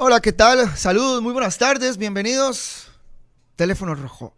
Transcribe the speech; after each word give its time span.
Hola, 0.00 0.20
¿qué 0.20 0.32
tal? 0.32 0.76
Saludos, 0.76 1.20
muy 1.22 1.32
buenas 1.32 1.58
tardes, 1.58 1.96
bienvenidos. 1.96 2.86
Teléfono 3.56 3.96
Rojo. 3.96 4.36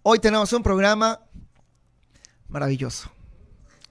Hoy 0.00 0.20
tenemos 0.20 0.54
un 0.54 0.62
programa 0.62 1.20
maravilloso. 2.48 3.12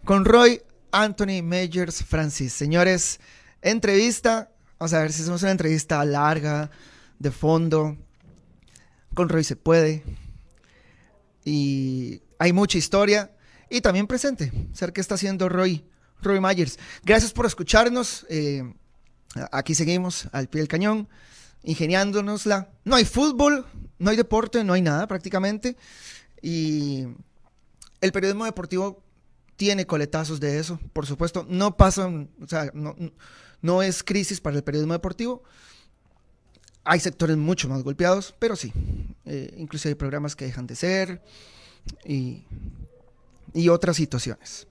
Con 0.03 0.25
Roy 0.25 0.63
Anthony 0.91 1.43
Majors 1.43 2.03
Francis. 2.03 2.53
Señores, 2.53 3.19
entrevista. 3.61 4.49
Vamos 4.79 4.93
a 4.93 5.01
ver 5.01 5.13
si 5.13 5.21
hacemos 5.21 5.43
una 5.43 5.51
entrevista 5.51 6.03
larga, 6.05 6.71
de 7.19 7.29
fondo. 7.29 7.95
Con 9.13 9.29
Roy 9.29 9.43
se 9.43 9.55
puede. 9.55 10.03
Y 11.43 12.23
hay 12.39 12.51
mucha 12.51 12.79
historia. 12.79 13.31
Y 13.69 13.81
también 13.81 14.07
presente. 14.07 14.51
Ser 14.73 14.91
qué 14.91 15.01
está 15.01 15.13
haciendo 15.13 15.49
Roy, 15.49 15.85
Roy 16.23 16.39
Myers. 16.39 16.79
Gracias 17.03 17.31
por 17.31 17.45
escucharnos. 17.45 18.25
Eh, 18.27 18.63
Aquí 19.51 19.75
seguimos 19.75 20.27
al 20.31 20.47
pie 20.47 20.61
del 20.61 20.67
cañón, 20.67 21.09
ingeniándonosla. 21.63 22.69
No 22.85 22.95
hay 22.95 23.05
fútbol, 23.05 23.65
no 23.99 24.09
hay 24.09 24.17
deporte, 24.17 24.63
no 24.63 24.73
hay 24.73 24.81
nada 24.81 25.07
prácticamente. 25.07 25.75
Y 26.41 27.05
el 28.01 28.11
periodismo 28.11 28.45
deportivo 28.45 29.03
tiene 29.57 29.85
coletazos 29.85 30.39
de 30.39 30.59
eso, 30.59 30.79
por 30.93 31.05
supuesto. 31.05 31.45
No 31.49 31.75
pasan, 31.75 32.29
o 32.41 32.47
sea, 32.47 32.71
no, 33.61 33.81
es 33.81 34.03
crisis 34.03 34.39
para 34.39 34.55
el 34.55 34.63
periodismo 34.63 34.93
deportivo. 34.93 35.43
Hay 36.83 36.99
sectores 36.99 37.35
mucho 37.35 37.67
más 37.67 37.83
golpeados, 37.83 38.35
pero 38.37 38.55
sí. 38.55 38.71
Eh, 39.25 39.53
incluso 39.57 39.89
hay 39.89 39.95
programas 39.95 40.35
que 40.35 40.45
dejan 40.45 40.67
de 40.67 40.75
ser 40.75 41.21
y, 42.05 42.43
y 43.53 43.69
otras 43.69 43.97
situaciones. 43.97 44.67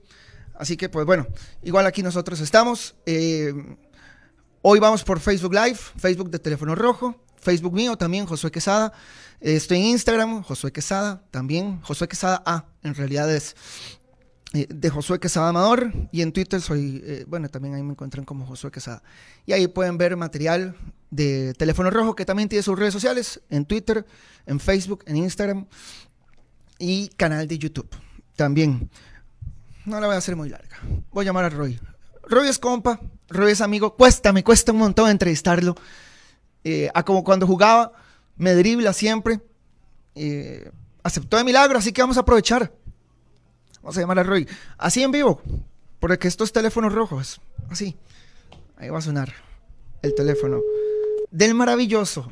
Así 0.57 0.77
que, 0.77 0.87
pues 0.87 1.05
bueno, 1.05 1.27
igual 1.63 1.85
aquí 1.85 2.01
nosotros 2.01 2.39
estamos. 2.39 2.95
Eh, 3.05 3.53
Hoy 4.67 4.79
vamos 4.79 5.03
por 5.03 5.19
Facebook 5.19 5.53
Live, 5.53 5.77
Facebook 5.95 6.31
de 6.31 6.39
Teléfono 6.39 6.73
Rojo, 6.73 7.15
Facebook 7.39 7.71
mío 7.71 7.95
también, 7.97 8.25
Josué 8.25 8.49
Quesada. 8.49 8.91
Estoy 9.39 9.77
en 9.77 9.83
Instagram, 9.83 10.41
Josué 10.41 10.71
Quesada, 10.71 11.21
también 11.29 11.79
Josué 11.81 12.07
Quesada 12.07 12.41
A, 12.47 12.65
en 12.81 12.95
realidad 12.95 13.31
es 13.31 13.55
eh, 14.53 14.65
de 14.67 14.89
Josué 14.89 15.19
Quesada 15.19 15.49
Amador. 15.49 15.93
Y 16.11 16.23
en 16.23 16.31
Twitter 16.31 16.59
soy, 16.61 16.99
eh, 17.05 17.25
bueno, 17.27 17.47
también 17.47 17.75
ahí 17.75 17.83
me 17.83 17.91
encuentran 17.91 18.25
como 18.25 18.43
Josué 18.47 18.71
Quesada. 18.71 19.03
Y 19.45 19.53
ahí 19.53 19.67
pueden 19.67 19.99
ver 19.99 20.17
material 20.17 20.75
de 21.11 21.53
Teléfono 21.53 21.91
Rojo, 21.91 22.15
que 22.15 22.25
también 22.25 22.49
tiene 22.49 22.63
sus 22.63 22.79
redes 22.79 22.91
sociales, 22.91 23.41
en 23.51 23.65
Twitter, 23.65 24.03
en 24.47 24.59
Facebook, 24.59 25.03
en 25.05 25.17
Instagram 25.17 25.67
y 26.79 27.09
canal 27.09 27.47
de 27.47 27.59
YouTube 27.59 27.95
también. 28.35 28.89
No 29.85 29.99
la 29.99 30.07
voy 30.07 30.15
a 30.15 30.17
hacer 30.17 30.35
muy 30.35 30.49
larga. 30.49 30.79
Voy 31.11 31.23
a 31.23 31.25
llamar 31.27 31.45
a 31.45 31.49
Roy. 31.49 31.79
Roy 32.27 32.47
es 32.47 32.59
compa, 32.59 32.99
Roy 33.29 33.51
es 33.51 33.61
amigo. 33.61 33.95
Cuesta, 33.95 34.33
me 34.33 34.43
cuesta 34.43 34.71
un 34.71 34.79
montón 34.79 35.09
entrevistarlo. 35.09 35.75
Eh, 36.63 36.89
a 36.93 37.03
como 37.03 37.23
cuando 37.23 37.45
jugaba, 37.45 37.91
me 38.37 38.53
dribla 38.53 38.93
siempre. 38.93 39.39
Eh, 40.15 40.71
aceptó 41.03 41.37
de 41.37 41.43
milagro, 41.43 41.77
así 41.77 41.91
que 41.91 42.01
vamos 42.01 42.17
a 42.17 42.21
aprovechar. 42.21 42.71
Vamos 43.81 43.97
a 43.97 44.01
llamar 44.01 44.19
a 44.19 44.23
Roy. 44.23 44.47
Así 44.77 45.03
en 45.03 45.11
vivo, 45.11 45.41
porque 45.99 46.27
estos 46.27 46.51
teléfonos 46.51 46.93
rojos, 46.93 47.39
así. 47.69 47.95
Ahí 48.77 48.89
va 48.89 48.97
a 48.97 49.01
sonar 49.01 49.33
el 50.01 50.15
teléfono 50.15 50.61
del 51.31 51.53
maravilloso. 51.53 52.31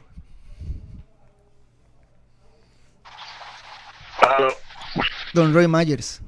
Don 5.33 5.53
Roy 5.53 5.67
Myers. 5.67 6.21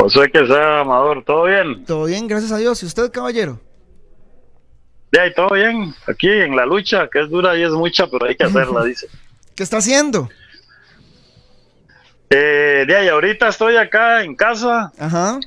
José 0.00 0.30
que 0.32 0.46
sea 0.46 0.80
Amador, 0.80 1.22
¿todo 1.24 1.44
bien? 1.44 1.84
Todo 1.84 2.04
bien, 2.06 2.26
gracias 2.26 2.52
a 2.52 2.56
Dios. 2.56 2.82
¿Y 2.82 2.86
usted, 2.86 3.10
caballero? 3.10 3.60
Ya, 5.12 5.30
todo 5.34 5.50
bien. 5.50 5.94
Aquí 6.06 6.26
en 6.26 6.56
la 6.56 6.64
lucha, 6.64 7.08
que 7.08 7.20
es 7.20 7.28
dura 7.28 7.54
y 7.58 7.62
es 7.62 7.72
mucha, 7.72 8.06
pero 8.06 8.26
hay 8.26 8.34
que 8.34 8.44
hacerla, 8.44 8.82
dice. 8.86 9.08
¿Qué 9.54 9.62
está 9.62 9.76
haciendo? 9.76 10.30
Eh, 12.30 12.84
de 12.86 12.96
ahí, 12.96 13.08
ahorita 13.08 13.48
estoy 13.48 13.76
acá 13.76 14.24
en 14.24 14.34
casa. 14.36 14.90
Ajá. 14.98 15.38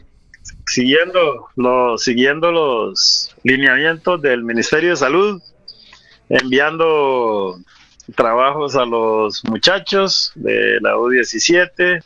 Siguiendo 0.67 1.47
los, 1.55 2.03
siguiendo 2.03 2.51
los 2.51 3.35
lineamientos 3.43 4.21
del 4.21 4.43
Ministerio 4.43 4.91
de 4.91 4.97
Salud, 4.97 5.41
enviando 6.29 7.57
trabajos 8.15 8.75
a 8.75 8.85
los 8.85 9.43
muchachos 9.45 10.31
de 10.35 10.77
la 10.79 10.95
U17, 10.95 12.03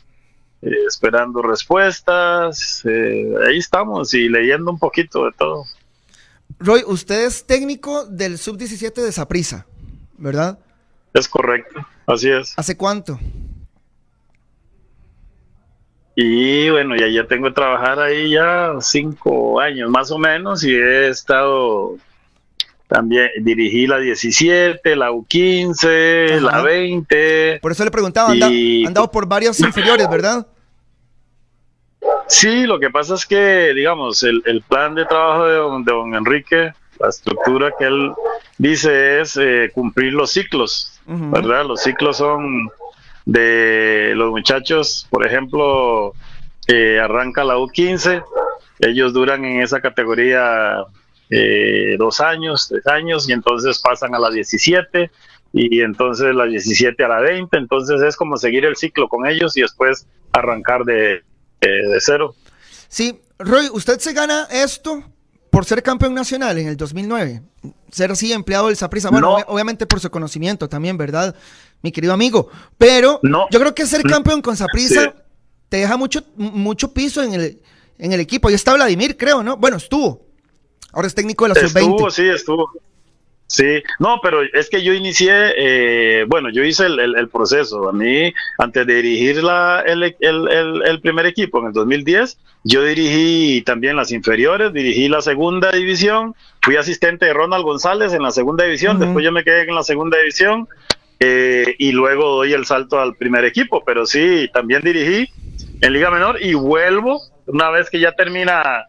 eh, 0.62 0.70
esperando 0.86 1.42
respuestas. 1.42 2.82
Eh, 2.84 3.32
ahí 3.46 3.58
estamos 3.58 4.14
y 4.14 4.28
leyendo 4.28 4.70
un 4.70 4.78
poquito 4.78 5.24
de 5.24 5.32
todo. 5.32 5.64
Roy, 6.58 6.82
usted 6.86 7.26
es 7.26 7.44
técnico 7.44 8.06
del 8.06 8.38
sub-17 8.38 8.94
de 8.94 9.12
Saprisa, 9.12 9.66
¿verdad? 10.16 10.58
Es 11.14 11.28
correcto, 11.28 11.86
así 12.06 12.30
es. 12.30 12.54
¿Hace 12.56 12.76
cuánto? 12.76 13.18
Y 16.16 16.68
bueno, 16.70 16.96
ya, 16.96 17.06
ya 17.06 17.28
tengo 17.28 17.46
que 17.46 17.54
trabajar 17.54 18.00
ahí 18.00 18.30
ya 18.30 18.72
cinco 18.80 19.60
años 19.60 19.88
más 19.88 20.10
o 20.10 20.18
menos 20.18 20.64
y 20.64 20.74
he 20.74 21.08
estado 21.08 21.96
también 22.88 23.28
dirigí 23.40 23.86
la 23.86 23.98
17, 23.98 24.96
la 24.96 25.12
U15, 25.12 26.40
la 26.40 26.62
20. 26.62 27.58
Por 27.60 27.72
eso 27.72 27.84
le 27.84 27.90
preguntaba, 27.90 28.30
anda, 28.32 28.48
andado 28.48 29.10
por 29.10 29.26
varios 29.28 29.60
inferiores, 29.60 30.08
¿verdad? 30.08 30.46
Sí, 32.26 32.66
lo 32.66 32.78
que 32.78 32.90
pasa 32.90 33.14
es 33.14 33.26
que, 33.26 33.72
digamos, 33.74 34.22
el, 34.22 34.62
plan 34.66 34.94
de 34.94 35.04
trabajo 35.04 35.46
de 35.46 35.84
don, 35.84 36.14
Enrique, 36.14 36.72
la 36.98 37.08
estructura 37.08 37.72
que 37.78 37.84
él 37.84 38.12
dice 38.56 39.20
es 39.20 39.36
eh, 39.36 39.70
cumplir 39.74 40.14
los 40.14 40.30
ciclos, 40.32 41.00
¿verdad? 41.06 41.66
Los 41.66 41.82
ciclos 41.82 42.16
son 42.16 42.70
de 43.26 44.12
los 44.14 44.30
muchachos, 44.30 45.06
por 45.10 45.26
ejemplo, 45.26 46.14
eh, 46.66 46.98
arranca 47.00 47.44
la 47.44 47.56
U15, 47.56 48.24
ellos 48.80 49.12
duran 49.12 49.44
en 49.44 49.60
esa 49.60 49.80
categoría 49.80 50.84
eh, 51.30 51.96
dos 51.98 52.20
años, 52.20 52.68
tres 52.68 52.86
años, 52.86 53.28
y 53.28 53.32
entonces 53.32 53.80
pasan 53.80 54.14
a 54.14 54.18
la 54.18 54.30
17, 54.30 55.10
y 55.52 55.80
entonces 55.80 56.34
la 56.34 56.44
17 56.44 57.02
a 57.04 57.08
la 57.08 57.20
20, 57.20 57.56
entonces 57.56 58.00
es 58.02 58.16
como 58.16 58.36
seguir 58.36 58.64
el 58.64 58.76
ciclo 58.76 59.08
con 59.08 59.26
ellos 59.26 59.56
y 59.56 59.62
después 59.62 60.06
arrancar 60.32 60.84
de, 60.84 61.22
de 61.60 61.98
cero. 62.00 62.34
Sí, 62.88 63.20
Roy, 63.38 63.68
usted 63.72 63.98
se 63.98 64.12
gana 64.12 64.46
esto 64.50 65.02
por 65.50 65.64
ser 65.64 65.82
campeón 65.82 66.14
nacional 66.14 66.58
en 66.58 66.68
el 66.68 66.76
2009, 66.76 67.42
ser 67.90 68.10
así 68.10 68.32
empleado 68.32 68.66
del 68.66 68.76
Saprissa, 68.76 69.10
bueno, 69.10 69.36
obviamente 69.46 69.86
por 69.86 70.00
su 70.00 70.10
conocimiento 70.10 70.68
también, 70.68 70.96
¿verdad? 70.96 71.34
Mi 71.82 71.92
querido 71.92 72.12
amigo, 72.12 72.50
pero 72.76 73.20
yo 73.22 73.58
creo 73.58 73.74
que 73.74 73.86
ser 73.86 74.02
campeón 74.02 74.42
con 74.42 74.56
Saprissa 74.56 75.14
te 75.68 75.78
deja 75.78 75.96
mucho, 75.96 76.22
mucho 76.36 76.92
piso 76.92 77.22
en 77.22 77.34
el, 77.34 77.62
en 77.98 78.12
el 78.12 78.20
equipo. 78.20 78.50
Y 78.50 78.54
está 78.54 78.74
Vladimir, 78.74 79.16
creo, 79.16 79.42
¿no? 79.42 79.56
Bueno, 79.56 79.76
estuvo. 79.76 80.26
Ahora 80.98 81.06
es 81.06 81.14
técnico 81.14 81.44
de 81.44 81.50
la 81.50 81.54
sub-20. 81.54 81.78
Estuvo, 81.78 82.10
sí, 82.10 82.28
estuvo. 82.28 82.72
Sí, 83.46 83.84
no, 84.00 84.18
pero 84.20 84.40
es 84.42 84.68
que 84.68 84.82
yo 84.82 84.92
inicié, 84.92 85.30
eh, 85.56 86.24
bueno, 86.26 86.50
yo 86.50 86.64
hice 86.64 86.86
el, 86.86 87.28
proceso. 87.28 87.88
A 87.88 87.92
mí, 87.92 88.34
antes 88.58 88.84
de 88.84 88.94
dirigir 88.96 89.44
la, 89.44 89.84
el, 89.86 91.00
primer 91.00 91.26
equipo 91.26 91.60
en 91.60 91.66
el 91.66 91.72
2010, 91.72 92.36
yo 92.64 92.82
dirigí 92.82 93.62
también 93.62 93.94
las 93.94 94.10
inferiores, 94.10 94.72
dirigí 94.72 95.08
la 95.08 95.22
segunda 95.22 95.70
división, 95.70 96.34
fui 96.62 96.74
asistente 96.74 97.26
de 97.26 97.32
Ronald 97.32 97.62
González 97.62 98.12
en 98.12 98.24
la 98.24 98.32
segunda 98.32 98.64
división, 98.64 98.98
después 98.98 99.24
yo 99.24 99.30
me 99.30 99.44
quedé 99.44 99.68
en 99.68 99.76
la 99.76 99.84
segunda 99.84 100.18
división 100.18 100.66
eh, 101.20 101.76
y 101.78 101.92
luego 101.92 102.38
doy 102.38 102.54
el 102.54 102.66
salto 102.66 102.98
al 103.00 103.14
primer 103.14 103.44
equipo, 103.44 103.84
pero 103.86 104.04
sí, 104.04 104.50
también 104.52 104.82
dirigí 104.82 105.30
en 105.80 105.92
Liga 105.92 106.10
Menor 106.10 106.42
y 106.42 106.54
vuelvo 106.54 107.22
una 107.46 107.70
vez 107.70 107.88
que 107.88 108.00
ya 108.00 108.10
termina, 108.10 108.88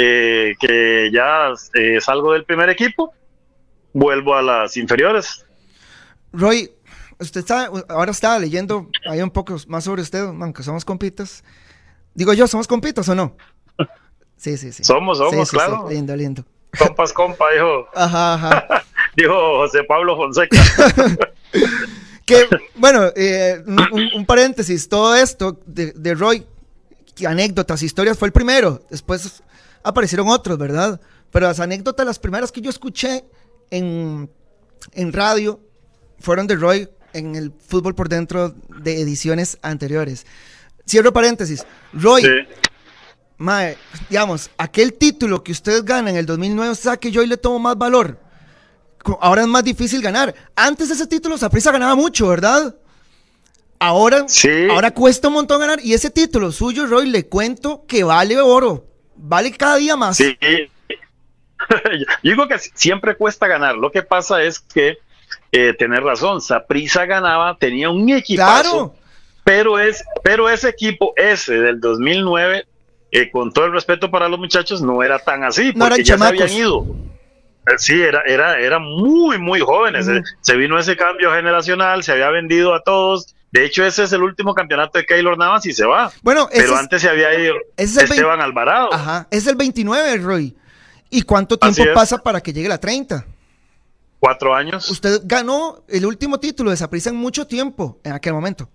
eh, 0.00 0.54
que 0.60 1.10
ya 1.12 1.52
salgo 2.00 2.32
del 2.32 2.44
primer 2.44 2.68
equipo 2.70 3.12
vuelvo 3.92 4.34
a 4.34 4.42
las 4.42 4.76
inferiores. 4.76 5.44
Roy, 6.32 6.70
usted 7.18 7.40
está, 7.40 7.70
ahora 7.88 8.10
estaba 8.10 8.38
leyendo 8.38 8.88
ahí 9.08 9.20
un 9.20 9.30
poco 9.30 9.56
más 9.66 9.84
sobre 9.84 10.02
usted, 10.02 10.20
aunque 10.20 10.62
somos 10.62 10.84
compitas. 10.84 11.42
Digo 12.14 12.32
yo, 12.32 12.46
¿somos 12.46 12.66
compitas 12.66 13.08
o 13.08 13.14
no? 13.14 13.36
Sí, 14.36 14.56
sí, 14.56 14.70
sí. 14.70 14.84
Somos, 14.84 15.18
somos, 15.18 15.50
claro. 15.50 15.88
lindo, 15.90 16.14
lindo. 16.14 16.44
Compas, 16.78 17.12
compa, 17.12 17.44
dijo. 17.52 17.88
Ajá, 17.96 18.34
ajá. 18.34 18.84
dijo 19.16 19.34
José 19.34 19.82
Pablo 19.82 20.16
Fonseca. 20.16 20.56
que, 22.24 22.46
bueno, 22.76 23.06
eh, 23.16 23.60
un, 24.14 24.24
paréntesis, 24.24 24.88
todo 24.88 25.16
esto 25.16 25.58
de, 25.66 25.90
de 25.90 26.14
Roy, 26.14 26.46
anécdotas, 27.26 27.82
historias, 27.82 28.16
fue 28.16 28.28
el 28.28 28.32
primero. 28.32 28.80
Después 28.90 29.42
aparecieron 29.88 30.28
otros, 30.28 30.58
¿verdad? 30.58 31.00
Pero 31.30 31.46
las 31.46 31.60
anécdotas, 31.60 32.06
las 32.06 32.18
primeras 32.18 32.52
que 32.52 32.60
yo 32.60 32.70
escuché, 32.70 33.24
en, 33.70 34.28
radio 35.12 35.60
fueron 36.18 36.46
de 36.46 36.56
Roy 36.56 36.88
en 37.12 37.36
el 37.36 37.52
fútbol 37.52 37.94
por 37.94 38.08
dentro 38.08 38.54
de 38.68 39.00
ediciones 39.00 39.58
anteriores. 39.62 40.26
Cierro 40.88 41.12
paréntesis. 41.12 41.66
Roy, 41.92 42.22
digamos, 44.08 44.50
aquel 44.56 44.94
título 44.94 45.42
que 45.42 45.52
usted 45.52 45.84
gana 45.84 46.10
en 46.10 46.16
el 46.16 46.26
2009, 46.26 46.70
o 46.70 46.74
sea 46.74 46.96
que 46.96 47.10
yo 47.10 47.20
hoy 47.20 47.26
le 47.26 47.36
tomo 47.36 47.58
más 47.58 47.76
valor. 47.76 48.18
ahora 49.20 49.42
es 49.42 49.48
más 49.48 49.64
difícil 49.64 50.00
ganar. 50.00 50.34
Antes 50.56 50.88
de 50.88 50.94
ese 50.94 51.06
título, 51.06 51.36
Saprissa 51.36 51.72
ganaba 51.72 51.94
mucho, 51.94 52.28
¿verdad? 52.28 52.74
Ahora, 53.80 54.26
ahora 54.70 54.90
cuesta 54.90 55.28
un 55.28 55.34
montón 55.34 55.60
ganar. 55.60 55.78
Y 55.82 55.92
ese 55.92 56.10
título 56.10 56.50
suyo, 56.50 56.86
Roy, 56.86 57.06
le 57.06 57.26
cuento 57.26 57.84
que 57.86 58.02
vale 58.02 58.40
oro. 58.40 58.86
Vale 59.18 59.52
cada 59.52 59.76
día 59.76 59.96
más. 59.96 60.16
Sí. 60.16 60.38
Yo 62.22 62.30
digo 62.30 62.48
que 62.48 62.58
siempre 62.58 63.16
cuesta 63.16 63.46
ganar. 63.46 63.76
Lo 63.76 63.90
que 63.90 64.02
pasa 64.02 64.42
es 64.42 64.60
que, 64.60 64.98
eh, 65.52 65.74
tener 65.74 66.02
razón, 66.02 66.40
Saprisa 66.40 67.04
ganaba, 67.04 67.56
tenía 67.58 67.90
un 67.90 68.08
equipazo. 68.10 68.94
Pero, 69.44 69.78
es, 69.78 70.04
pero 70.22 70.48
ese 70.48 70.68
equipo, 70.68 71.14
ese 71.16 71.58
del 71.58 71.80
2009, 71.80 72.66
eh, 73.10 73.30
con 73.30 73.52
todo 73.52 73.64
el 73.64 73.72
respeto 73.72 74.10
para 74.10 74.28
los 74.28 74.38
muchachos, 74.38 74.82
no 74.82 75.02
era 75.02 75.18
tan 75.18 75.42
así, 75.42 75.72
porque 75.72 76.04
ya 76.04 76.18
se 76.18 76.24
habían 76.24 76.50
ido. 76.50 76.86
Eh, 77.66 77.78
sí, 77.78 78.00
era, 78.00 78.22
era, 78.26 78.58
era 78.60 78.78
muy, 78.78 79.38
muy 79.38 79.60
jóvenes. 79.60 80.06
Se 80.42 80.56
vino 80.56 80.78
ese 80.78 80.96
cambio 80.96 81.32
generacional, 81.32 82.02
se 82.02 82.12
había 82.12 82.28
vendido 82.28 82.74
a 82.74 82.82
todos, 82.82 83.34
de 83.50 83.64
hecho, 83.64 83.84
ese 83.84 84.04
es 84.04 84.12
el 84.12 84.22
último 84.22 84.54
campeonato 84.54 84.98
de 84.98 85.06
Keylor 85.06 85.38
Navas 85.38 85.64
y 85.66 85.72
se 85.72 85.86
va. 85.86 86.12
Bueno, 86.22 86.48
pero 86.52 86.76
antes 86.76 87.00
se 87.00 87.08
había 87.08 87.38
ido 87.38 87.54
Esteban 87.76 88.40
Alvarado. 88.40 88.92
Ajá, 88.92 89.26
es 89.30 89.46
el 89.46 89.56
29, 89.56 90.18
Roy. 90.18 90.56
¿Y 91.10 91.22
cuánto 91.22 91.58
tiempo 91.58 91.82
pasa 91.94 92.18
para 92.18 92.42
que 92.42 92.52
llegue 92.52 92.68
la 92.68 92.78
30? 92.78 93.24
Cuatro 94.20 94.54
años. 94.54 94.90
Usted 94.90 95.22
ganó 95.24 95.82
el 95.88 96.04
último 96.04 96.38
título 96.38 96.70
de 96.70 96.76
Saprissa 96.76 97.08
en 97.08 97.16
mucho 97.16 97.46
tiempo, 97.46 97.98
en 98.04 98.12
aquel 98.12 98.34
momento. 98.34 98.68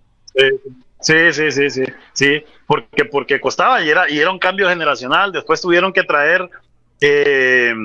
Sí, 0.99 1.23
sí, 1.31 1.51
sí, 1.51 1.69
sí, 1.69 1.83
sí, 2.13 2.43
porque, 2.65 3.05
porque 3.05 3.39
costaba 3.39 3.83
y 3.83 3.89
era, 3.89 4.09
y 4.09 4.17
era 4.17 4.31
un 4.31 4.39
cambio 4.39 4.69
generacional. 4.69 5.31
Después 5.31 5.61
tuvieron 5.61 5.93
que 5.93 6.03
traer 6.03 6.49
eh, 6.99 7.75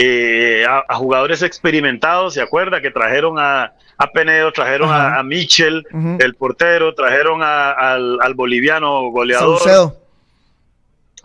eh, 0.00 0.64
a, 0.64 0.94
jugadores 0.94 1.42
experimentados, 1.42 2.34
¿se 2.34 2.40
acuerda? 2.40 2.80
Que 2.80 2.92
trajeron 2.92 3.36
a, 3.36 3.72
a 3.96 4.12
Penedo, 4.12 4.52
trajeron 4.52 4.90
a, 4.92 5.20
Mitchell, 5.24 5.84
el 6.20 6.34
portero, 6.36 6.94
trajeron 6.94 7.40
al, 7.42 8.34
boliviano 8.36 9.10
goleador. 9.10 9.58
Saucedo. 9.58 9.96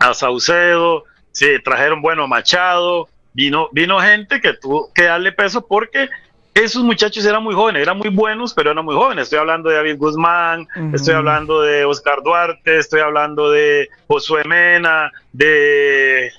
A 0.00 0.12
Saucedo, 0.12 1.04
sí, 1.30 1.46
trajeron, 1.62 2.02
bueno, 2.02 2.26
Machado, 2.26 3.08
vino, 3.32 3.68
vino 3.70 4.00
gente 4.00 4.40
que 4.40 4.54
tuvo 4.54 4.92
que 4.92 5.04
darle 5.04 5.30
peso 5.30 5.64
porque 5.64 6.08
esos 6.52 6.82
muchachos 6.82 7.24
eran 7.24 7.44
muy 7.44 7.54
jóvenes, 7.54 7.82
eran 7.82 7.96
muy 7.96 8.08
buenos, 8.08 8.54
pero 8.54 8.72
eran 8.72 8.84
muy 8.84 8.96
jóvenes. 8.96 9.24
Estoy 9.24 9.38
hablando 9.38 9.70
de 9.70 9.76
David 9.76 9.98
Guzmán, 9.98 10.66
estoy 10.92 11.14
hablando 11.14 11.62
de 11.62 11.84
Oscar 11.84 12.24
Duarte, 12.24 12.78
estoy 12.78 13.02
hablando 13.02 13.52
de 13.52 13.88
Josué 14.08 14.42
Mena, 14.42 15.12
de 15.32 16.32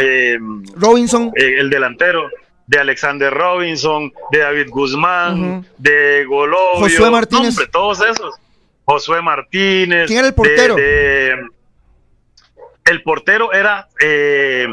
eh, 0.00 0.38
Robinson, 0.74 1.32
eh, 1.36 1.58
el 1.58 1.70
delantero, 1.70 2.28
de 2.66 2.78
Alexander 2.78 3.32
Robinson, 3.32 4.12
de 4.30 4.38
David 4.38 4.68
Guzmán, 4.70 5.66
de 5.78 6.24
Golovio, 6.24 6.80
Josué 6.80 7.10
Martínez, 7.10 7.56
todos 7.72 8.00
esos. 8.00 8.34
Josué 8.84 9.22
Martínez. 9.22 10.06
¿Quién 10.06 10.18
era 10.20 10.28
el 10.28 10.34
portero? 10.34 10.76
el 12.90 13.02
portero 13.02 13.52
era, 13.52 13.88
eh, 14.00 14.66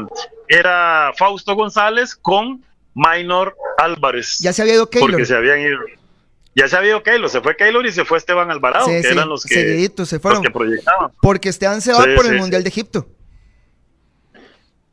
era 0.48 1.12
Fausto 1.16 1.54
González 1.54 2.14
con 2.14 2.64
Minor 2.94 3.56
Álvarez. 3.78 4.38
Ya 4.40 4.52
se 4.52 4.62
había 4.62 4.74
ido 4.74 4.90
Keylor. 4.90 5.10
Porque 5.10 5.24
se 5.24 5.36
habían 5.36 5.60
ido. 5.60 5.78
Ya 6.54 6.68
se 6.68 6.76
había 6.76 6.90
ido 6.90 7.02
Keylor, 7.02 7.30
se 7.30 7.40
fue 7.40 7.56
Keylor 7.56 7.86
y 7.86 7.92
se 7.92 8.04
fue 8.04 8.18
Esteban 8.18 8.50
Alvarado, 8.50 8.86
que 8.86 8.98
eran 8.98 9.28
los 9.28 9.44
que, 9.44 9.88
se 10.04 10.18
fueron. 10.18 10.42
que 10.42 10.50
proyectaban. 10.50 11.12
Porque 11.22 11.48
Esteban 11.48 11.80
se 11.80 11.92
va 11.92 12.04
por 12.16 12.26
el 12.26 12.38
Mundial 12.38 12.64
de 12.64 12.68
Egipto. 12.68 13.06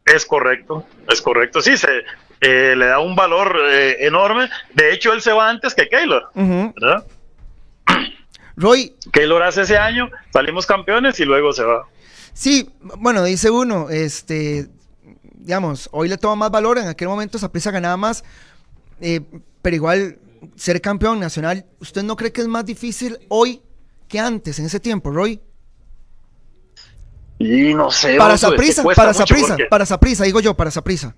Es 0.06 0.26
correcto, 0.26 0.86
es 1.10 1.22
correcto. 1.22 1.62
Sí, 1.62 1.78
se 1.78 2.04
eh, 2.42 2.76
le 2.76 2.86
da 2.86 3.00
un 3.00 3.16
valor 3.16 3.58
eh, 3.72 4.06
enorme. 4.06 4.50
De 4.74 4.94
hecho, 4.94 5.12
él 5.14 5.22
se 5.22 5.34
va 5.34 5.50
antes 5.50 5.74
que 5.74 5.90
Keylor, 5.90 6.30
¿verdad? 6.34 7.06
Roy. 8.56 8.96
Keylor 9.12 9.44
hace 9.44 9.64
ese 9.64 9.78
año, 9.78 10.10
salimos 10.32 10.66
campeones 10.66 11.20
y 11.20 11.26
luego 11.26 11.52
se 11.52 11.64
va. 11.64 11.88
Sí, 12.34 12.70
bueno, 12.80 13.24
dice 13.24 13.50
uno, 13.50 13.90
este, 13.90 14.68
digamos, 15.34 15.90
hoy 15.92 16.08
le 16.08 16.18
toma 16.18 16.36
más 16.36 16.52
valor, 16.52 16.78
en 16.78 16.88
aquel 16.88 17.08
momento 17.08 17.38
esa 17.38 17.52
prisa 17.52 17.72
ganaba 17.72 17.98
más, 17.98 18.24
eh, 19.02 19.22
pero 19.62 19.76
igual 19.76 20.20
ser 20.56 20.82
campeón 20.82 21.20
nacional, 21.20 21.66
¿usted 21.80 22.04
no 22.04 22.16
cree 22.16 22.32
que 22.32 22.42
es 22.42 22.48
más 22.48 22.66
difícil 22.66 23.18
hoy 23.30 23.62
que 24.08 24.20
antes, 24.20 24.60
en 24.60 24.66
ese 24.66 24.80
tiempo, 24.80 25.12
Roy? 25.12 25.42
Y 27.38 27.74
no 27.74 27.92
sé. 27.92 28.18
Para 28.18 28.36
esa 28.36 28.52
prisa, 28.52 28.84
para 28.84 29.12
esa 29.12 29.26
prisa, 29.26 29.58
para 29.70 29.84
esa 29.84 30.00
prisa, 30.00 30.24
digo 30.24 30.40
yo, 30.40 30.54
para 30.54 30.70
esa 30.70 30.84
prisa. 30.84 31.16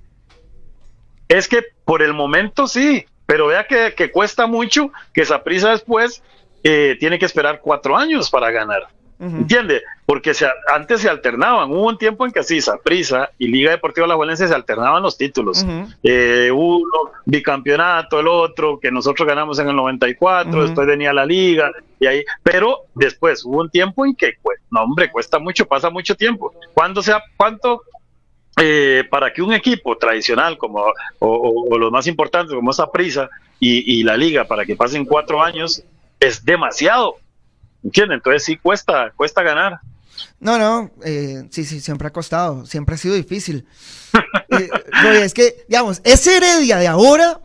Es 1.28 1.48
que 1.48 1.64
por 1.86 2.02
el 2.02 2.14
momento 2.14 2.68
sí, 2.68 3.06
pero 3.26 3.48
vea 3.48 3.68
que, 3.68 4.12
cuesta 4.12 4.48
mucho 4.48 4.92
que 5.14 5.22
esa 5.22 5.44
prisa 5.44 5.72
después 5.72 6.24
eh, 6.64 6.96
tiene 7.00 7.20
que 7.20 7.26
esperar 7.26 7.60
cuatro 7.62 7.98
años 7.98 8.30
para 8.30 8.50
ganar. 8.52 8.88
¿Entiende? 9.20 9.82
Porque 10.06 10.34
se, 10.34 10.48
antes 10.74 11.02
se 11.02 11.10
alternaban. 11.10 11.72
Hubo 11.72 11.88
un 11.88 11.98
tiempo 11.98 12.26
en 12.26 12.32
que 12.32 12.44
sí, 12.44 12.62
Saprisa 12.62 13.30
y 13.40 13.48
Liga 13.48 13.72
Deportiva 13.72 14.06
La 14.06 14.16
Valencia 14.16 14.48
se 14.48 14.54
alternaban 14.54 15.02
los 15.02 15.18
títulos. 15.18 15.66
Eh, 16.04 16.52
uno, 16.54 17.12
bicampeonato, 17.26 18.20
el 18.20 18.28
otro, 18.28 18.80
que 18.80 18.92
nosotros 18.92 19.28
ganamos 19.28 19.58
en 19.60 19.70
el 19.70 19.76
94, 19.76 20.64
después 20.64 20.88
venía 20.88 21.14
la 21.14 21.26
Liga, 21.26 21.72
y 22.00 22.06
ahí. 22.06 22.24
Pero 22.44 22.82
después 22.94 23.44
hubo 23.44 23.62
un 23.62 23.70
tiempo 23.70 24.06
en 24.06 24.16
que, 24.16 24.34
pues, 24.42 24.60
no, 24.70 24.84
hombre, 24.84 25.12
cuesta 25.12 25.40
mucho, 25.40 25.66
pasa 25.66 25.90
mucho 25.90 26.16
tiempo. 26.16 26.54
¿Cuándo 26.74 27.02
sea, 27.02 27.24
cuánto 27.36 27.82
eh, 28.60 29.04
para 29.12 29.32
que 29.32 29.44
un 29.44 29.54
equipo 29.54 29.98
tradicional 29.98 30.58
como 30.58 30.84
o, 31.20 31.78
los 31.78 31.92
más 31.92 32.08
importantes 32.08 32.56
como 32.56 32.72
esa 32.72 32.92
prisa 32.92 33.30
y, 33.60 34.04
la 34.04 34.18
liga 34.18 34.46
para 34.46 34.66
que 34.66 34.76
pasen 34.76 35.06
cuatro 35.06 35.44
años 35.44 35.84
es 36.20 36.44
demasiado 36.44 37.18
¿entiendes? 37.84 38.18
entonces 38.18 38.44
sí 38.44 38.58
cuesta 38.58 39.12
cuesta 39.16 39.44
ganar. 39.44 39.80
No 40.40 40.58
no 40.58 40.92
eh, 41.04 41.48
sí 41.52 41.64
sí 41.64 41.80
siempre 41.80 42.08
ha 42.08 42.12
costado 42.12 42.66
siempre 42.66 42.96
ha 42.96 42.98
sido 42.98 43.16
difícil. 43.16 43.66
Eh, 44.50 44.70
es 45.22 45.34
que 45.34 45.66
digamos 45.68 46.02
ese 46.06 46.38
Heredia 46.38 46.78
de 46.78 46.88
ahora 46.88 47.40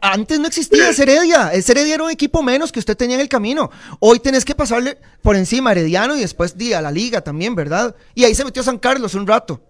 antes 0.00 0.38
no 0.38 0.46
existía 0.46 0.90
ese 0.90 1.02
Heredia. 1.02 1.52
Ese 1.52 1.72
Heredia 1.72 1.94
era 1.94 2.04
un 2.04 2.10
equipo 2.10 2.42
menos 2.42 2.70
que 2.70 2.78
usted 2.78 2.96
tenía 2.96 3.16
en 3.16 3.22
el 3.22 3.28
camino. 3.28 3.70
Hoy 3.98 4.20
tenés 4.20 4.44
que 4.44 4.54
pasarle 4.54 4.98
por 5.22 5.36
encima 5.36 5.70
a 5.70 5.72
Herediano 5.72 6.16
y 6.16 6.20
después 6.20 6.54
a 6.76 6.82
la 6.82 6.90
liga 6.90 7.22
también 7.22 7.54
verdad 7.54 7.96
y 8.14 8.24
ahí 8.24 8.34
se 8.34 8.44
metió 8.44 8.62
San 8.62 8.78
Carlos 8.78 9.14
un 9.14 9.26
rato 9.26 9.60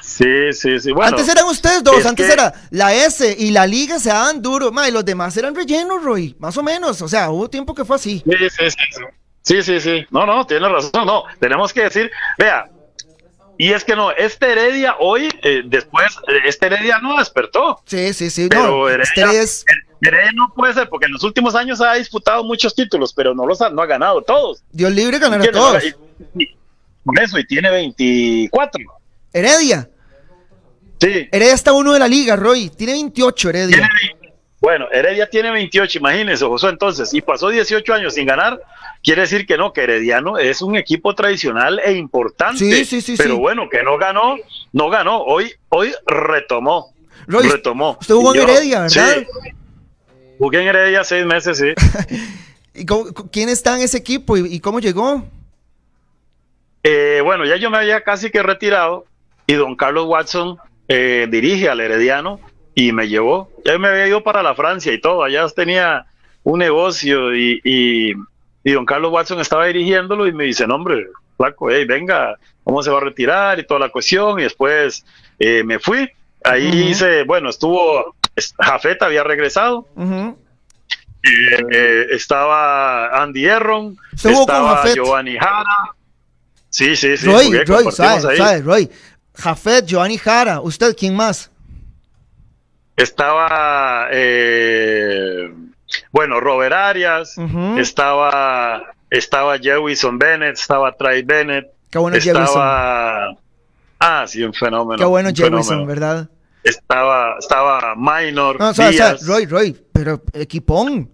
Sí, 0.00 0.52
sí, 0.52 0.78
sí. 0.80 0.92
antes 1.00 1.28
eran 1.28 1.46
ustedes 1.46 1.82
dos, 1.82 2.04
antes 2.06 2.28
era 2.28 2.52
la 2.70 2.94
S 2.94 3.36
y 3.38 3.50
la 3.50 3.66
Liga 3.66 3.98
se 3.98 4.10
daban 4.10 4.40
duro, 4.40 4.70
ma, 4.72 4.88
y 4.88 4.92
los 4.92 5.04
demás 5.04 5.36
eran 5.36 5.54
rellenos, 5.54 6.02
Roy, 6.02 6.36
más 6.38 6.56
o 6.56 6.62
menos. 6.62 7.02
O 7.02 7.08
sea, 7.08 7.30
hubo 7.30 7.48
tiempo 7.48 7.74
que 7.74 7.84
fue 7.84 7.96
así. 7.96 8.22
Sí, 8.24 8.50
sí, 8.50 8.70
sí. 8.70 9.04
Sí, 9.42 9.62
sí, 9.62 9.80
sí. 9.80 10.06
No, 10.10 10.26
no, 10.26 10.46
tiene 10.46 10.68
razón. 10.68 11.06
No, 11.06 11.24
tenemos 11.40 11.72
que 11.72 11.82
decir, 11.84 12.10
vea, 12.36 12.68
y 13.60 13.72
es 13.72 13.82
que 13.82 13.96
no, 13.96 14.12
este 14.12 14.52
Heredia 14.52 14.96
hoy, 15.00 15.28
eh, 15.42 15.62
después, 15.64 16.16
eh, 16.28 16.40
este 16.44 16.66
Heredia 16.66 17.00
no 17.00 17.18
despertó. 17.18 17.82
Sí, 17.86 18.14
sí, 18.14 18.30
sí. 18.30 18.48
no, 18.52 18.88
este 18.88 19.20
Heredia 19.20 20.30
no 20.34 20.52
puede 20.54 20.74
ser, 20.74 20.88
porque 20.88 21.06
en 21.06 21.12
los 21.12 21.24
últimos 21.24 21.56
años 21.56 21.80
ha 21.80 21.94
disputado 21.94 22.44
muchos 22.44 22.72
títulos, 22.74 23.12
pero 23.12 23.34
no 23.34 23.46
los 23.46 23.60
ha, 23.60 23.68
no 23.70 23.82
ha 23.82 23.86
ganado 23.86 24.22
todos. 24.22 24.62
Dios 24.70 24.92
libre 24.92 25.18
ganar 25.18 25.42
a 25.42 25.50
todos. 25.50 25.82
por 27.04 27.20
eso, 27.20 27.38
y 27.38 27.46
tiene 27.46 27.68
24. 27.70 28.97
Heredia. 29.38 29.88
Sí. 31.00 31.28
Heredia 31.30 31.54
está 31.54 31.72
uno 31.72 31.92
de 31.92 31.98
la 31.98 32.08
liga, 32.08 32.36
Roy. 32.36 32.70
Tiene 32.70 32.94
28 32.94 33.48
Heredia. 33.50 33.88
bueno, 34.60 34.86
Heredia 34.90 35.28
tiene 35.28 35.50
28, 35.50 35.98
imagínense, 35.98 36.44
José, 36.44 36.68
entonces, 36.68 37.14
y 37.14 37.20
pasó 37.20 37.48
18 37.48 37.94
años 37.94 38.14
sin 38.14 38.26
ganar, 38.26 38.60
quiere 39.02 39.22
decir 39.22 39.46
que 39.46 39.56
no, 39.56 39.72
que 39.72 39.82
Herediano 39.82 40.38
es 40.38 40.60
un 40.62 40.76
equipo 40.76 41.14
tradicional 41.14 41.80
e 41.84 41.92
importante. 41.92 42.58
Sí, 42.58 42.84
sí, 42.84 43.00
sí. 43.00 43.14
Pero 43.16 43.38
bueno, 43.38 43.68
que 43.68 43.82
no 43.82 43.96
ganó, 43.96 44.36
no 44.72 44.90
ganó. 44.90 45.22
Hoy, 45.22 45.52
hoy 45.68 45.94
retomó. 46.06 46.92
Roy, 47.26 47.48
retomó. 47.48 47.96
Usted 48.00 48.14
jugó 48.14 48.34
en 48.34 48.42
Heredia, 48.42 48.80
¿verdad? 48.82 49.16
Sí. 49.16 49.50
Jugué 50.38 50.62
en 50.62 50.68
Heredia 50.68 51.04
seis 51.04 51.26
meses, 51.26 51.58
sí. 51.58 51.74
¿Y 52.74 52.86
quién 53.32 53.48
está 53.48 53.76
en 53.76 53.82
ese 53.82 53.98
equipo 53.98 54.36
y, 54.36 54.60
cómo 54.60 54.78
llegó? 54.78 55.24
Eh, 56.84 57.20
bueno, 57.24 57.44
ya 57.44 57.56
yo 57.56 57.70
me 57.70 57.78
había 57.78 58.02
casi 58.04 58.30
que 58.30 58.40
retirado 58.40 59.04
y 59.48 59.54
don 59.54 59.74
Carlos 59.76 60.04
Watson 60.06 60.58
eh, 60.88 61.26
dirige 61.30 61.70
al 61.70 61.80
Herediano 61.80 62.38
y 62.74 62.92
me 62.92 63.08
llevó. 63.08 63.50
Ya 63.64 63.78
me 63.78 63.88
había 63.88 64.06
ido 64.06 64.22
para 64.22 64.42
la 64.42 64.54
Francia 64.54 64.92
y 64.92 65.00
todo, 65.00 65.24
allá 65.24 65.48
tenía 65.48 66.06
un 66.44 66.58
negocio 66.58 67.34
y, 67.34 67.60
y, 67.64 68.72
don 68.72 68.84
Carlos 68.84 69.10
Watson 69.10 69.40
estaba 69.40 69.66
dirigiéndolo 69.66 70.26
y 70.26 70.32
me 70.32 70.44
dice, 70.44 70.66
no, 70.66 70.74
hombre, 70.74 71.06
flaco, 71.38 71.70
hey, 71.70 71.86
venga, 71.86 72.36
¿cómo 72.62 72.82
se 72.82 72.90
va 72.90 72.98
a 72.98 73.04
retirar? 73.04 73.58
Y 73.58 73.66
toda 73.66 73.80
la 73.80 73.88
cuestión. 73.88 74.38
Y 74.38 74.42
después 74.42 75.04
eh, 75.38 75.64
me 75.64 75.78
fui. 75.78 76.10
Ahí 76.44 76.90
hice, 76.90 77.24
bueno, 77.24 77.48
estuvo, 77.48 78.14
Jafet 78.58 79.02
había 79.02 79.24
regresado. 79.24 79.86
Eh, 81.22 82.06
estaba 82.10 83.22
Andy 83.22 83.46
Erron, 83.46 83.96
estaba 84.12 84.84
Giovanni 84.92 85.38
Jara. 85.38 85.94
Sí, 86.68 86.94
sí, 86.96 87.16
sí. 87.16 87.26
Roy, 87.26 87.64
Roy, 87.64 87.86
Roy, 88.62 88.90
Jafet, 89.38 89.86
Giovanni 89.86 90.18
Jara, 90.18 90.60
¿usted 90.60 90.96
quién 90.96 91.14
más? 91.14 91.50
estaba, 92.98 94.08
eh, 94.10 95.50
bueno, 96.10 96.40
Robert 96.40 96.74
Arias, 96.74 97.36
estaba, 97.78 98.82
estaba 99.08 99.58
Jewison 99.58 100.18
Bennett, 100.18 100.58
estaba 100.58 100.92
Trey 100.96 101.22
Bennett, 101.22 101.68
Qué 101.90 101.98
bueno 101.98 102.16
estaba, 102.18 103.36
ah, 104.00 104.24
sí, 104.26 104.42
un 104.42 104.52
fenómeno. 104.52 104.98
Qué 104.98 105.04
bueno 105.04 105.30
Jewison, 105.32 105.86
¿verdad? 105.86 106.28
Estaba, 106.64 107.36
estaba 107.38 107.94
Minor. 107.96 108.58
No, 108.58 108.70
o 108.70 108.74
sea, 108.74 108.88
o 108.88 108.92
sea, 108.92 109.16
Roy, 109.22 109.46
Roy, 109.46 109.76
pero 109.92 110.22
equipón. 110.34 111.08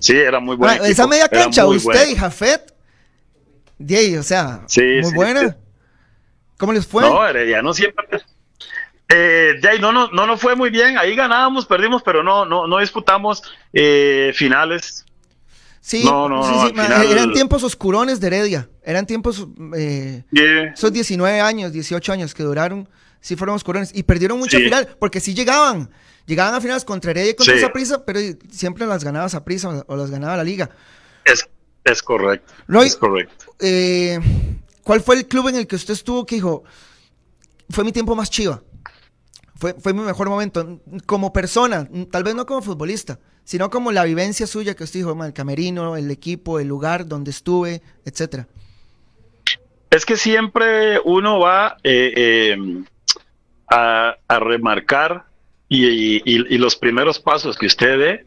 Sí, 0.00 0.16
era 0.16 0.40
muy 0.40 0.56
bueno. 0.56 0.82
Ah, 0.82 0.88
esa 0.88 1.06
media 1.06 1.28
cancha, 1.28 1.64
usted 1.66 2.08
y 2.08 2.16
Jafet. 2.16 2.74
o 4.18 4.22
sea, 4.24 4.66
muy 4.76 5.14
buena. 5.14 5.56
¿Cómo 6.58 6.72
les 6.72 6.86
fue? 6.86 7.02
No, 7.02 7.62
no 7.62 7.74
siempre. 7.74 8.06
Eh, 9.08 9.60
no, 9.80 9.92
no, 9.92 10.10
no 10.10 10.26
nos 10.26 10.40
fue 10.40 10.56
muy 10.56 10.70
bien. 10.70 10.98
Ahí 10.98 11.14
ganábamos, 11.14 11.66
perdimos, 11.66 12.02
pero 12.02 12.22
no, 12.22 12.44
no, 12.44 12.66
no 12.66 12.78
disputamos 12.78 13.42
eh, 13.72 14.32
finales. 14.34 15.04
Sí, 15.80 16.02
no, 16.04 16.28
no, 16.28 16.42
sí, 16.42 16.74
eran 17.12 17.32
tiempos 17.32 17.62
oscurones 17.62 18.18
de 18.18 18.26
Heredia. 18.26 18.68
Eran 18.82 19.06
tiempos, 19.06 19.46
eh, 19.76 20.24
esos 20.74 20.92
19 20.92 21.40
años, 21.40 21.72
18 21.72 22.12
años 22.12 22.34
que 22.34 22.42
duraron, 22.42 22.88
sí 23.20 23.36
fueron 23.36 23.54
oscurones. 23.54 23.92
Y 23.94 24.02
perdieron 24.02 24.38
mucho 24.38 24.58
final, 24.58 24.96
porque 24.98 25.20
sí 25.20 25.32
llegaban. 25.32 25.88
Llegaban 26.26 26.54
a 26.54 26.60
finales 26.60 26.84
contra 26.84 27.12
Heredia 27.12 27.30
y 27.30 27.34
contra 27.34 27.54
esa 27.54 27.72
prisa, 27.72 28.04
pero 28.04 28.18
siempre 28.50 28.84
las 28.84 29.04
ganaba 29.04 29.26
esa 29.26 29.44
prisa 29.44 29.84
o 29.86 29.96
las 29.96 30.10
ganaba 30.10 30.36
la 30.36 30.42
liga. 30.42 30.70
Es, 31.24 31.48
es 31.84 32.02
correcto. 32.02 32.52
es 32.82 32.96
correcto. 32.96 33.54
Eh, 33.60 34.18
¿Cuál 34.86 35.00
fue 35.00 35.16
el 35.16 35.26
club 35.26 35.48
en 35.48 35.56
el 35.56 35.66
que 35.66 35.74
usted 35.74 35.94
estuvo 35.94 36.24
que 36.24 36.36
dijo, 36.36 36.62
fue 37.70 37.82
mi 37.82 37.90
tiempo 37.90 38.14
más 38.14 38.30
chiva? 38.30 38.62
Fue, 39.56 39.74
fue 39.74 39.92
mi 39.92 40.02
mejor 40.02 40.28
momento 40.28 40.80
como 41.06 41.32
persona, 41.32 41.88
tal 42.08 42.22
vez 42.22 42.36
no 42.36 42.46
como 42.46 42.62
futbolista, 42.62 43.18
sino 43.42 43.68
como 43.68 43.90
la 43.90 44.04
vivencia 44.04 44.46
suya 44.46 44.76
que 44.76 44.84
usted 44.84 45.00
dijo, 45.00 45.24
el 45.24 45.32
camerino, 45.32 45.96
el 45.96 46.08
equipo, 46.12 46.60
el 46.60 46.68
lugar 46.68 47.08
donde 47.08 47.32
estuve, 47.32 47.82
etcétera. 48.04 48.46
Es 49.90 50.06
que 50.06 50.16
siempre 50.16 51.00
uno 51.04 51.40
va 51.40 51.78
eh, 51.82 52.54
eh, 52.54 52.84
a, 53.68 54.14
remarcar 54.38 55.24
y, 55.68 56.58
los 56.58 56.76
primeros 56.76 57.18
pasos 57.18 57.58
que 57.58 57.66
usted 57.66 57.98
dé, 57.98 58.26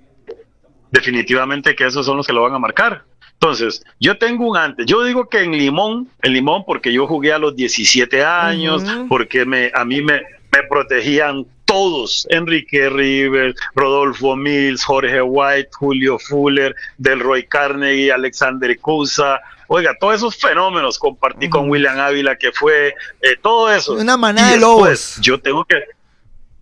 definitivamente 0.91 1.73
que 1.73 1.85
esos 1.85 2.05
son 2.05 2.17
los 2.17 2.27
que 2.27 2.33
lo 2.33 2.41
van 2.41 2.55
a 2.55 2.59
marcar. 2.59 3.05
Entonces, 3.41 3.81
yo 4.01 4.17
tengo 4.17 4.49
un 4.49 4.57
antes. 4.57 4.85
Yo 4.85 5.01
digo 5.03 5.29
que 5.29 5.41
en 5.43 5.53
Limón, 5.53 6.09
en 6.21 6.33
Limón, 6.33 6.65
porque 6.65 6.91
yo 6.91 7.07
jugué 7.07 7.31
a 7.31 7.39
los 7.39 7.55
17 7.55 8.23
años, 8.23 8.83
porque 9.07 9.45
me, 9.45 9.71
a 9.73 9.85
mí 9.85 10.01
me, 10.01 10.21
me 10.51 10.63
protegían 10.69 11.45
todos, 11.63 12.27
Enrique 12.31 12.89
River, 12.89 13.55
Rodolfo 13.75 14.35
Mills, 14.35 14.83
Jorge 14.83 15.21
White, 15.21 15.69
Julio 15.71 16.19
Fuller, 16.19 16.75
Delroy 16.97 17.45
Carnegie, 17.47 18.11
Alexander 18.11 18.77
Cusa, 18.79 19.39
oiga, 19.67 19.95
todos 19.97 20.15
esos 20.15 20.35
fenómenos 20.35 20.99
compartí 20.99 21.47
con 21.47 21.69
William 21.69 21.97
Ávila, 21.97 22.35
que 22.37 22.51
fue 22.51 22.95
eh, 23.21 23.37
todo 23.41 23.71
eso. 23.71 23.93
Una 23.93 24.17
manada 24.17 24.51
de 24.51 24.57
lobos. 24.57 25.17
Yo 25.21 25.39
tengo 25.39 25.63
que... 25.63 25.81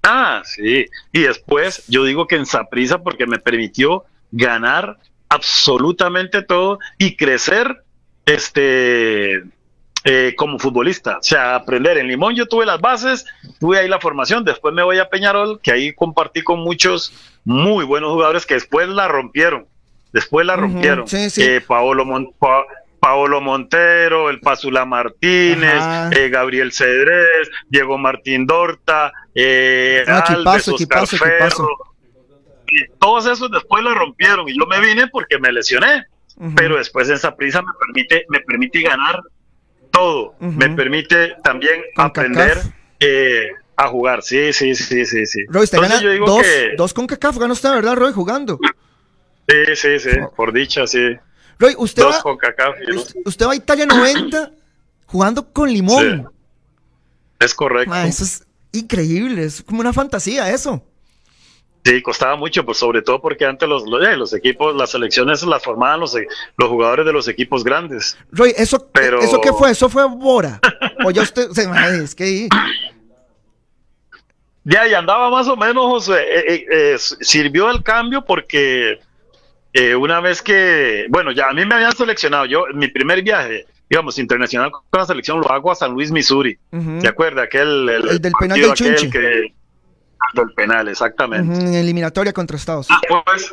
Ah, 0.03 0.43
sí. 0.45 0.85
Y 1.11 1.21
después 1.21 1.83
yo 1.87 2.03
digo 2.03 2.27
que 2.27 2.35
en 2.35 2.45
Saprisa 2.45 2.99
porque 2.99 3.25
me 3.25 3.39
permitió 3.39 4.03
ganar 4.31 4.97
absolutamente 5.29 6.41
todo 6.41 6.79
y 6.97 7.15
crecer 7.15 7.83
este 8.25 9.43
eh, 10.03 10.35
como 10.37 10.59
futbolista. 10.59 11.17
O 11.17 11.23
sea, 11.23 11.55
aprender. 11.55 11.97
En 11.97 12.07
Limón 12.07 12.35
yo 12.35 12.45
tuve 12.47 12.65
las 12.65 12.79
bases, 12.79 13.25
tuve 13.59 13.79
ahí 13.79 13.87
la 13.87 13.99
formación, 13.99 14.43
después 14.43 14.73
me 14.73 14.83
voy 14.83 14.99
a 14.99 15.09
Peñarol, 15.09 15.59
que 15.61 15.71
ahí 15.71 15.93
compartí 15.93 16.43
con 16.43 16.59
muchos 16.59 17.13
muy 17.43 17.85
buenos 17.85 18.11
jugadores 18.11 18.45
que 18.45 18.53
después 18.53 18.87
la 18.89 19.07
rompieron. 19.07 19.65
Después 20.13 20.45
la 20.45 20.55
rompieron. 20.55 21.05
Eh, 21.11 21.61
Paolo, 21.65 22.05
Paolo 22.99 23.41
Montero, 23.41 24.29
el 24.29 24.39
Pazula 24.39 24.85
Martínez, 24.85 26.11
eh, 26.11 26.29
Gabriel 26.29 26.71
Cedrés, 26.71 27.49
Diego 27.69 27.97
Martín 27.97 28.45
Dorta, 28.45 29.11
eh, 29.35 30.03
Alves, 30.07 30.67
Oscar 30.69 31.05
Todos 32.99 33.25
esos 33.27 33.49
después 33.51 33.83
la 33.83 33.93
rompieron 33.93 34.47
y 34.49 34.57
yo 34.57 34.65
me 34.65 34.79
vine 34.79 35.07
porque 35.07 35.39
me 35.39 35.51
lesioné. 35.51 36.05
Pero 36.55 36.77
después 36.77 37.09
esa 37.09 37.35
prisa 37.35 37.63
me 37.63 37.71
permite, 37.79 38.25
me 38.29 38.39
permite 38.41 38.81
ganar 38.81 39.21
todo. 39.91 40.35
Me 40.39 40.69
permite 40.69 41.35
también 41.43 41.81
aprender 41.95 42.61
eh, 42.99 43.49
a 43.75 43.87
jugar. 43.87 44.21
Sí, 44.21 44.53
sí, 44.53 44.75
sí, 44.75 45.05
sí, 45.05 45.25
sí. 45.25 45.39
Roy, 45.47 45.63
usted 45.63 45.79
gana 45.79 45.99
dos, 46.25 46.45
dos 46.77 46.93
con 46.93 47.07
CACAF, 47.07 47.37
gana 47.37 47.53
usted, 47.53 47.71
¿verdad, 47.71 47.95
Roy, 47.95 48.13
jugando? 48.13 48.59
Sí, 49.47 49.75
sí, 49.75 49.99
sí, 49.99 50.09
por 50.35 50.53
dicha, 50.53 50.85
sí. 50.85 51.15
Roy, 51.57 51.73
usted 51.77 52.03
va, 52.03 52.21
usted, 53.25 53.47
va 53.47 53.53
a 53.53 53.55
Italia 53.55 53.85
90 53.85 54.51
jugando 55.07 55.51
con 55.51 55.71
limón. 55.71 56.29
Es 57.39 57.53
correcto. 57.53 57.95
eso 57.95 58.23
es 58.23 58.47
increíble, 58.71 59.43
es 59.43 59.63
como 59.63 59.79
una 59.79 59.93
fantasía 59.93 60.51
eso. 60.51 60.83
Sí, 61.87 62.01
costaba 62.01 62.35
mucho, 62.35 62.65
pues 62.65 62.77
sobre 62.79 63.01
todo 63.01 63.21
porque 63.21 63.45
antes 63.45 63.69
los, 63.69 63.83
eh, 63.83 64.17
los, 64.17 64.33
equipos, 64.33 64.75
las 64.75 64.89
selecciones 64.89 65.41
las 65.43 65.63
formaban 65.63 66.01
los, 66.01 66.17
los 66.57 66.69
jugadores 66.69 67.05
de 67.05 67.13
los 67.13 67.29
equipos 67.29 67.63
grandes. 67.63 68.17
Roy, 68.29 68.53
¿eso, 68.57 68.89
¿eso 69.21 69.39
qué 69.39 69.53
fue? 69.53 69.71
¿Eso 69.71 69.87
fue 69.87 70.05
Bora? 70.05 70.59
o 71.05 71.11
ya 71.11 71.21
usted, 71.21 71.47
es 72.01 72.13
que... 72.13 72.49
Ya, 74.65 74.85
y 74.85 74.93
andaba 74.93 75.29
más 75.29 75.47
o 75.47 75.55
menos, 75.55 75.85
José, 75.85 76.15
eh, 76.17 76.65
eh, 76.69 76.95
sirvió 76.97 77.71
el 77.71 77.81
cambio 77.83 78.25
porque 78.25 78.99
una 79.97 80.19
vez 80.19 80.41
que, 80.41 81.05
bueno, 81.07 81.31
ya 81.31 81.47
a 81.47 81.53
mí 81.53 81.63
me 81.63 81.75
habían 81.75 81.95
seleccionado, 81.95 82.47
yo, 82.47 82.65
mi 82.73 82.89
primer 82.89 83.21
viaje, 83.21 83.65
digamos, 83.89 84.19
internacional 84.19 84.71
con 84.71 84.81
la 84.91 85.05
selección 85.05 85.39
lo 85.39 85.49
hago 85.49 85.71
a 85.71 85.75
San 85.75 85.93
Luis, 85.93 86.11
Missouri. 86.11 86.57
¿Se 86.99 87.07
acuerda? 87.07 87.43
Aquel, 87.43 87.87
el, 87.87 88.19
del 88.19 88.33
penal 88.37 88.59
del. 88.59 89.09
Que, 89.09 89.53
el 90.35 90.53
penal, 90.53 90.87
exactamente. 90.87 91.59
En 91.59 91.73
eliminatoria 91.73 92.33
contra 92.33 92.57
Estados. 92.57 92.87
Ah, 92.89 92.99
pues, 93.25 93.51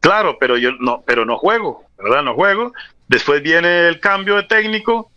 claro, 0.00 0.36
pero 0.38 0.56
yo 0.56 0.72
no, 0.80 1.02
pero 1.06 1.24
no 1.24 1.36
juego, 1.36 1.84
¿verdad? 1.98 2.22
No 2.22 2.34
juego. 2.34 2.72
Después 3.08 3.42
viene 3.42 3.88
el 3.88 4.00
cambio 4.00 4.36
de 4.36 4.44
técnico, 4.44 5.10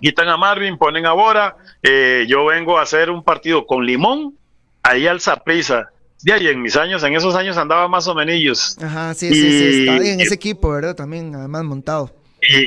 quitan 0.00 0.28
a 0.28 0.36
Marvin, 0.36 0.76
ponen 0.76 1.06
a 1.06 1.12
Bora. 1.12 1.56
Eh, 1.82 2.26
yo 2.28 2.44
vengo 2.44 2.78
a 2.78 2.82
hacer 2.82 3.10
un 3.10 3.22
partido 3.22 3.66
con 3.66 3.86
Limón, 3.86 4.34
ahí 4.82 5.06
al 5.06 5.20
Zaprisa. 5.20 5.90
De 6.22 6.32
ahí 6.32 6.48
en 6.48 6.62
mis 6.62 6.76
años, 6.76 7.02
en 7.02 7.14
esos 7.14 7.34
años 7.34 7.56
andaba 7.58 7.86
más 7.86 8.06
o 8.08 8.14
menos. 8.14 8.78
Ajá, 8.82 9.12
sí, 9.12 9.28
sí, 9.28 9.34
sí, 9.34 9.88
está 9.88 9.96
en 10.06 10.20
ese 10.20 10.34
equipo, 10.34 10.70
¿verdad? 10.70 10.94
También, 10.94 11.34
además 11.34 11.64
montado. 11.64 12.14
Y, 12.40 12.64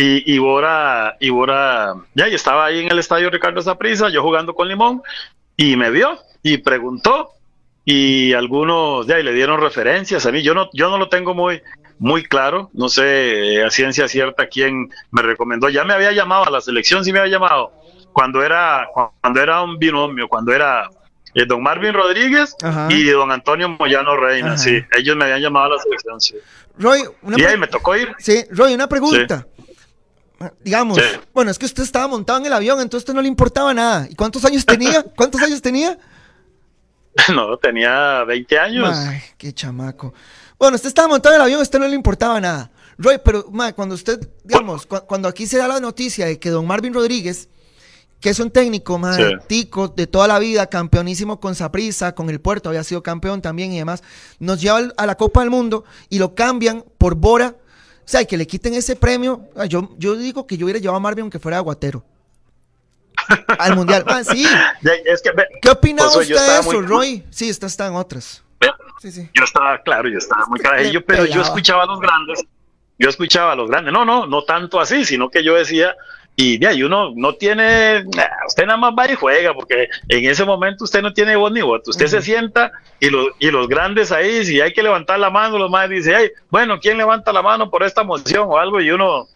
y, 0.00 0.34
y 0.34 0.38
Bora, 0.38 1.16
y 1.18 1.30
Bora, 1.30 1.94
ya, 2.14 2.28
y 2.28 2.34
estaba 2.34 2.66
ahí 2.66 2.78
en 2.80 2.92
el 2.92 2.98
estadio 3.00 3.28
Ricardo 3.28 3.60
Zaprisa, 3.60 4.08
yo 4.08 4.22
jugando 4.22 4.54
con 4.54 4.68
Limón, 4.68 5.02
y 5.56 5.76
me 5.76 5.90
vio 5.90 6.16
y 6.42 6.58
preguntó 6.58 7.30
y 7.84 8.32
algunos 8.32 9.06
de 9.06 9.14
ahí 9.14 9.22
le 9.22 9.32
dieron 9.32 9.60
referencias 9.60 10.24
a 10.26 10.32
mí. 10.32 10.42
Yo 10.42 10.54
no, 10.54 10.68
yo 10.72 10.88
no 10.90 10.98
lo 10.98 11.08
tengo 11.08 11.34
muy, 11.34 11.62
muy 11.98 12.24
claro, 12.24 12.70
no 12.74 12.88
sé 12.88 13.54
eh, 13.54 13.64
a 13.64 13.70
ciencia 13.70 14.08
cierta 14.08 14.46
quién 14.46 14.90
me 15.10 15.22
recomendó. 15.22 15.68
Ya 15.68 15.84
me 15.84 15.94
había 15.94 16.12
llamado 16.12 16.46
a 16.46 16.50
la 16.50 16.60
selección, 16.60 17.04
sí 17.04 17.12
me 17.12 17.20
había 17.20 17.32
llamado 17.32 17.72
cuando 18.12 18.42
era, 18.42 18.86
cuando 19.20 19.40
era 19.40 19.62
un 19.62 19.78
binomio, 19.78 20.28
cuando 20.28 20.52
era 20.52 20.88
eh, 21.34 21.46
don 21.46 21.62
Marvin 21.62 21.94
Rodríguez 21.94 22.54
y 22.90 23.04
don 23.04 23.32
Antonio 23.32 23.68
Moyano 23.70 24.16
Reina, 24.16 24.58
sí, 24.58 24.80
ellos 24.96 25.16
me 25.16 25.24
habían 25.24 25.40
llamado 25.40 25.66
a 25.66 25.76
la 25.76 25.82
selección, 25.82 26.20
sí. 26.20 26.34
Roy, 26.78 27.02
y 27.36 27.44
ahí 27.44 27.56
me 27.56 27.66
tocó 27.66 27.96
ir. 27.96 28.14
Sí, 28.18 28.44
Roy, 28.50 28.74
una 28.74 28.88
pregunta. 28.88 29.46
Digamos, 30.60 30.98
bueno, 31.32 31.50
es 31.50 31.58
que 31.58 31.66
usted 31.66 31.84
estaba 31.84 32.08
montado 32.08 32.40
en 32.40 32.46
el 32.46 32.52
avión, 32.52 32.80
entonces 32.80 33.02
a 33.02 33.04
usted 33.04 33.14
no 33.14 33.22
le 33.22 33.28
importaba 33.28 33.72
nada. 33.72 34.08
¿Y 34.10 34.14
cuántos 34.14 34.44
años 34.44 34.66
tenía? 34.66 35.02
¿Cuántos 35.16 35.40
años 35.40 35.62
tenía? 35.62 35.98
No, 37.34 37.56
tenía 37.58 38.24
20 38.24 38.58
años. 38.58 38.96
Ay, 38.96 39.20
qué 39.36 39.52
chamaco. 39.52 40.12
Bueno, 40.58 40.76
usted 40.76 40.88
estaba 40.88 41.08
montado 41.08 41.34
en 41.34 41.40
el 41.40 41.44
avión, 41.44 41.60
a 41.60 41.62
usted 41.62 41.78
no 41.78 41.88
le 41.88 41.94
importaba 41.94 42.40
nada. 42.40 42.70
Roy, 42.98 43.18
pero 43.24 43.44
cuando 43.74 43.94
usted, 43.94 44.28
digamos, 44.44 44.86
cuando 44.86 45.28
aquí 45.28 45.46
se 45.46 45.58
da 45.58 45.66
la 45.66 45.80
noticia 45.80 46.26
de 46.26 46.38
que 46.38 46.50
don 46.50 46.66
Marvin 46.66 46.94
Rodríguez, 46.94 47.48
que 48.20 48.30
es 48.30 48.38
un 48.38 48.50
técnico, 48.50 48.98
más 48.98 49.18
tico 49.48 49.88
de 49.88 50.06
toda 50.06 50.28
la 50.28 50.38
vida, 50.38 50.68
campeonísimo 50.68 51.40
con 51.40 51.56
Saprisa, 51.56 52.14
con 52.14 52.30
el 52.30 52.40
Puerto, 52.40 52.68
había 52.68 52.84
sido 52.84 53.02
campeón 53.02 53.42
también 53.42 53.72
y 53.72 53.78
demás, 53.78 54.04
nos 54.38 54.60
lleva 54.60 54.92
a 54.96 55.06
la 55.06 55.16
Copa 55.16 55.40
del 55.40 55.50
Mundo 55.50 55.84
y 56.08 56.18
lo 56.18 56.34
cambian 56.34 56.84
por 56.98 57.16
Bora. 57.16 57.56
O 58.04 58.08
sea, 58.12 58.24
que 58.24 58.36
le 58.36 58.46
quiten 58.46 58.74
ese 58.74 58.94
premio. 58.94 59.48
Yo, 59.68 59.90
yo 59.96 60.16
digo 60.16 60.46
que 60.46 60.56
yo 60.56 60.66
hubiera 60.66 60.78
llevado 60.78 60.96
a 60.96 61.00
Marvin 61.00 61.22
aunque 61.22 61.38
fuera 61.38 61.56
aguatero 61.56 62.04
al 63.58 63.76
mundial. 63.76 64.04
Ah, 64.06 64.22
sí. 64.24 64.46
¿Qué 65.62 65.70
opina 65.70 66.04
pues, 66.04 66.30
usted 66.30 66.34
de 66.34 66.60
eso, 66.60 66.82
Roy? 66.82 67.24
Sí, 67.30 67.48
está, 67.48 67.66
está 67.66 67.86
en 67.86 67.94
otras. 67.94 68.42
Yo 69.34 69.44
estaba, 69.44 69.82
claro, 69.82 70.08
yo 70.08 70.18
estaba 70.18 70.46
muy 70.46 70.60
carajillo, 70.60 71.04
pero 71.04 71.26
yo 71.26 71.42
escuchaba 71.42 71.84
a 71.84 71.86
los 71.86 72.00
grandes. 72.00 72.44
Yo 72.98 73.08
escuchaba 73.08 73.52
a 73.52 73.56
los 73.56 73.68
grandes. 73.68 73.92
No, 73.92 74.04
no, 74.04 74.26
no 74.26 74.44
tanto 74.44 74.80
así, 74.80 75.04
sino 75.04 75.28
que 75.28 75.42
yo 75.42 75.54
decía, 75.54 75.96
y 76.36 76.58
de 76.58 76.68
ahí 76.68 76.82
uno 76.82 77.12
no 77.14 77.34
tiene, 77.34 78.04
usted 78.46 78.66
nada 78.66 78.78
más 78.78 78.94
va 78.98 79.10
y 79.10 79.16
juega, 79.16 79.52
porque 79.54 79.88
en 80.08 80.30
ese 80.30 80.44
momento 80.44 80.84
usted 80.84 81.02
no 81.02 81.12
tiene 81.12 81.36
voz 81.36 81.52
ni 81.52 81.62
voto. 81.62 81.90
Usted 81.90 82.06
se 82.06 82.22
sienta 82.22 82.72
y 83.00 83.10
los, 83.10 83.28
y 83.38 83.50
los 83.50 83.68
grandes 83.68 84.12
ahí, 84.12 84.44
si 84.44 84.60
hay 84.60 84.72
que 84.72 84.82
levantar 84.82 85.18
la 85.18 85.30
mano, 85.30 85.58
los 85.58 85.70
más 85.70 85.90
dicen, 85.90 86.14
hey, 86.18 86.30
bueno, 86.48 86.78
¿quién 86.80 86.96
levanta 86.96 87.32
la 87.32 87.42
mano 87.42 87.70
por 87.70 87.82
esta 87.82 88.04
moción 88.04 88.46
o 88.48 88.56
algo? 88.56 88.80
Y 88.80 88.90
uno, 88.90 89.28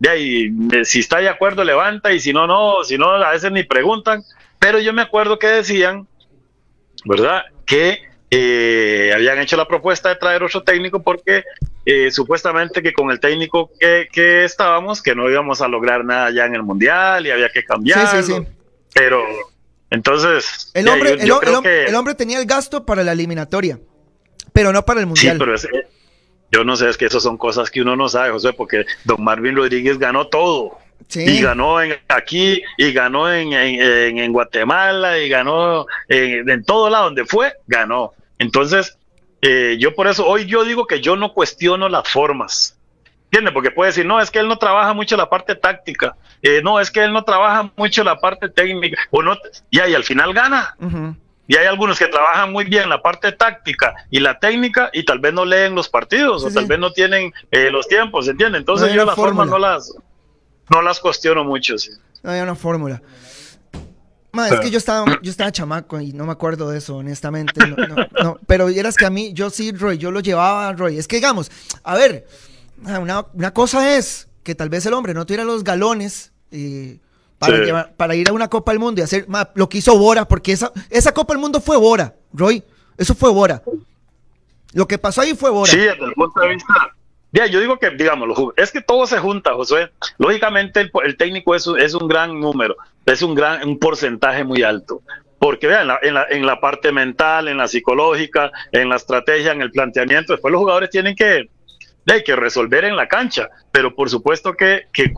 de 0.00 0.08
ahí, 0.08 0.50
si 0.84 1.00
está 1.00 1.18
de 1.18 1.28
acuerdo, 1.28 1.62
levanta, 1.62 2.10
y 2.12 2.20
si 2.20 2.32
no, 2.32 2.46
no, 2.46 2.82
si 2.84 2.96
no, 2.96 3.10
a 3.10 3.30
veces 3.32 3.52
ni 3.52 3.64
preguntan. 3.64 4.24
Pero 4.58 4.78
yo 4.78 4.94
me 4.94 5.02
acuerdo 5.02 5.38
que 5.38 5.46
decían, 5.46 6.08
¿verdad? 7.04 7.44
Que 7.66 7.98
eh, 8.30 9.12
habían 9.14 9.38
hecho 9.40 9.58
la 9.58 9.68
propuesta 9.68 10.08
de 10.08 10.16
traer 10.16 10.42
otro 10.42 10.62
técnico 10.62 11.02
porque 11.02 11.44
eh, 11.84 12.10
supuestamente 12.10 12.82
que 12.82 12.94
con 12.94 13.10
el 13.10 13.20
técnico 13.20 13.70
que, 13.78 14.44
estábamos, 14.44 15.02
que 15.02 15.14
no 15.14 15.28
íbamos 15.28 15.60
a 15.60 15.68
lograr 15.68 16.02
nada 16.02 16.30
ya 16.30 16.46
en 16.46 16.54
el 16.54 16.62
mundial 16.62 17.26
y 17.26 17.30
había 17.30 17.50
que 17.50 17.62
cambiar. 17.62 18.08
Sí, 18.08 18.22
sí, 18.22 18.32
sí. 18.32 18.46
Pero 18.94 19.22
entonces. 19.90 20.70
El 20.72 20.88
hombre, 20.88 21.18
el, 21.20 21.94
hombre 21.94 22.14
tenía 22.14 22.38
el 22.38 22.46
gasto 22.46 22.86
para 22.86 23.04
la 23.04 23.12
eliminatoria, 23.12 23.78
pero 24.54 24.72
no 24.72 24.82
para 24.82 25.00
el 25.00 25.06
mundial. 25.06 25.36
Sí, 25.36 25.38
pero 25.38 25.89
yo 26.50 26.64
no 26.64 26.76
sé, 26.76 26.88
es 26.88 26.96
que 26.96 27.06
esas 27.06 27.22
son 27.22 27.36
cosas 27.36 27.70
que 27.70 27.80
uno 27.80 27.96
no 27.96 28.08
sabe, 28.08 28.30
José, 28.30 28.52
porque 28.52 28.84
don 29.04 29.22
Marvin 29.22 29.56
Rodríguez 29.56 29.98
ganó 29.98 30.26
todo. 30.26 30.78
Y 31.14 31.40
ganó 31.40 31.82
en, 31.82 31.98
aquí, 32.08 32.62
y 32.76 32.92
ganó 32.92 33.32
en, 33.32 33.52
en, 33.52 34.32
Guatemala, 34.32 35.18
y 35.18 35.28
ganó 35.28 35.86
en, 36.08 36.48
en 36.48 36.64
todo 36.64 36.88
lado 36.90 37.04
donde 37.04 37.24
fue, 37.24 37.52
ganó. 37.66 38.12
Entonces, 38.38 38.96
eh, 39.42 39.76
yo 39.78 39.94
por 39.94 40.06
eso, 40.06 40.26
hoy 40.26 40.46
yo 40.46 40.64
digo 40.64 40.86
que 40.86 41.00
yo 41.00 41.16
no 41.16 41.32
cuestiono 41.32 41.88
las 41.88 42.08
formas. 42.08 42.76
¿Entiendes? 43.24 43.54
Porque 43.54 43.70
puede 43.70 43.90
decir, 43.90 44.06
no, 44.06 44.20
es 44.20 44.30
que 44.30 44.40
él 44.40 44.48
no 44.48 44.58
trabaja 44.58 44.92
mucho 44.92 45.16
la 45.16 45.30
parte 45.30 45.54
táctica, 45.54 46.16
eh, 46.42 46.60
no, 46.64 46.80
es 46.80 46.90
que 46.90 47.04
él 47.04 47.12
no 47.12 47.22
trabaja 47.22 47.70
mucho 47.76 48.02
la 48.02 48.18
parte 48.18 48.48
técnica, 48.48 49.00
o 49.10 49.22
no, 49.22 49.36
y 49.70 49.78
ahí 49.78 49.94
al 49.94 50.02
final 50.04 50.34
gana. 50.34 50.74
Y 51.50 51.56
hay 51.56 51.66
algunos 51.66 51.98
que 51.98 52.06
trabajan 52.06 52.52
muy 52.52 52.64
bien 52.64 52.88
la 52.88 53.02
parte 53.02 53.32
táctica 53.32 53.92
y 54.10 54.20
la 54.20 54.38
técnica 54.38 54.90
y 54.92 55.04
tal 55.04 55.18
vez 55.18 55.34
no 55.34 55.44
leen 55.44 55.74
los 55.74 55.88
partidos 55.88 56.44
o 56.44 56.50
tal 56.50 56.66
vez 56.66 56.78
no 56.78 56.92
tienen 56.92 57.32
eh, 57.50 57.70
los 57.70 57.88
tiempos, 57.88 58.28
¿entiendes? 58.28 58.60
Entonces 58.60 58.92
yo 58.92 59.04
las 59.04 59.16
formas 59.16 59.48
no 59.48 59.58
las, 59.58 59.92
no 60.68 60.80
las 60.80 61.00
cuestiono 61.00 61.42
mucho. 61.42 61.76
Sí. 61.76 61.90
No 62.22 62.30
hay 62.30 62.40
una 62.40 62.54
fórmula 62.54 63.02
es 64.32 64.60
que 64.60 64.70
yo 64.70 64.78
estaba, 64.78 65.18
yo 65.22 65.30
estaba 65.30 65.50
chamaco 65.50 66.00
y 66.00 66.12
no 66.12 66.24
me 66.24 66.32
acuerdo 66.32 66.70
de 66.70 66.78
eso, 66.78 66.96
honestamente. 66.96 67.60
No, 68.22 68.38
pero 68.46 68.68
eras 68.68 68.96
que 68.96 69.06
a 69.06 69.10
mí, 69.10 69.32
yo 69.32 69.50
sí, 69.50 69.72
Roy, 69.72 69.98
yo 69.98 70.10
lo 70.10 70.20
llevaba, 70.20 70.72
Roy. 70.72 70.98
Es 70.98 71.08
que 71.08 71.16
digamos, 71.16 71.50
a 71.82 71.94
ver, 71.96 72.26
una, 72.84 73.52
cosa 73.52 73.96
es 73.96 74.28
que 74.42 74.54
tal 74.54 74.68
vez 74.68 74.86
el 74.86 74.94
hombre 74.94 75.14
no 75.14 75.26
tuviera 75.26 75.44
los 75.44 75.64
galones 75.64 76.32
para, 77.40 77.90
para 77.96 78.14
ir 78.14 78.28
a 78.28 78.32
una 78.32 78.48
Copa 78.48 78.70
del 78.70 78.78
Mundo 78.78 79.00
y 79.00 79.04
hacer 79.04 79.26
lo 79.54 79.68
que 79.68 79.78
hizo 79.78 79.98
Bora, 79.98 80.28
porque 80.28 80.52
esa, 80.52 80.72
esa 80.90 81.12
Copa 81.12 81.34
del 81.34 81.40
Mundo 81.40 81.60
fue 81.60 81.76
Bora, 81.76 82.14
Roy. 82.32 82.62
Eso 82.96 83.16
fue 83.16 83.30
Bora. 83.30 83.62
Lo 84.72 84.86
que 84.86 84.98
pasó 84.98 85.22
ahí 85.22 85.34
fue 85.34 85.50
Bora. 85.50 85.72
Sí, 85.72 85.78
desde 85.78 86.04
el 86.04 86.12
punto 86.12 86.40
de 86.40 86.48
vista 86.50 86.94
ya, 87.32 87.46
yo 87.46 87.60
digo 87.60 87.78
que, 87.78 87.90
digamos, 87.90 88.28
es 88.56 88.72
que 88.72 88.80
todo 88.80 89.06
se 89.06 89.18
junta, 89.18 89.54
José. 89.54 89.90
Lógicamente, 90.18 90.90
el, 91.04 91.16
técnico 91.16 91.54
es, 91.54 91.68
es, 91.78 91.94
un 91.94 92.08
gran 92.08 92.40
número, 92.40 92.76
es 93.06 93.22
un 93.22 93.34
gran 93.34 93.66
un 93.66 93.78
porcentaje 93.78 94.42
muy 94.42 94.62
alto. 94.62 95.02
Porque 95.38 95.68
vean, 95.68 95.88
en 96.02 96.14
la, 96.14 96.26
en 96.28 96.44
la, 96.44 96.60
parte 96.60 96.92
mental, 96.92 97.48
en 97.48 97.56
la 97.56 97.68
psicológica, 97.68 98.50
en 98.72 98.88
la 98.88 98.96
estrategia, 98.96 99.52
en 99.52 99.62
el 99.62 99.70
planteamiento, 99.70 100.32
después 100.32 100.50
los 100.50 100.60
jugadores 100.60 100.90
tienen 100.90 101.14
que, 101.14 101.48
que 102.24 102.36
resolver 102.36 102.84
en 102.84 102.96
la 102.96 103.06
cancha. 103.06 103.48
Pero 103.70 103.94
por 103.94 104.10
supuesto 104.10 104.54
que, 104.54 104.88
que, 104.92 105.12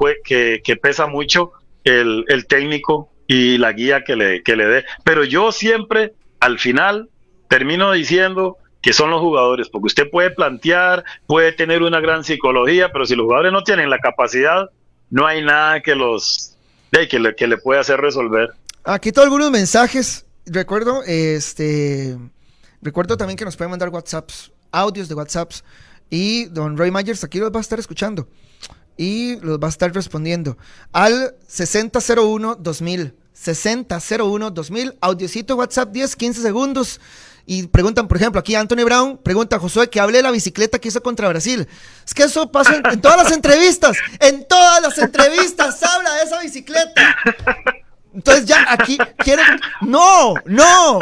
que, 0.63 0.77
pesa 0.77 1.07
mucho 1.07 1.53
el, 1.85 2.25
el, 2.29 2.47
técnico 2.47 3.11
y 3.27 3.59
la 3.59 3.73
guía 3.73 4.05
que 4.05 4.17
le, 4.17 4.43
que 4.43 4.57
le 4.57 4.67
dé. 4.67 4.85
Pero 5.05 5.25
yo 5.25 5.53
siempre, 5.53 6.15
al 6.41 6.59
final, 6.59 7.09
termino 7.49 7.93
diciendo 7.93 8.59
que 8.81 8.93
son 8.93 9.11
los 9.11 9.21
jugadores, 9.21 9.69
porque 9.69 9.87
usted 9.87 10.11
puede 10.11 10.31
plantear, 10.31 11.05
puede 11.27 11.53
tener 11.53 11.83
una 11.83 12.01
gran 12.01 12.25
psicología, 12.25 12.91
pero 12.93 13.07
si 13.07 13.15
los 13.15 13.25
jugadores 13.25 13.53
no 13.53 13.63
tienen 13.63 13.91
la 13.91 13.99
capacidad, 13.99 14.71
no 15.11 15.27
hay 15.27 15.43
nada 15.45 15.81
que 15.81 15.95
los 15.95 16.57
que, 16.91 17.19
le, 17.19 17.35
que 17.35 17.47
le 17.47 17.59
pueda 17.59 17.81
hacer 17.81 18.01
resolver. 18.01 18.51
Aquí 18.85 19.13
tengo 19.13 19.25
algunos 19.25 19.51
mensajes. 19.51 20.27
Recuerdo, 20.47 21.03
este, 21.07 22.19
recuerdo 22.81 23.17
también 23.17 23.37
que 23.37 23.45
nos 23.45 23.57
pueden 23.57 23.71
mandar 23.71 23.91
WhatsApps, 23.91 24.51
audios 24.73 25.09
de 25.09 25.15
WhatsApps. 25.15 25.65
Y 26.11 26.47
don 26.47 26.77
Roy 26.77 26.91
Myers 26.91 27.25
aquí 27.25 27.39
los 27.39 27.53
va 27.53 27.59
a 27.59 27.61
estar 27.61 27.79
escuchando. 27.79 28.29
Y 28.97 29.37
los 29.41 29.59
va 29.59 29.67
a 29.67 29.71
estar 29.71 29.93
respondiendo. 29.93 30.57
Al 30.93 31.35
6001-2000. 31.49 33.15
6001-2000. 33.35 34.97
Audiocito 35.01 35.57
WhatsApp 35.57 35.91
10, 35.93 36.17
15 36.17 36.43
segundos. 36.43 37.01
Y 37.45 37.67
preguntan, 37.67 38.07
por 38.07 38.17
ejemplo, 38.17 38.39
aquí 38.39 38.55
Anthony 38.55 38.85
Brown 38.85 39.19
pregunta 39.19 39.57
a 39.57 39.59
Josué 39.59 39.91
que 39.91 39.99
hable 39.99 40.19
de 40.19 40.23
la 40.23 40.31
bicicleta 40.31 40.79
que 40.79 40.89
hizo 40.89 41.03
contra 41.03 41.29
Brasil. 41.29 41.67
Es 42.07 42.15
que 42.15 42.25
eso 42.25 42.53
pasa 42.53 42.77
en, 42.77 43.01
todas 43.01 43.17
las 43.17 43.33
entrevistas. 43.33 43.97
En 44.21 44.47
todas 44.47 44.81
las 44.81 44.97
entrevistas 44.99 45.83
habla 45.83 46.15
de 46.15 46.23
esa 46.23 46.41
bicicleta. 46.41 47.17
Entonces 48.15 48.45
ya 48.45 48.65
aquí 48.69 48.97
quieren... 49.19 49.47
No, 49.81 50.35
no. 50.45 51.01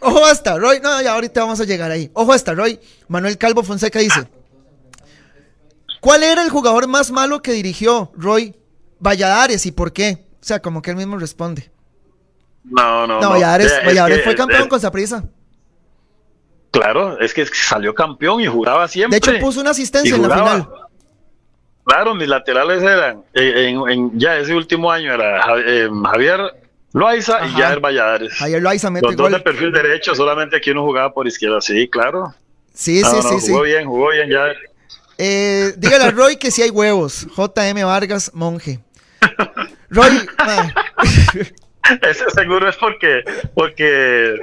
ojo 0.00 0.24
hasta, 0.26 0.58
Roy. 0.58 0.80
No, 0.80 1.00
ya 1.00 1.14
ahorita 1.14 1.40
vamos 1.40 1.60
a 1.60 1.64
llegar 1.64 1.90
ahí. 1.90 2.10
Ojo 2.12 2.32
hasta, 2.32 2.54
Roy. 2.54 2.78
Manuel 3.08 3.38
Calvo 3.38 3.62
Fonseca 3.62 3.98
dice: 3.98 4.28
¿Cuál 6.08 6.22
era 6.22 6.42
el 6.42 6.48
jugador 6.48 6.88
más 6.88 7.10
malo 7.10 7.42
que 7.42 7.52
dirigió 7.52 8.10
Roy 8.16 8.56
Valladares 8.98 9.66
y 9.66 9.72
por 9.72 9.92
qué? 9.92 10.24
O 10.40 10.44
sea, 10.44 10.58
como 10.58 10.80
que 10.80 10.90
él 10.90 10.96
mismo 10.96 11.18
responde. 11.18 11.70
No, 12.64 13.06
no, 13.06 13.20
no. 13.20 13.28
Valladares, 13.28 14.24
fue 14.24 14.34
campeón 14.34 14.70
con 14.70 14.80
Saprisa. 14.80 15.22
Claro, 16.70 17.20
es 17.20 17.34
que 17.34 17.44
salió 17.44 17.94
campeón 17.94 18.40
y 18.40 18.46
jugaba 18.46 18.88
siempre. 18.88 19.20
De 19.20 19.32
hecho, 19.32 19.38
puso 19.38 19.60
una 19.60 19.72
asistencia 19.72 20.16
en 20.16 20.22
la 20.22 20.30
final. 20.30 20.68
Claro, 21.84 22.14
mis 22.14 22.28
laterales 22.28 22.82
eran, 22.82 23.24
eh, 23.34 23.74
en, 23.90 24.18
ya 24.18 24.38
ese 24.38 24.54
último 24.54 24.90
año 24.90 25.12
era 25.12 25.42
eh, 25.58 25.90
Javier 26.10 26.40
Loaiza 26.94 27.46
y 27.46 27.50
Javier 27.50 27.80
Valladares. 27.80 28.32
Javier 28.32 28.62
Loaiza 28.62 28.90
mete 28.90 29.08
Los 29.08 29.16
dos 29.16 29.30
de 29.30 29.40
perfil 29.40 29.72
derecho, 29.72 30.14
solamente 30.14 30.56
aquí 30.56 30.70
uno 30.70 30.84
jugaba 30.84 31.12
por 31.12 31.26
izquierda, 31.26 31.60
sí, 31.60 31.86
claro. 31.86 32.34
Sí, 32.72 33.02
sí, 33.04 33.40
sí. 33.40 33.50
Jugó 33.50 33.62
bien, 33.62 33.86
jugó 33.86 34.08
bien 34.08 34.30
ya. 34.30 34.46
Eh, 35.18 35.74
dígale 35.76 36.04
a 36.04 36.10
Roy 36.12 36.36
que 36.36 36.50
si 36.50 36.62
hay 36.62 36.70
huevos. 36.70 37.26
JM 37.36 37.84
Vargas, 37.84 38.30
monje. 38.34 38.80
Roy. 39.90 40.28
Ese 42.02 42.30
seguro 42.30 42.68
es 42.68 42.76
porque, 42.76 43.24
porque 43.54 44.36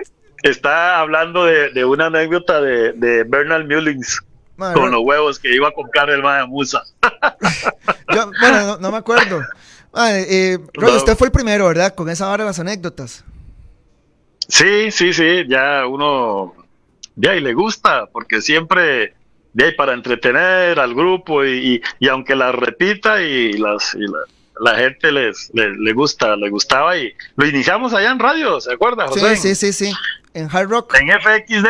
está 0.44 1.00
hablando 1.00 1.46
de, 1.46 1.86
una 1.86 2.08
anécdota 2.08 2.60
de, 2.62 2.94
de 2.94 3.24
Bernard 3.24 3.66
Mullins. 3.66 4.22
con 4.58 4.92
los 4.92 5.02
huevos 5.04 5.40
que 5.40 5.54
iba 5.54 5.70
a 5.70 5.72
comprar 5.72 6.10
el 6.10 6.22
de 6.22 6.48
Musa. 6.48 6.84
bueno, 8.40 8.78
no, 8.80 8.92
me 8.92 8.98
acuerdo. 8.98 9.42
Eh, 9.98 10.58
usted 10.76 11.16
fue 11.16 11.28
el 11.28 11.32
primero, 11.32 11.68
¿verdad? 11.68 11.96
Con 11.96 12.10
esa 12.10 12.30
hora 12.30 12.44
las 12.44 12.60
anécdotas. 12.60 13.24
Sí, 14.48 14.92
sí, 14.92 15.14
sí, 15.14 15.46
ya 15.48 15.88
uno, 15.88 16.54
ya 17.16 17.36
y 17.36 17.42
le 17.42 17.54
gusta, 17.54 18.06
porque 18.12 18.42
siempre, 18.42 19.15
de 19.56 19.64
ahí 19.64 19.72
para 19.72 19.94
entretener 19.94 20.78
al 20.82 20.94
grupo 20.94 21.46
y, 21.46 21.82
y, 22.00 22.08
aunque 22.10 22.36
las 22.36 22.54
repita 22.54 23.22
y 23.22 23.54
las, 23.54 23.96
y 23.96 24.06
la 24.60 24.76
gente 24.76 25.14
les, 25.14 25.50
les, 25.54 25.96
gusta, 25.96 26.36
le 26.36 26.50
gustaba 26.50 26.98
y 26.98 27.14
lo 27.38 27.48
iniciamos 27.48 27.94
allá 27.94 28.12
en 28.12 28.20
radio, 28.20 28.60
¿se 28.60 28.74
acuerda, 28.74 29.08
José? 29.08 29.38
Sí, 29.38 29.56
sí, 29.56 29.72
sí, 29.72 29.86
sí. 29.86 29.94
En 30.34 30.50
Hard 30.52 30.68
Rock. 30.68 30.94
En 30.96 31.08
FXD. 31.08 31.68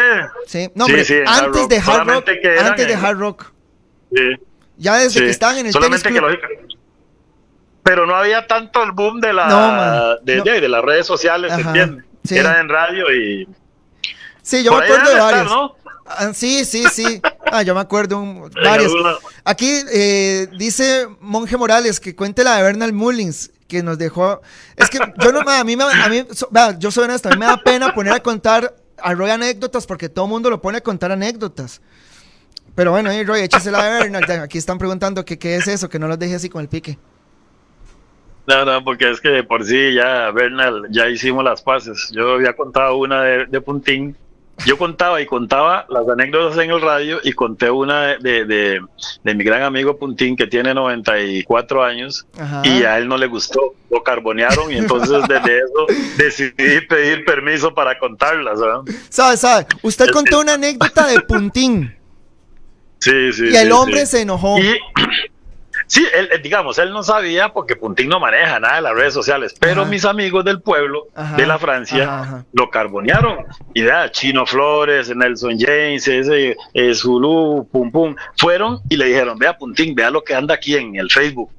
Sí, 0.48 0.68
no, 0.74 0.86
hombre, 0.86 1.02
antes 1.28 1.70
de 1.70 1.78
Hard 1.78 2.08
Rock. 2.08 2.30
Antes 2.60 2.88
de 2.88 2.94
Hard 2.96 3.18
Rock. 3.20 3.52
Sí. 4.12 4.30
Ya 4.78 4.96
desde 4.96 5.20
que 5.20 5.30
estaban 5.30 5.60
en 5.60 5.68
el 5.68 5.72
Solamente 5.72 6.12
que 6.12 6.20
lógica. 6.20 6.48
Pero 7.84 8.08
no 8.08 8.16
había 8.16 8.48
tanto 8.48 8.82
el 8.82 8.94
boom 8.94 9.22
de 9.22 9.32
la 9.32 10.18
de, 10.24 10.42
de, 10.42 10.68
las 10.68 10.84
redes 10.84 11.06
sociales, 11.06 11.54
¿se 11.54 11.62
entiende? 11.62 12.04
Era 12.32 12.60
en 12.60 12.68
radio 12.68 13.14
y 13.14 13.48
Sí, 14.42 14.64
yo 14.64 14.72
me 14.72 14.84
acuerdo 14.86 15.10
de 15.12 15.20
varios. 15.20 15.46
¿no? 15.46 15.76
Ah, 16.06 16.32
sí, 16.34 16.66
sí, 16.66 16.84
sí. 16.92 17.22
Ah, 17.56 17.64
yo 17.64 17.74
me 17.74 17.80
acuerdo 17.80 18.20
un, 18.20 18.52
varios. 18.64 18.92
Aquí 19.46 19.82
eh, 19.94 20.48
dice 20.58 21.08
Monje 21.22 21.56
Morales 21.56 22.02
que 22.02 22.14
cuente 22.14 22.44
la 22.44 22.58
de 22.58 22.64
Bernal 22.64 22.92
Mullins 22.92 23.52
que 23.68 23.82
nos 23.82 23.98
dejó. 23.98 24.42
Es 24.76 24.90
que 24.90 25.00
yo 25.24 25.32
no, 25.32 25.40
a 25.40 25.64
mí, 25.64 25.78
a 25.80 26.10
mí 26.10 26.24
yo 26.80 26.92
soy 26.92 27.06
honesto, 27.06 27.30
a 27.30 27.32
mí 27.32 27.38
me 27.38 27.46
da 27.46 27.58
pena 27.58 27.94
poner 27.94 28.14
a 28.14 28.20
contar 28.20 28.76
a 28.98 29.14
Roy 29.14 29.30
anécdotas 29.30 29.86
porque 29.88 30.10
todo 30.10 30.26
el 30.26 30.32
mundo 30.32 30.50
lo 30.50 30.62
pone 30.62 30.80
a 30.80 30.82
contar 30.82 31.14
anécdotas. 31.14 31.82
Pero 32.76 32.92
bueno, 32.92 33.10
ahí 33.10 33.24
Roy, 33.24 33.40
échese 33.40 33.72
la 33.72 33.84
de 33.84 34.00
Bernal. 34.00 34.42
Aquí 34.42 34.58
están 34.58 34.78
preguntando 34.78 35.24
que 35.24 35.40
qué 35.40 35.56
es 35.56 35.68
eso, 35.70 35.88
que 35.88 35.98
no 35.98 36.10
los 36.10 36.20
deje 36.20 36.36
así 36.36 36.50
con 36.50 36.62
el 36.62 36.68
pique. 36.68 36.98
No, 38.48 38.66
no, 38.66 38.84
porque 38.84 39.10
es 39.10 39.22
que 39.22 39.30
de 39.30 39.44
por 39.44 39.64
sí 39.64 39.94
ya 39.94 40.30
Bernal, 40.32 40.88
ya 40.90 41.08
hicimos 41.08 41.44
las 41.46 41.62
paces. 41.62 42.10
Yo 42.12 42.34
había 42.34 42.54
contado 42.54 42.98
una 42.98 43.22
de, 43.22 43.46
de 43.46 43.62
Puntín 43.62 44.18
yo 44.66 44.78
contaba 44.78 45.22
y 45.22 45.26
contaba 45.26 45.86
las 45.90 46.08
anécdotas 46.08 46.58
en 46.58 46.72
el 46.72 46.82
radio 46.82 47.20
y 47.24 47.34
conté 47.34 47.70
una 47.70 48.18
de, 48.18 48.46
de, 48.46 48.82
de 49.24 49.36
mi 49.36 49.44
gran 49.44 49.64
amigo 49.64 49.98
Puntín 49.98 50.36
que 50.36 50.48
tiene 50.48 50.74
94 50.74 51.84
años 51.84 52.26
y 52.64 52.84
a 52.84 52.98
él 52.98 53.08
no 53.08 53.18
le 53.18 53.28
gustó, 53.28 53.76
lo 53.92 54.04
carbonearon 54.04 54.72
y 54.72 54.78
entonces 54.78 55.24
desde 55.28 55.58
eso 55.58 55.88
decidí 56.18 56.82
pedir 56.88 57.26
permiso 57.26 57.74
para 57.74 58.00
contarlas. 58.00 58.60
¿Sabe, 59.10 59.38
sabe? 59.38 59.66
Usted 59.82 60.10
contó 60.12 60.40
una 60.40 60.54
anécdota 60.54 61.08
de 61.08 61.22
Puntín. 61.22 61.96
Sí, 63.00 63.34
sí. 63.34 63.50
Y 63.52 63.56
el 63.56 63.72
hombre 63.72 64.06
se 64.06 64.22
enojó. 64.22 64.58
Y, 64.60 64.80
Sí, 65.96 66.06
él, 66.14 66.30
digamos, 66.44 66.78
él 66.78 66.92
no 66.92 67.04
sabía 67.04 67.54
porque 67.54 67.78
Puntín 67.78 68.10
no 68.10 68.20
maneja 68.20 68.60
nada 68.60 68.76
de 68.76 68.82
las 68.82 68.96
redes 68.96 69.14
sociales, 69.14 69.56
pero 69.58 69.86
mis 69.86 70.04
amigos 70.04 70.44
del 70.44 70.62
pueblo 70.62 71.08
de 71.38 71.46
la 71.46 71.58
Francia 71.58 72.44
lo 72.52 72.70
carbonearon. 72.70 73.46
Y 73.74 73.84
vea, 73.84 74.12
Chino 74.12 74.46
Flores, 74.46 75.16
Nelson 75.16 75.58
James, 75.58 76.06
ese 76.06 76.58
eh, 76.74 76.94
Zulu, 76.94 77.70
pum 77.72 77.92
pum, 77.92 78.14
fueron 78.36 78.82
y 78.90 78.98
le 78.98 79.06
dijeron, 79.06 79.40
vea 79.40 79.58
Puntín, 79.58 79.96
vea 79.96 80.12
lo 80.12 80.22
que 80.22 80.36
anda 80.36 80.56
aquí 80.56 80.76
en 80.76 80.98
el 80.98 81.10
Facebook 81.10 81.50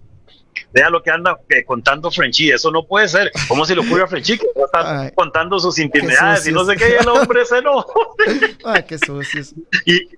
vea 0.73 0.90
lo 0.90 1.03
que 1.03 1.11
anda 1.11 1.38
eh, 1.49 1.64
contando 1.64 2.11
Frenchy, 2.11 2.51
eso 2.51 2.71
no 2.71 2.85
puede 2.85 3.09
ser. 3.09 3.31
¿Cómo 3.49 3.64
se 3.64 3.75
le 3.75 3.81
ocurre 3.81 4.03
a 4.03 4.07
Frenchy 4.07 4.38
que 4.38 4.47
está 4.64 5.11
contando 5.14 5.59
sus 5.59 5.79
intimidades 5.79 6.47
y 6.47 6.53
no 6.53 6.64
sé 6.64 6.77
qué, 6.77 6.90
y 6.90 7.03
el 7.03 7.09
hombre 7.09 7.45
se 7.45 7.62
no. 7.62 7.85
Ay, 8.64 8.85
qué 8.87 8.99
sucios. 8.99 9.55
Y, 9.85 10.09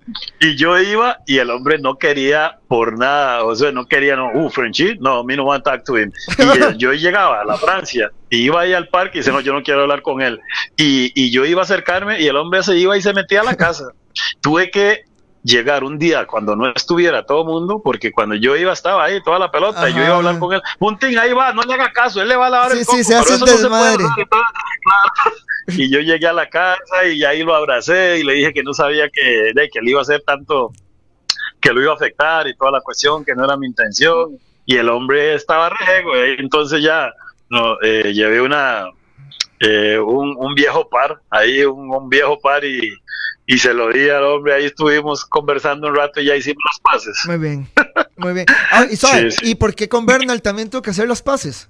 y, 0.41 0.57
yo 0.57 0.79
iba 0.79 1.19
y 1.27 1.39
el 1.39 1.51
hombre 1.51 1.79
no 1.79 1.97
quería 1.97 2.59
por 2.69 2.99
nada, 2.99 3.45
o 3.45 3.55
sea, 3.55 3.73
no 3.73 3.87
quería, 3.87 4.17
no, 4.17 4.31
uh, 4.33 4.51
Frenchy, 4.51 4.97
no, 4.99 5.25
me 5.25 5.37
no 5.37 5.45
want 5.45 5.65
to 5.65 5.71
talk 5.71 5.85
to 5.85 5.99
him. 5.99 6.13
Y 6.39 6.77
yo 6.79 6.93
llegaba 6.93 7.41
a 7.41 7.45
la 7.45 7.57
Francia 7.57 8.11
y 8.31 8.39
iba 8.39 8.61
ahí 8.61 8.73
al 8.73 8.89
parque 8.89 9.19
y 9.19 9.21
dice, 9.21 9.33
no, 9.33 9.41
yo 9.41 9.53
no 9.53 9.63
quiero 9.63 9.83
hablar 9.83 10.03
con 10.03 10.21
él. 10.21 10.41
Y, 10.77 11.13
y 11.15 11.31
yo 11.31 11.45
iba 11.45 11.63
a 11.63 11.65
acercarme 11.65 12.21
y 12.21 12.27
el 12.27 12.37
hombre 12.37 12.63
se 12.63 12.77
iba 12.77 12.97
y 12.97 13.03
se 13.03 13.13
metía 13.13 13.41
a 13.41 13.45
la 13.45 13.57
casa. 13.57 13.93
Tuve 14.41 14.71
que 14.71 15.08
llegar 15.49 15.83
un 15.83 15.99
día 15.99 16.27
cuando 16.27 16.55
no 16.55 16.71
estuviera 16.75 17.25
todo 17.25 17.41
el 17.41 17.47
mundo, 17.47 17.81
porque 17.83 18.13
cuando 18.13 18.35
yo 18.35 18.55
iba 18.57 18.73
estaba 18.73 19.05
ahí 19.05 19.23
toda 19.23 19.39
la 19.39 19.51
pelota, 19.51 19.89
y 19.89 19.95
yo 19.95 20.05
iba 20.05 20.15
a 20.15 20.17
hablar 20.17 20.39
con 20.39 20.53
él, 20.53 20.63
Puntín, 20.79 21.19
ahí 21.19 21.33
va, 21.33 21.53
no 21.53 21.63
le 21.63 21.75
haga 21.75 21.91
caso, 21.91 22.21
él 22.21 22.29
le 22.29 22.37
va 22.37 22.49
a 22.49 22.51
lavar 22.51 22.73
el 22.73 22.85
coco, 22.85 22.99
sí, 22.99 23.05
se 23.05 23.15
hace 23.15 23.39
desmadre. 23.45 24.05
y 25.69 25.91
yo 25.91 26.01
llegué 26.01 26.27
a 26.27 26.35
la 26.35 26.49
casa 26.49 27.07
y 27.07 27.25
ahí 27.25 27.43
lo 27.43 27.55
abracé 27.55 28.19
y 28.19 28.25
le 28.25 28.35
dije 28.35 28.53
que 28.53 28.63
no 28.63 28.75
sabía 28.75 29.09
que, 29.09 29.53
de, 29.55 29.69
que 29.71 29.79
él 29.79 29.89
iba 29.89 30.01
a 30.01 30.03
hacer 30.03 30.23
tanto, 30.27 30.71
que 31.61 31.73
lo 31.73 31.81
iba 31.81 31.93
a 31.93 31.97
afectar 31.97 32.47
y 32.47 32.55
toda 32.55 32.71
la 32.71 32.81
cuestión, 32.83 33.25
que 33.25 33.35
no 33.35 33.45
era 33.45 33.57
mi 33.57 33.67
intención, 33.67 34.39
y 34.67 34.77
el 34.77 34.91
hombre 34.91 35.35
estaba 35.35 35.71
rego, 35.71 36.15
entonces 36.15 36.83
ya 36.83 37.11
no, 37.49 37.81
eh, 37.81 38.13
llevé 38.13 38.43
una, 38.43 38.85
eh, 39.61 39.99
un, 39.99 40.35
un, 40.37 40.55
viejo 40.55 40.91
par, 40.91 41.23
ahí 41.31 41.65
un, 41.65 41.89
un 41.91 42.09
viejo 42.11 42.39
par 42.39 42.63
y 42.67 42.93
y 43.51 43.57
se 43.57 43.73
lo 43.73 43.89
di 43.89 44.11
al 44.11 44.25
hombre, 44.25 44.53
ahí 44.53 44.67
estuvimos 44.67 45.25
conversando 45.25 45.89
un 45.89 45.97
rato 45.97 46.21
y 46.21 46.27
ya 46.27 46.37
hicimos 46.37 46.63
los 46.67 46.81
pases. 46.81 47.19
Muy 47.27 47.39
bien, 47.39 47.67
muy 48.19 48.35
bien. 48.35 48.45
Ah, 48.71 48.85
y, 49.43 49.55
por 49.55 49.75
qué 49.75 49.89
con 49.89 50.05
Bernal 50.05 50.43
también 50.43 50.69
tuvo 50.69 50.83
que 50.83 50.91
hacer 50.91 51.09
los 51.09 51.23
pases? 51.23 51.67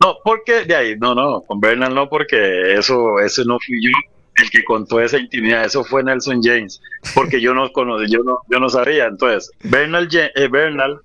No, 0.00 0.18
porque 0.22 0.64
de 0.64 0.76
ahí, 0.76 0.96
no, 0.96 1.16
no, 1.16 1.40
con 1.42 1.58
Bernal 1.58 1.92
no, 1.92 2.08
porque 2.08 2.74
eso, 2.74 3.18
eso 3.18 3.42
no 3.44 3.58
fui 3.58 3.82
yo 3.82 3.90
el 4.36 4.50
que 4.50 4.62
contó 4.62 5.00
esa 5.00 5.18
intimidad, 5.18 5.64
eso 5.64 5.82
fue 5.82 6.04
Nelson 6.04 6.40
James, 6.40 6.80
porque 7.12 7.40
yo 7.40 7.54
no 7.54 7.68
conocí, 7.72 8.08
yo 8.08 8.22
no, 8.22 8.38
yo 8.48 8.60
no 8.60 8.68
sabía. 8.68 9.06
Entonces, 9.06 9.50
Bernal, 9.64 10.08
eh, 10.12 10.46
Bernal 10.46 11.00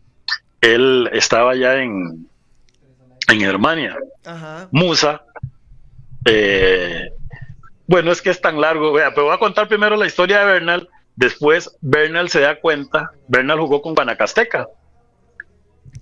él 0.62 1.10
estaba 1.14 1.56
ya 1.56 1.82
en, 1.82 2.28
en 3.28 3.40
Germania. 3.40 3.98
Musa, 4.70 5.24
eh, 6.26 7.10
bueno, 7.88 8.12
es 8.12 8.22
que 8.22 8.30
es 8.30 8.42
tan 8.42 8.60
largo, 8.60 8.92
vea, 8.92 9.12
pero 9.12 9.28
voy 9.28 9.36
a 9.36 9.40
contar 9.40 9.68
primero 9.68 9.96
la 9.96 10.06
historia 10.06 10.40
de 10.40 10.46
Bernal. 10.46 10.90
Después 11.16 11.76
Bernal 11.82 12.30
se 12.30 12.42
da 12.42 12.60
cuenta, 12.60 13.12
Bernal 13.28 13.60
jugó 13.60 13.82
con 13.82 13.96
Guanacasteca. 13.96 14.68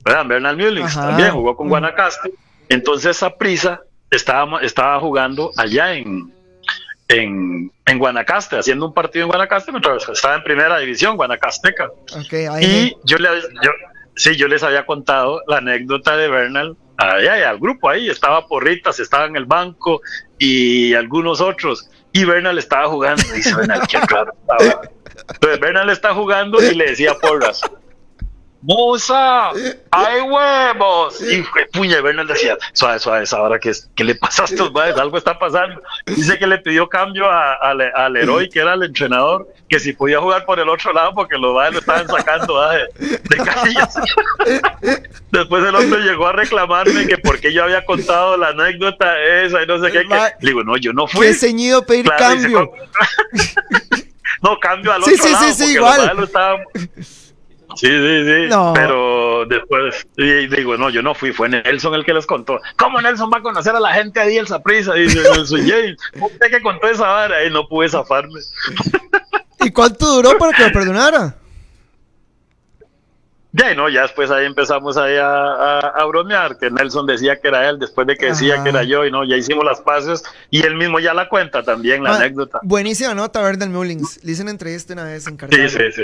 ¿Verdad? 0.03 0.25
Bernal 0.25 0.57
Mullins 0.57 0.93
también 0.93 1.31
jugó 1.31 1.55
con 1.55 1.69
Guanacaste. 1.69 2.31
Entonces 2.69 3.17
esa 3.17 3.35
prisa 3.35 3.81
estaba, 4.09 4.59
estaba 4.61 4.99
jugando 4.99 5.51
allá 5.57 5.93
en, 5.93 6.33
en, 7.07 7.71
en, 7.85 7.99
Guanacaste, 7.99 8.57
haciendo 8.57 8.87
un 8.87 8.93
partido 8.93 9.25
en 9.25 9.29
Guanacaste 9.29 9.71
mientras 9.71 10.09
estaba 10.09 10.35
en 10.35 10.43
primera 10.43 10.77
división, 10.79 11.15
Guanacasteca. 11.15 11.89
y 12.61 12.95
yo, 13.03 13.17
le, 13.17 13.29
yo, 13.61 13.71
sí, 14.15 14.36
yo 14.36 14.47
les 14.47 14.63
había 14.63 14.86
contado 14.86 15.41
la 15.47 15.58
anécdota 15.58 16.17
de 16.17 16.30
Bernal. 16.30 16.78
Allá, 16.97 17.49
al 17.49 17.60
grupo 17.60 17.89
ahí, 17.89 18.10
estaba 18.10 18.47
Porritas, 18.47 18.99
estaba 18.99 19.25
en 19.25 19.36
el 19.36 19.45
banco 19.45 20.01
y 20.39 20.93
algunos 20.93 21.41
otros, 21.41 21.89
y 22.13 22.23
Bernal 22.23 22.58
estaba 22.58 22.88
jugando, 22.88 23.23
dice 23.34 23.54
Bernal, 23.54 23.82
qué 23.88 23.99
claro 24.08 24.32
Entonces 25.34 25.60
Bernal 25.60 25.89
está 25.89 26.13
jugando 26.13 26.63
y 26.63 26.73
le 26.73 26.86
decía 26.91 27.13
Porras, 27.21 27.62
Musa, 28.61 29.51
hay 29.91 30.21
huevos. 30.21 31.21
Y 31.21 31.43
puña, 31.71 32.01
Bernal 32.01 32.27
decía, 32.27 32.57
suave, 32.73 32.99
suave, 32.99 33.25
ahora 33.31 33.59
que, 33.59 33.71
¿qué 33.95 34.03
le 34.03 34.15
pasa 34.15 34.43
a 34.43 34.45
estos 34.45 34.71
madres? 34.71 34.97
Algo 34.97 35.17
está 35.17 35.37
pasando. 35.37 35.81
Dice 36.05 36.39
que 36.39 36.47
le 36.47 36.57
pidió 36.57 36.89
cambio 36.89 37.29
al 37.29 38.15
héroe 38.17 38.49
que 38.49 38.59
era 38.59 38.73
el 38.73 38.83
entrenador, 38.83 39.47
que 39.69 39.79
si 39.79 39.93
podía 39.93 40.19
jugar 40.19 40.45
por 40.45 40.59
el 40.59 40.69
otro 40.69 40.93
lado 40.93 41.13
porque 41.13 41.37
los 41.37 41.53
madres 41.53 41.73
lo 41.73 41.79
estaban 41.79 42.07
sacando 42.07 42.69
de, 42.69 43.19
de 43.23 43.37
casillas. 43.37 43.95
Después 45.31 45.65
el 45.65 45.75
hombre 45.75 46.01
llegó 46.01 46.27
a 46.27 46.31
reclamarme 46.31 47.07
que 47.07 47.17
porque 47.17 47.53
yo 47.53 47.63
había 47.63 47.85
contado 47.85 48.37
la 48.37 48.49
anécdota 48.49 49.19
esa 49.21 49.61
y 49.61 49.67
no 49.67 49.79
sé 49.79 49.91
qué. 49.91 50.03
Le 50.05 50.33
digo, 50.39 50.63
no, 50.63 50.77
yo 50.77 50.93
no 50.93 51.07
fui. 51.07 51.27
Qué 51.27 51.33
ceñido 51.33 51.85
pedir 51.85 52.09
cambio. 52.17 52.71
no, 54.41 54.59
cambio 54.59 54.93
al 54.93 55.03
otro 55.03 55.15
lado. 55.15 55.45
Sí, 55.45 55.53
sí, 55.53 55.65
sí, 55.65 55.73
igual. 55.73 56.29
Sí, 57.75 57.88
sí, 57.88 58.25
sí. 58.25 58.56
Pero 58.73 59.45
después 59.45 60.08
digo, 60.15 60.78
no, 60.78 60.89
yo 60.89 61.01
no 61.01 61.13
fui, 61.13 61.32
fue 61.32 61.49
Nelson 61.49 61.93
el 61.95 62.06
que 62.06 62.13
les 62.13 62.25
contó. 62.25 62.60
¿Cómo 62.78 63.01
Nelson 63.01 63.30
va 63.34 63.39
a 63.39 63.41
conocer 63.41 63.75
a 63.75 63.80
la 63.80 63.93
gente 63.93 64.19
ahí 64.19 64.38
el 64.38 64.47
Saprisa? 64.47 64.93
Dice 64.93 65.21
Nelson 65.21 65.67
James. 65.67 65.97
Usted 66.19 66.49
que 66.49 66.62
contó 66.62 66.88
esa 66.88 67.08
vara 67.08 67.43
y 67.45 67.49
no 67.49 67.67
pude 67.67 67.89
zafarme. 67.89 68.39
¿Y 69.62 69.71
cuánto 69.71 70.06
duró 70.06 70.38
para 70.38 70.56
que 70.56 70.63
lo 70.63 70.71
perdonara? 70.71 71.36
Ya, 73.56 73.73
no, 73.73 73.88
ya 73.88 74.01
después 74.01 74.30
ahí 74.32 74.45
empezamos 74.45 74.97
ahí 74.97 75.15
a, 75.17 76.06
bromear, 76.10 76.58
que 76.58 76.69
Nelson 76.69 77.08
decía 77.08 77.39
que 77.39 77.47
era 77.47 77.69
él, 77.69 77.80
después 77.80 78.06
de 78.06 78.17
que 78.17 78.25
decía 78.28 78.62
que 78.62 78.67
era 78.67 78.84
yo, 78.84 79.06
y 79.06 79.12
no, 79.12 79.23
ya 79.23 79.38
hicimos 79.38 79.63
las 79.63 79.80
paces, 79.80 80.23
y 80.49 80.65
él 80.65 80.75
mismo 80.75 80.99
ya 80.99 81.13
la 81.13 81.30
cuenta 81.30 81.63
también, 81.63 82.04
la 82.04 82.12
ah, 82.12 82.15
anécdota. 82.17 82.60
Buenísima 82.63 83.13
nota, 83.13 83.41
Verdel 83.41 83.69
Mullings. 83.69 84.21
Le 84.25 84.34
hice 84.34 84.41
una 84.41 84.51
entrevista 84.51 84.91
una 84.91 85.06
vez 85.06 85.25
en 85.28 85.38
Cartagena. 85.38 85.69
Sí, 85.69 85.78
sí, 85.78 86.04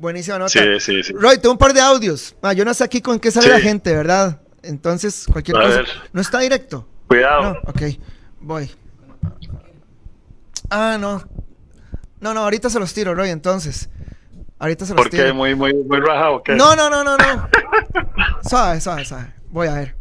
Buenísima 0.00 0.38
nota. 0.38 0.50
Sí, 0.50 0.80
sí, 0.80 1.02
sí. 1.02 1.12
Roy, 1.12 1.38
tengo 1.38 1.52
un 1.52 1.58
par 1.58 1.74
de 1.74 1.80
audios. 1.80 2.34
Ah, 2.40 2.54
yo 2.54 2.64
no 2.64 2.72
sé 2.72 2.82
aquí 2.84 3.02
con 3.02 3.20
qué 3.20 3.30
sale 3.30 3.48
la 3.48 3.60
gente, 3.60 3.94
¿verdad? 3.94 4.40
Entonces, 4.62 5.26
cualquier 5.30 5.58
cosa. 5.58 5.82
¿No 6.12 6.22
está 6.22 6.38
directo? 6.40 6.88
Cuidado. 7.06 7.58
ok, 7.66 7.82
voy. 8.40 8.70
Ah, 10.70 10.96
no. 10.98 11.22
No, 12.20 12.32
no, 12.32 12.40
ahorita 12.40 12.70
se 12.70 12.78
los 12.80 12.94
tiro, 12.94 13.14
Roy, 13.14 13.28
entonces. 13.28 13.90
Ahorita 14.58 14.86
se 14.86 14.94
los 14.94 15.10
tiro. 15.10 15.22
¿Por 15.22 15.26
qué? 15.28 15.32
¿Muy, 15.34 15.54
muy, 15.54 15.74
muy 15.74 16.00
raja 16.00 16.30
o 16.30 16.42
qué? 16.42 16.54
No, 16.54 16.74
no, 16.74 16.88
no, 16.88 17.04
no, 17.04 17.18
no. 17.18 17.48
suave, 18.48 18.80
suave, 18.80 19.04
suave. 19.04 19.34
Voy 19.50 19.68
a 19.68 19.74
ver. 19.74 19.99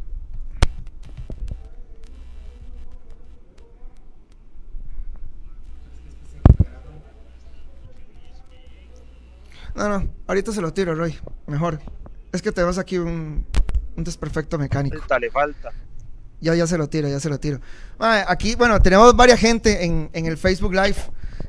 No, 9.80 9.88
no, 9.88 10.10
ahorita 10.28 10.52
se 10.52 10.60
lo 10.60 10.74
tiro, 10.74 10.94
Roy. 10.94 11.18
Mejor. 11.48 11.80
Es 12.34 12.42
que 12.42 12.52
tenemos 12.52 12.78
aquí 12.78 12.98
un, 12.98 13.46
un 13.96 14.04
desperfecto 14.04 14.58
mecánico. 14.58 15.02
le 15.18 15.32
falta. 15.32 15.72
Ya, 16.42 16.54
ya 16.54 16.68
se 16.68 16.78
lo 16.78 16.90
tiro, 16.90 17.08
ya 17.08 17.22
se 17.22 17.30
lo 17.30 17.40
tiro. 17.40 17.62
aquí, 17.98 18.56
bueno, 18.56 18.82
tenemos 18.82 19.16
varias 19.16 19.40
gente 19.40 19.86
en, 19.86 20.10
en 20.12 20.26
el 20.26 20.38
Facebook 20.38 20.74
Live 20.74 20.98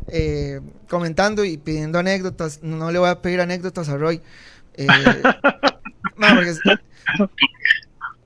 eh, 0.06 0.60
comentando 0.88 1.44
y 1.44 1.56
pidiendo 1.56 1.98
anécdotas. 1.98 2.62
No 2.62 2.92
le 2.92 3.00
voy 3.00 3.08
a 3.08 3.20
pedir 3.20 3.40
anécdotas 3.40 3.88
a 3.88 3.96
Roy. 3.96 4.22
Eh, 4.74 4.86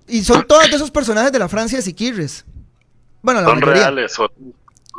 y 0.06 0.22
son 0.22 0.46
todos 0.46 0.68
esos 0.68 0.90
personajes 0.90 1.32
de 1.32 1.38
la 1.38 1.48
Francia 1.48 1.78
de 1.78 1.82
Siquirres. 1.82 2.44
Bueno, 3.22 3.40
la 3.40 3.48
son 3.48 3.62
reales, 3.62 4.12
son, 4.12 4.28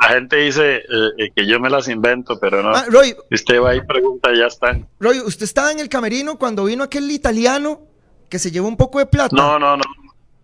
la 0.02 0.10
gente 0.10 0.38
dice 0.38 0.78
eh, 0.78 0.84
eh, 1.18 1.32
que 1.36 1.48
yo 1.48 1.60
me 1.60 1.70
las 1.70 1.88
invento, 1.88 2.40
pero 2.40 2.62
no. 2.62 2.76
Ah, 2.76 2.86
Roy, 2.90 3.16
usted 3.32 3.62
va 3.62 3.76
y 3.76 3.82
pregunta, 3.82 4.30
ya 4.36 4.48
están. 4.48 4.88
Roy, 5.00 5.22
¿usted 5.22 5.44
estaba 5.44 5.72
en 5.72 5.80
el 5.80 5.90
camerino 5.90 6.38
cuando 6.38 6.66
vino 6.66 6.84
aquel 6.84 7.10
italiano 7.12 7.82
que 8.30 8.40
se 8.40 8.52
llevó 8.52 8.68
un 8.68 8.78
poco 8.78 9.00
de 9.00 9.06
plata? 9.06 9.36
No, 9.36 9.58
no, 9.58 9.78
no. 9.78 9.84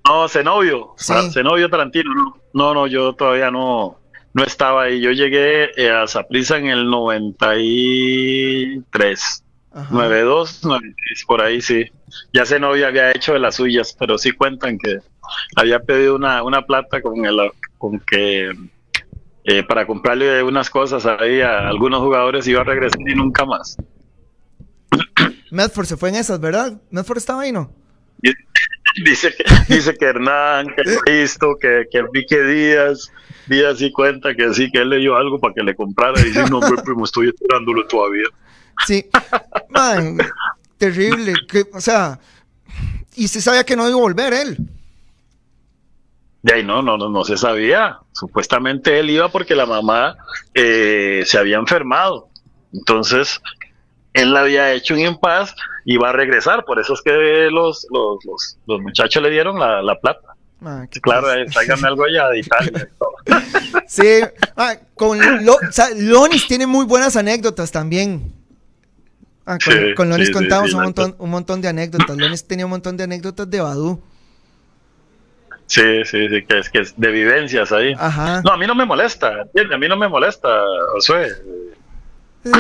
No, 0.08 0.28
Zenobio. 0.28 0.94
Sí. 0.98 1.14
Zenobio 1.32 1.70
Tarantino. 1.70 2.14
No, 2.14 2.36
no, 2.54 2.74
no, 2.74 2.88
yo 2.88 3.14
todavía 3.14 3.52
no, 3.52 4.00
no 4.34 4.44
estaba 4.44 4.84
ahí. 4.84 5.00
Yo 5.00 5.12
llegué 5.12 5.70
eh, 5.76 5.92
a 5.92 6.08
Zaprisa 6.08 6.58
en 6.58 6.68
el 6.68 6.90
93. 6.90 9.44
Ajá. 9.74 9.94
92, 9.94 10.66
96, 10.66 11.26
por 11.26 11.42
ahí 11.42 11.62
sí. 11.62 11.86
Ya 12.34 12.46
Zenobio 12.46 12.88
había 12.88 13.12
hecho 13.12 13.34
de 13.34 13.40
las 13.40 13.56
suyas, 13.56 13.96
pero 13.98 14.18
sí 14.18 14.32
cuentan 14.32 14.78
que 14.78 15.00
había 15.56 15.80
pedido 15.80 16.16
una, 16.16 16.44
una 16.44 16.66
plata 16.66 17.02
con, 17.02 17.26
el, 17.26 17.52
con 17.78 18.00
que 18.00 18.52
eh, 19.44 19.64
para 19.64 19.88
comprarle 19.88 20.44
unas 20.44 20.70
cosas 20.70 21.06
ahí 21.06 21.42
a 21.42 21.68
algunos 21.68 22.02
jugadores 22.02 22.48
iba 22.48 22.62
a 22.62 22.64
regresar 22.64 23.02
y 23.02 23.16
nunca 23.16 23.46
más. 23.46 23.78
Medford 25.52 25.86
se 25.86 25.98
fue 25.98 26.10
en 26.10 26.16
esas, 26.16 26.40
¿verdad? 26.40 26.80
Medford 26.90 27.18
estaba 27.18 27.42
ahí, 27.42 27.52
¿no? 27.52 27.74
Dice 29.06 29.34
que, 29.34 29.46
dice 29.74 29.94
que 29.96 30.04
Hernán, 30.04 30.68
que 30.76 30.84
Cristo, 31.06 31.56
que, 31.62 31.86
que 31.90 32.00
Enrique 32.00 32.44
Díaz, 32.44 33.10
Díaz 33.48 33.82
y 33.82 33.90
cuenta 33.90 34.36
que 34.36 34.54
sí, 34.54 34.70
que 34.70 34.80
él 34.80 34.90
le 34.90 34.98
dio 34.98 35.16
algo 35.16 35.40
para 35.40 35.54
que 35.54 35.64
le 35.64 35.76
comprara 35.76 36.20
y 36.20 36.26
dice, 36.26 36.44
no, 36.50 36.60
primo, 36.84 37.06
estoy 37.06 37.30
esperándolo 37.30 37.88
todavía. 37.88 38.26
Sí, 38.86 39.06
man, 39.70 40.18
terrible, 40.78 41.34
que, 41.48 41.64
o 41.72 41.80
sea, 41.80 42.20
y 43.16 43.30
se 43.30 43.40
sabía 43.40 43.64
que 43.64 43.78
no 43.78 43.88
iba 43.88 43.98
a 43.98 44.02
volver 44.02 44.34
él. 44.34 44.58
De 46.44 46.54
ahí 46.54 46.64
no, 46.64 46.82
no, 46.82 46.98
no, 46.98 47.10
no 47.10 47.24
se 47.24 47.38
sabía. 47.38 48.00
Supuestamente 48.14 49.00
él 49.00 49.10
iba 49.10 49.30
porque 49.30 49.56
la 49.56 49.66
mamá 49.66 50.16
eh, 50.54 51.24
se 51.26 51.38
había 51.38 51.58
enfermado. 51.58 52.30
Entonces, 52.74 53.40
él 54.14 54.34
la 54.34 54.42
había 54.42 54.74
hecho 54.74 54.94
un 54.96 55.02
impas 55.02 55.54
y 55.86 55.98
va 55.98 56.10
a 56.10 56.14
regresar. 56.14 56.66
Por 56.66 56.80
eso 56.80 56.94
es 56.94 57.02
que 57.02 57.12
los, 57.52 57.86
los, 57.92 58.18
los, 58.26 58.58
los 58.66 58.82
muchachos 58.82 59.22
le 59.22 59.30
dieron 59.30 59.60
la, 59.60 59.82
la 59.82 60.00
plata. 60.00 60.30
Ah, 60.64 60.86
Claro, 61.02 61.32
eh, 61.34 61.46
tráiganme 61.52 61.88
algo 61.88 62.06
allá 62.06 62.30
de 62.30 62.40
Italia. 62.40 62.90
Sí, 63.88 64.22
ah, 64.56 64.76
con 64.96 65.20
Lo- 65.46 65.56
o 65.56 65.72
sea, 65.72 65.88
Lonis 65.96 66.48
tiene 66.48 66.66
muy 66.66 66.86
buenas 66.86 67.16
anécdotas 67.18 67.72
también. 67.72 68.32
Ah, 69.46 69.58
con, 69.64 69.74
Sí, 69.74 69.94
con 69.96 70.10
Lonis 70.10 70.28
sí, 70.28 70.34
contamos 70.34 70.70
sí, 70.70 70.76
un, 70.76 70.84
montón, 70.84 71.16
un 71.20 71.30
montón 71.30 71.62
de 71.62 71.68
anécdotas. 71.68 72.16
Lonis 72.18 72.48
tenía 72.48 72.66
un 72.66 72.70
montón 72.72 72.96
de 72.96 73.04
anécdotas 73.04 73.50
de 73.50 73.60
Badú. 73.60 74.02
Sí, 75.72 76.04
sí, 76.04 76.28
sí, 76.28 76.44
que 76.46 76.60
es 76.60 76.70
que 76.70 76.80
es 76.80 76.94
de 77.00 77.12
vivencias 77.12 77.72
ahí. 77.72 77.94
Ajá. 77.98 78.42
No, 78.44 78.52
a 78.52 78.58
mí 78.58 78.68
no 78.68 78.76
me 78.76 78.84
molesta, 78.86 79.44
¿entiendes? 79.44 79.74
A 79.76 79.78
mí 79.78 79.88
no 79.88 79.96
me 79.96 80.10
molesta, 80.10 80.50
Josué. 80.92 81.30
Sí, 82.44 82.52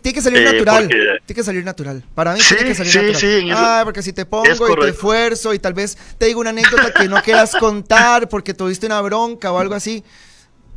tiene 0.00 0.14
que 0.14 0.20
salir 0.22 0.38
Eh, 0.48 0.52
natural. 0.52 0.82
porque- 0.84 1.18
Tiene 1.26 1.36
que 1.36 1.44
salir 1.44 1.64
natural. 1.64 2.02
Para 2.14 2.32
mí 2.34 2.40
Sí, 2.40 2.56
tiene 2.56 2.70
que 2.70 2.74
salir 2.74 2.90
sí, 2.92 2.98
natural. 2.98 3.20
sí, 3.20 3.50
ah, 3.54 3.80
porque 3.84 4.02
si 4.02 4.12
te 4.12 4.26
pongo 4.26 4.44
y 4.48 4.80
te 4.80 4.88
esfuerzo 4.88 5.54
y 5.54 5.60
tal 5.60 5.74
vez 5.74 5.96
te 6.18 6.26
digo 6.26 6.40
una 6.40 6.50
anécdota 6.50 6.92
que 6.92 7.06
no 7.08 7.22
quieras 7.22 7.54
contar 7.60 8.28
porque 8.28 8.52
tuviste 8.52 8.86
una 8.86 9.00
bronca 9.00 9.52
o 9.52 9.58
algo 9.60 9.74
así. 9.76 10.02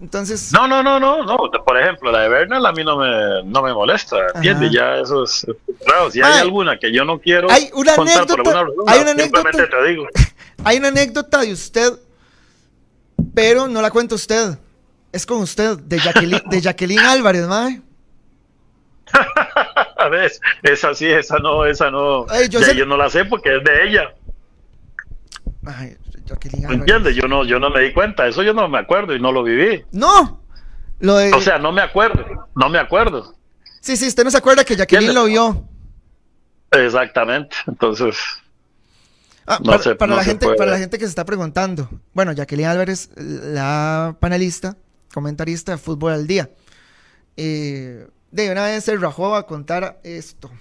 Entonces, 0.02 0.52
No, 0.54 0.68
no, 0.68 0.82
no, 0.82 1.00
no, 1.00 1.24
no. 1.26 1.38
Por 1.66 1.78
ejemplo, 1.80 2.12
la 2.12 2.22
de 2.22 2.30
Bernal 2.30 2.66
a 2.66 2.72
mí 2.72 2.84
no 2.86 2.98
me, 2.98 3.44
no 3.44 3.62
me 3.62 3.74
molesta, 3.74 4.16
¿entiendes? 4.36 4.72
Ya 4.72 4.98
eso 4.98 5.24
es. 5.24 5.46
Claro, 5.86 6.10
si 6.10 6.22
hay 6.22 6.32
Ay, 6.34 6.40
alguna 6.42 6.78
que 6.80 6.92
yo 6.94 7.04
no 7.04 7.20
quiero 7.20 7.52
hay 7.52 7.70
una 7.74 7.96
por 7.96 8.08
anécdota- 8.08 8.60
alguna 8.60 8.92
hay 8.92 9.00
una 9.02 9.12
anécdota- 9.12 9.52
te 9.52 9.88
digo. 9.90 10.08
hay 10.64 10.78
una 10.78 10.88
anécdota 10.88 11.40
de 11.42 11.52
usted, 11.52 11.94
pero 13.36 13.68
no 13.68 13.82
la 13.82 13.92
cuenta 13.92 14.16
usted. 14.16 14.58
Es 15.12 15.26
con 15.26 15.40
usted, 15.40 15.78
de 15.80 15.98
Jacqueline, 16.00 16.44
de 16.50 16.62
Jacqueline 16.62 17.00
Álvarez, 17.00 17.48
mae. 17.48 17.82
A 19.98 20.08
ver, 20.08 20.32
esa 20.64 20.94
sí, 20.94 21.08
esa 21.08 21.40
no, 21.40 21.66
esa 21.66 21.90
no. 21.92 22.26
Ay, 22.30 22.48
yo 22.48 22.60
ya 22.62 22.68
sé- 22.68 22.76
yo 22.78 22.86
no 22.86 22.96
la 22.96 23.10
sé 23.10 23.26
porque 23.26 23.58
es 23.58 23.64
de 23.64 23.88
ella. 23.90 24.14
Ay, 25.66 25.98
Jacqueline 26.30 26.62
¿Me 26.62 26.66
Álvarez. 26.68 26.80
entiendes? 26.82 27.16
Yo 27.16 27.28
no, 27.28 27.44
yo 27.46 27.60
no 27.60 27.70
me 27.70 27.82
di 27.82 27.94
cuenta. 27.94 28.28
Eso 28.28 28.42
yo 28.44 28.54
no 28.54 28.68
me 28.70 28.78
acuerdo 28.80 29.16
y 29.16 29.20
no 29.20 29.32
lo 29.32 29.44
viví. 29.44 29.84
No. 29.92 30.42
Lo 31.00 31.16
de, 31.18 31.32
O 31.34 31.42
sea, 31.42 31.58
no 31.58 31.72
me 31.72 31.82
acuerdo. 31.82 32.26
No 32.56 32.70
me 32.70 32.78
acuerdo. 32.80 33.34
sí, 33.82 33.96
sí, 33.98 34.08
usted 34.08 34.24
no 34.24 34.32
se 34.32 34.38
acuerda 34.38 34.64
que 34.64 34.76
Jacqueline 34.76 35.14
lo 35.14 35.26
vio. 35.26 35.66
Exactamente. 36.72 37.56
Entonces, 37.68 38.16
Ah, 39.52 39.58
No 39.64 39.72
para, 39.72 39.82
se- 39.84 39.96
para 39.96 40.12
no 40.12 40.16
la 40.18 40.24
gente, 40.24 40.46
puede. 40.46 40.58
para 40.58 40.72
la 40.72 40.78
gente 40.78 41.00
que 41.00 41.06
se 41.06 41.10
está 41.10 41.26
preguntando, 41.26 41.90
bueno, 42.14 42.34
Jacqueline 42.34 42.68
Álvarez, 42.68 43.10
la 43.18 44.16
panelista, 44.20 44.78
comentarista 45.12 45.72
de 45.72 45.80
Fútbol 45.80 46.12
al 46.14 46.28
Día, 46.28 46.52
eh, 47.36 48.08
de 48.30 48.52
una 48.52 48.66
vez 48.66 48.84
se 48.84 48.96
rajó 48.98 49.36
a 49.36 49.48
contar 49.48 50.00
esto 50.04 50.52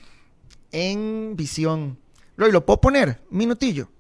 en 0.72 1.36
visión. 1.36 1.98
Roy, 2.38 2.50
¿lo 2.50 2.64
puedo 2.64 2.80
poner? 2.80 3.20
Minutillo. 3.28 3.90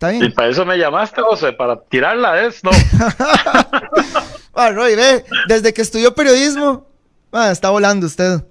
¿Está 0.00 0.14
y 0.14 0.30
para 0.30 0.48
eso 0.48 0.64
me 0.64 0.78
llamaste, 0.78 1.20
José, 1.20 1.52
para 1.52 1.78
tirarla 1.78 2.42
es, 2.46 2.64
no. 2.64 2.70
Ah, 4.54 4.70
Roy, 4.70 4.94
ve, 4.96 5.24
desde 5.46 5.72
que 5.74 5.82
estudió 5.82 6.14
periodismo, 6.14 6.86
ah, 7.32 7.50
está 7.50 7.68
volando 7.70 8.06
usted. 8.06 8.42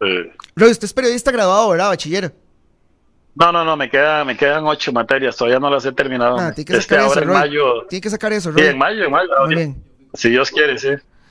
Eh, 0.00 0.32
Roy, 0.56 0.70
usted 0.70 0.86
es 0.86 0.92
periodista 0.94 1.30
graduado, 1.30 1.68
¿verdad? 1.68 1.88
Bachiller. 1.88 2.34
No, 3.34 3.52
no, 3.52 3.62
no, 3.64 3.76
me, 3.76 3.88
queda, 3.90 4.24
me 4.24 4.36
quedan 4.38 4.66
ocho 4.66 4.90
materias, 4.92 5.36
todavía 5.36 5.60
no 5.60 5.68
las 5.70 5.84
he 5.84 5.92
terminado. 5.92 6.38
Ah, 6.38 6.52
tiene 6.52 6.64
que 6.66 6.72
este 6.78 6.94
sacar 6.94 7.00
ahora 7.06 7.20
eso, 7.20 7.30
en 7.30 7.38
mayo. 7.38 7.82
Tiene 7.88 8.00
que 8.00 8.10
sacar 8.10 8.32
eso, 8.32 8.50
Sí, 8.52 8.58
Roy. 8.58 8.66
en 8.68 8.78
mayo, 8.78 9.04
en 9.04 9.10
mayo. 9.10 9.28
Muy 9.44 9.54
bien. 9.54 9.84
Si 10.14 10.30
Dios 10.30 10.50
quiere, 10.50 10.78
sí. 10.78 10.88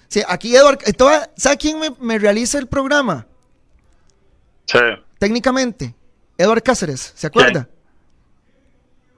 Sí, 0.07 0.21
aquí 0.27 0.55
Edward, 0.55 0.79
eh, 0.85 0.93
toda- 0.93 1.29
¿sabe 1.35 1.57
quién 1.57 1.79
me, 1.79 1.89
me 1.99 2.17
realiza 2.19 2.57
el 2.59 2.67
programa? 2.67 3.25
Sí. 4.65 4.79
Técnicamente, 5.19 5.93
Edward 6.37 6.61
Cáceres, 6.63 7.13
¿se 7.15 7.25
acuerda? 7.27 7.67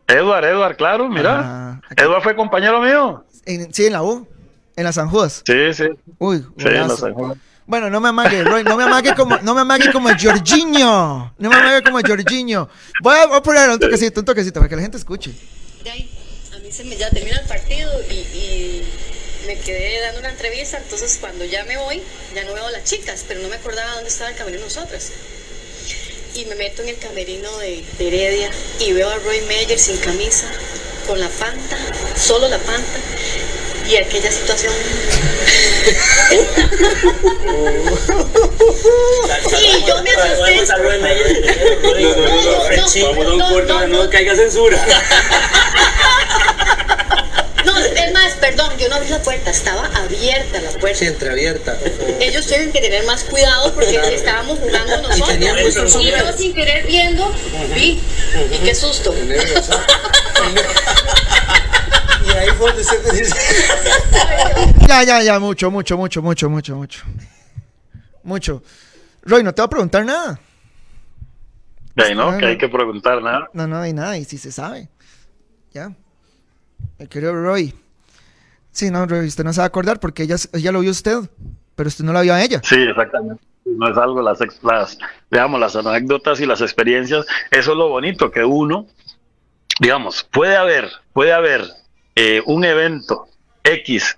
Edward, 0.10 0.43
Edward, 0.45 0.76
claro, 0.76 1.08
mira. 1.08 1.39
Ah, 1.43 1.82
Edward 1.95 2.24
fue 2.24 2.36
compañero 2.36 2.82
mío. 2.82 3.24
En- 3.45 3.74
sí, 3.74 3.86
en 3.86 3.93
la 3.93 4.04
U, 4.04 4.28
en 4.76 4.84
la 4.84 4.91
San 4.91 5.10
Judas. 5.10 5.43
Sí, 5.45 5.74
sí. 5.74 5.86
Uy, 6.17 6.39
Sí, 6.58 6.67
en 6.67 6.88
la. 6.88 6.95
San 6.95 7.13
Juan. 7.13 7.39
Bueno, 7.65 7.89
no 7.91 8.00
me 8.02 8.10
amague, 8.10 8.43
Roy, 8.43 8.63
no 8.63 8.76
me 8.76 8.84
amague 8.84 9.13
como, 9.13 9.38
no 9.38 9.54
me 9.54 9.62
amague 9.62 9.91
como 9.93 10.10
el 10.10 10.19
Jorginho. 10.19 11.34
No 11.38 11.50
me 11.50 11.56
amague 11.56 11.84
como 11.84 12.00
el 12.00 12.08
Jorginho. 12.08 12.67
Voy 13.04 13.15
a, 13.15 13.28
voy 13.28 13.38
a 13.38 13.43
poner 13.43 13.69
un 13.69 13.78
toquecito, 13.80 14.22
un 14.22 14.26
toquecito, 14.26 14.60
para 14.60 14.67
que 14.69 14.76
la 14.76 14.82
gente 14.82 14.98
escuche. 14.98 15.32
De 15.84 15.89
ahí, 15.91 16.10
a 16.56 16.60
mí 16.60 16.72
se 16.72 16.84
me 16.84 16.98
ya 16.98 17.12
termina 17.12 17.38
el 17.39 17.48
partido 17.48 17.91
y, 18.10 18.13
y 18.15 18.89
me 19.45 19.56
quedé 19.60 20.02
dando 20.02 20.19
una 20.19 20.32
entrevista, 20.32 20.80
entonces 20.80 21.17
cuando 21.22 21.45
ya 21.45 21.63
me 21.65 21.78
voy, 21.78 22.02
ya 22.34 22.43
no 22.45 22.54
veo 22.56 22.65
a 22.65 22.72
las 22.72 22.84
chicas, 22.86 23.24
pero 23.28 23.39
no 23.41 23.50
me 23.50 23.56
acordaba 23.58 23.93
dónde 23.93 24.10
estaba 24.10 24.32
el 24.32 24.36
camerino 24.36 24.62
de 24.63 24.67
nosotras. 24.67 25.12
Y 26.39 26.45
me 26.45 26.56
meto 26.56 26.82
en 26.84 26.89
el 26.89 26.97
camerino 26.97 27.58
de, 27.58 27.84
de 27.97 28.08
Heredia 28.08 28.49
y 28.80 28.93
veo 28.93 29.10
a 29.10 29.15
Roy 29.17 29.41
Meyer 29.41 29.78
sin 29.78 29.97
camisa, 29.97 30.47
con 31.06 31.19
la 31.19 31.28
panta, 31.28 31.78
solo 32.15 32.47
la 32.47 32.58
panta, 32.60 32.97
y 33.89 33.97
aquella 33.97 34.32
situación. 34.32 34.71
Sí, 39.49 39.84
yo 39.86 40.02
me 40.02 40.12
asusté. 40.12 40.56
Vamos 43.04 43.25
a 43.25 43.34
un 43.34 43.41
corto, 43.41 43.88
no 43.88 44.10
caiga 44.10 44.34
censura. 44.34 44.78
No, 44.88 44.95
es 47.79 48.13
más, 48.13 48.33
perdón, 48.35 48.77
yo 48.77 48.89
no 48.89 48.95
abrí 48.95 49.09
la 49.09 49.21
puerta, 49.21 49.49
estaba 49.51 49.85
abierta 49.87 50.61
la 50.61 50.71
puerta. 50.71 50.99
Sí, 50.99 51.07
entreabierta. 51.07 51.77
Ellos 52.19 52.47
tienen 52.47 52.71
que 52.71 52.81
tener 52.81 53.05
más 53.05 53.23
cuidado 53.23 53.73
porque 53.73 53.99
estábamos 54.13 54.59
jugando 54.59 55.01
nosotros. 55.01 55.37
puestos 55.61 55.95
Y 56.01 56.11
yo 56.11 56.33
sin 56.37 56.53
querer 56.53 56.85
viendo, 56.85 57.31
vi. 57.73 58.01
Y 58.51 58.57
qué 58.63 58.75
susto. 58.75 59.13
Y 62.25 62.31
ahí 62.31 62.49
fue 62.57 62.67
donde 62.67 62.81
usted 62.81 63.11
dice. 63.11 63.35
Ya, 64.87 65.03
ya, 65.03 65.21
ya, 65.21 65.39
mucho, 65.39 65.71
mucho, 65.71 65.97
mucho, 65.97 66.21
mucho, 66.21 66.49
mucho, 66.49 66.75
mucho. 66.75 67.03
Mucho. 68.23 68.63
Roy, 69.23 69.43
no 69.43 69.53
te 69.53 69.61
voy 69.61 69.67
a 69.67 69.69
preguntar 69.69 70.05
nada. 70.05 70.39
De 71.95 72.03
ahí, 72.03 72.15
¿no? 72.15 72.37
Que 72.37 72.45
hay 72.45 72.57
que 72.57 72.69
preguntar 72.69 73.21
nada. 73.21 73.49
No, 73.53 73.67
no 73.67 73.79
hay 73.79 73.93
nada, 73.93 74.17
y 74.17 74.25
si 74.25 74.37
se 74.37 74.51
sabe. 74.51 74.89
Ya. 75.73 75.91
El 76.99 77.07
querido 77.09 77.33
Roy. 77.33 77.73
Sí, 78.71 78.91
no, 78.91 79.05
Roy, 79.05 79.25
usted 79.27 79.43
no 79.43 79.51
se 79.53 79.59
va 79.59 79.63
a 79.65 79.67
acordar 79.67 79.99
porque 79.99 80.23
ella, 80.23 80.35
ella 80.53 80.71
lo 80.71 80.81
vio 80.81 80.91
usted, 80.91 81.17
pero 81.75 81.88
usted 81.88 82.03
no 82.03 82.13
la 82.13 82.21
vio 82.21 82.33
a 82.33 82.43
ella. 82.43 82.62
Sí, 82.63 82.75
exactamente. 82.75 83.43
No 83.65 83.89
es 83.89 83.97
algo, 83.97 84.21
las, 84.21 84.39
las, 84.63 84.97
digamos, 85.31 85.59
las 85.59 85.75
anécdotas 85.75 86.39
y 86.39 86.45
las 86.45 86.62
experiencias, 86.62 87.25
eso 87.51 87.71
es 87.71 87.77
lo 87.77 87.89
bonito, 87.89 88.31
que 88.31 88.43
uno, 88.43 88.88
digamos, 89.79 90.23
puede 90.31 90.55
haber, 90.55 90.89
puede 91.13 91.33
haber 91.33 91.65
eh, 92.15 92.41
un 92.45 92.63
evento 92.65 93.27
X 93.63 94.17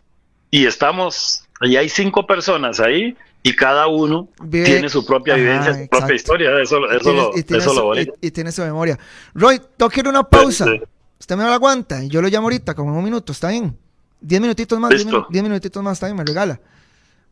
y 0.52 0.66
estamos, 0.66 1.44
y 1.62 1.76
hay 1.76 1.90
cinco 1.90 2.26
personas 2.28 2.80
ahí 2.80 3.16
y 3.44 3.56
cada 3.56 3.88
uno 3.88 4.28
Vive- 4.42 4.66
tiene 4.66 4.90
su 4.90 5.06
propia 5.06 5.36
vivencia, 5.36 5.74
su 5.74 5.80
exacto. 5.80 5.98
propia 5.98 6.16
historia, 6.16 6.62
eso, 6.62 6.80
Y 6.80 6.96
eso, 6.96 7.00
tiene- 7.04 7.18
lo, 7.22 7.38
y 7.38 7.44
tiene 7.44 7.64
eso 7.64 7.70
su- 7.72 7.76
lo 7.80 7.86
bonito. 7.86 8.14
y- 8.22 8.28
y 8.28 8.32
tiene 8.32 8.52
su 8.52 8.62
memoria. 8.64 8.98
Roy, 9.34 9.62
toque 9.78 10.02
una 10.08 10.24
pausa. 10.24 10.66
Sí, 10.66 10.78
sí. 10.78 10.84
Usted 11.22 11.36
me 11.38 11.44
lo 11.44 11.54
aguanta 11.54 12.04
y 12.04 12.08
yo 12.10 12.20
lo 12.20 12.30
llamo 12.30 12.48
ahorita, 12.48 12.74
como 12.74 12.90
en 12.92 12.98
un 12.98 13.04
minuto, 13.04 13.32
¿está 13.32 13.50
bien? 13.50 13.78
Diez 14.20 14.42
minutitos 14.42 14.80
más, 14.80 14.90
diez, 14.90 15.04
Listo. 15.06 15.22
minu- 15.22 15.28
diez 15.30 15.44
minutitos 15.44 15.84
más, 15.84 15.94
está 15.94 16.08
bien, 16.08 16.18
me 16.18 16.26
regala. 16.26 16.60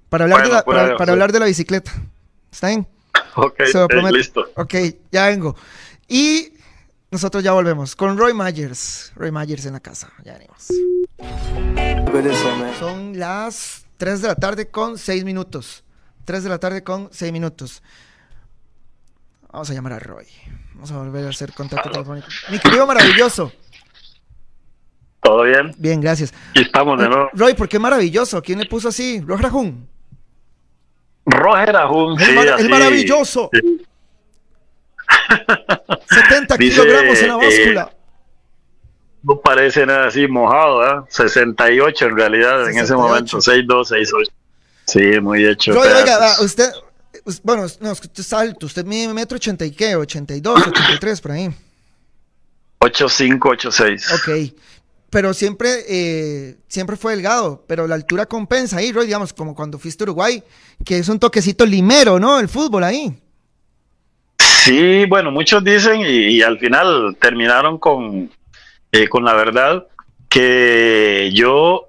Para 0.09 0.25
hablar, 0.25 0.41
Bueno, 0.41 0.49
de, 0.49 0.55
la, 0.57 0.63
pura 0.63 0.75
para, 0.77 0.87
vida, 0.89 0.97
para 0.97 1.05
sí. 1.07 1.11
hablar 1.13 1.31
de 1.31 1.39
la 1.39 1.45
bicicleta. 1.47 1.91
¿Está 2.51 2.67
bien? 2.67 2.87
Ok, 3.35 3.55
Se 3.71 3.77
lo 3.79 3.85
eh, 3.85 3.87
prometo. 3.87 4.15
listo. 4.15 4.45
Ok, 4.57 4.75
ya 5.11 5.25
vengo. 5.27 5.55
Y 6.07 6.53
nosotros 7.09 7.43
ya 7.43 7.51
volvemos 7.53 7.95
con 7.95 8.15
Roy 8.15 8.35
Myers. 8.35 9.11
Roy 9.15 9.31
Myers 9.31 9.65
en 9.65 9.73
la 9.73 9.79
casa. 9.79 10.11
Ya 10.23 10.33
venimos. 10.33 10.67
Son 12.79 13.17
las 13.17 13.85
3 13.97 14.21
de 14.21 14.27
la 14.27 14.35
tarde 14.35 14.69
con 14.69 14.99
6 14.99 15.23
minutos. 15.25 15.83
3 16.25 16.43
de 16.43 16.49
la 16.49 16.59
tarde 16.59 16.83
con 16.83 17.09
6 17.11 17.31
minutos. 17.31 17.81
Vamos 19.51 19.69
a 19.69 19.73
llamar 19.73 19.93
a 19.93 19.99
Roy. 19.99 20.27
Vamos 20.75 20.91
a 20.91 20.97
volver 20.97 21.25
a 21.25 21.29
hacer 21.29 21.53
contacto 21.53 21.89
telefónico. 21.91 22.27
Mi 22.51 22.59
querido 22.59 22.85
maravilloso. 22.85 23.51
¿Todo 25.29 25.43
bien? 25.43 25.75
Bien, 25.77 26.01
gracias. 26.01 26.33
Y 26.55 26.61
estamos 26.61 26.99
de 26.99 27.07
nuevo. 27.07 27.29
Roy, 27.33 27.53
¿por 27.53 27.69
qué 27.69 27.77
maravilloso? 27.77 28.41
¿Quién 28.41 28.57
le 28.57 28.65
puso 28.65 28.87
así? 28.89 29.21
Roger 29.21 29.43
Rajun. 29.43 29.87
Roger 31.27 31.75
Ajun, 31.75 32.19
El, 32.19 32.25
sí, 32.25 32.33
mar- 32.33 32.47
el 32.47 32.53
así. 32.53 32.67
maravilloso. 32.67 33.49
Sí. 33.53 33.85
70 36.09 36.57
Dice, 36.57 36.71
kilogramos 36.81 37.19
en 37.21 37.27
la 37.27 37.33
eh, 37.35 37.37
báscula. 37.45 37.95
No 39.21 39.39
parece 39.39 39.85
nada 39.85 40.07
así 40.07 40.27
mojado, 40.27 40.83
¿eh? 40.83 41.05
68 41.09 42.05
en 42.07 42.17
realidad 42.17 42.63
en 42.63 42.69
ese 42.79 42.87
68. 42.87 42.97
momento, 42.97 43.37
6'2, 43.37 44.07
6'8. 44.07 44.31
Sí, 44.87 45.19
muy 45.21 45.45
hecho. 45.45 45.73
Roy, 45.73 45.89
oiga, 45.89 46.17
va, 46.17 46.41
usted, 46.41 46.71
us- 47.25 47.41
bueno, 47.43 47.67
no, 47.81 47.91
usted 47.91 48.09
es 48.17 48.33
alto, 48.33 48.65
usted 48.65 48.83
mide 48.83 49.13
metro 49.13 49.35
ochenta 49.35 49.63
y 49.63 49.69
qué, 49.69 49.95
82, 49.95 50.67
83 50.69 51.21
por 51.21 51.31
ahí. 51.33 51.49
8'5, 52.79 53.37
8'6. 53.39 54.15
Ok. 54.15 54.55
Pero 55.09 55.33
siempre, 55.33 55.69
eh, 55.87 56.57
siempre 56.67 56.95
fue 56.95 57.13
delgado, 57.13 57.63
pero 57.67 57.87
la 57.87 57.95
altura 57.95 58.25
compensa 58.27 58.77
ahí, 58.77 58.91
Roy, 58.91 59.07
digamos, 59.07 59.33
como 59.33 59.55
cuando 59.55 59.79
fuiste 59.79 60.03
Uruguay, 60.03 60.43
que 60.85 60.99
es 60.99 61.09
un 61.09 61.19
toquecito 61.19 61.65
limero, 61.65 62.19
¿no? 62.19 62.39
El 62.39 62.47
fútbol 62.47 62.83
ahí. 62.83 63.17
Sí, 64.37 65.05
bueno, 65.07 65.31
muchos 65.31 65.63
dicen 65.63 66.01
y, 66.01 66.35
y 66.35 66.41
al 66.41 66.59
final 66.59 67.17
terminaron 67.19 67.79
con, 67.79 68.29
eh, 68.91 69.07
con 69.07 69.25
la 69.25 69.33
verdad 69.33 69.87
que 70.29 71.31
yo 71.33 71.88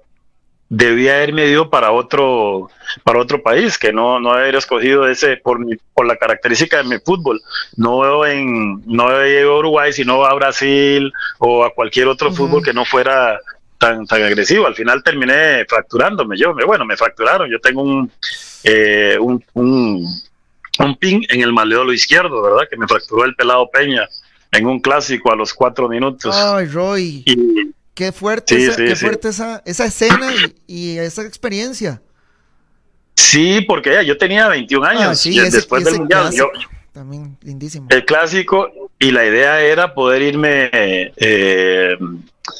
debía 0.71 1.17
haberme 1.17 1.47
ido 1.47 1.69
para 1.69 1.91
otro 1.91 2.69
para 3.03 3.19
otro 3.19 3.43
país, 3.43 3.77
que 3.77 3.91
no, 3.91 4.21
no 4.21 4.31
haber 4.31 4.55
escogido 4.55 5.05
ese 5.05 5.35
por 5.35 5.59
mi, 5.59 5.75
por 5.93 6.05
la 6.05 6.15
característica 6.15 6.77
de 6.77 6.85
mi 6.85 6.97
fútbol. 6.99 7.41
No 7.75 7.99
veo 7.99 8.25
en 8.25 8.81
no 8.85 9.27
ido 9.27 9.53
a 9.53 9.59
Uruguay, 9.59 9.91
sino 9.91 10.23
a 10.23 10.33
Brasil 10.33 11.11
o 11.39 11.65
a 11.65 11.73
cualquier 11.73 12.07
otro 12.07 12.31
fútbol 12.31 12.63
que 12.63 12.73
no 12.73 12.85
fuera 12.85 13.37
tan 13.77 14.05
tan 14.07 14.23
agresivo. 14.23 14.65
Al 14.65 14.75
final 14.75 15.03
terminé 15.03 15.65
fracturándome 15.67 16.37
yo, 16.37 16.55
bueno, 16.65 16.85
me 16.85 16.95
fracturaron. 16.95 17.51
Yo 17.51 17.59
tengo 17.59 17.81
un 17.83 18.09
eh, 18.63 19.17
un, 19.19 19.43
un 19.53 20.05
un 20.79 20.95
pin 20.95 21.21
en 21.27 21.41
el 21.41 21.51
maleolo 21.51 21.91
izquierdo, 21.91 22.41
¿verdad? 22.41 22.69
Que 22.69 22.77
me 22.77 22.87
fracturó 22.87 23.25
el 23.25 23.35
pelado 23.35 23.69
Peña 23.69 24.07
en 24.53 24.65
un 24.65 24.79
clásico 24.79 25.33
a 25.33 25.35
los 25.35 25.53
cuatro 25.53 25.89
minutos. 25.89 26.33
Ay, 26.33 26.67
Roy, 26.67 27.23
Y 27.25 27.73
qué 27.93 28.11
fuerte, 28.11 28.55
Sí, 28.55 28.63
esa, 28.63 28.75
sí, 28.75 28.85
qué 28.85 28.95
sí. 28.95 29.05
fuerte 29.05 29.29
esa, 29.29 29.61
esa 29.65 29.85
escena 29.85 30.31
y, 30.67 30.93
y 30.93 30.97
esa 30.97 31.23
experiencia. 31.23 32.01
sí, 33.15 33.61
porque 33.61 34.05
yo 34.05 34.17
tenía 34.17 34.47
21 34.47 34.85
años 34.85 35.03
Ah, 35.03 35.15
sí, 35.15 35.33
y 35.35 35.39
ese- 35.39 35.57
después 35.57 35.83
del 35.83 35.97
mundial, 35.99 36.31
yo, 36.31 36.49
También 36.93 37.37
lindísimo. 37.41 37.87
el 37.89 38.03
clásico 38.05 38.69
y 38.99 39.11
la 39.11 39.25
idea 39.25 39.61
era 39.61 39.93
poder 39.93 40.21
irme 40.21 40.69
eh, 40.73 41.97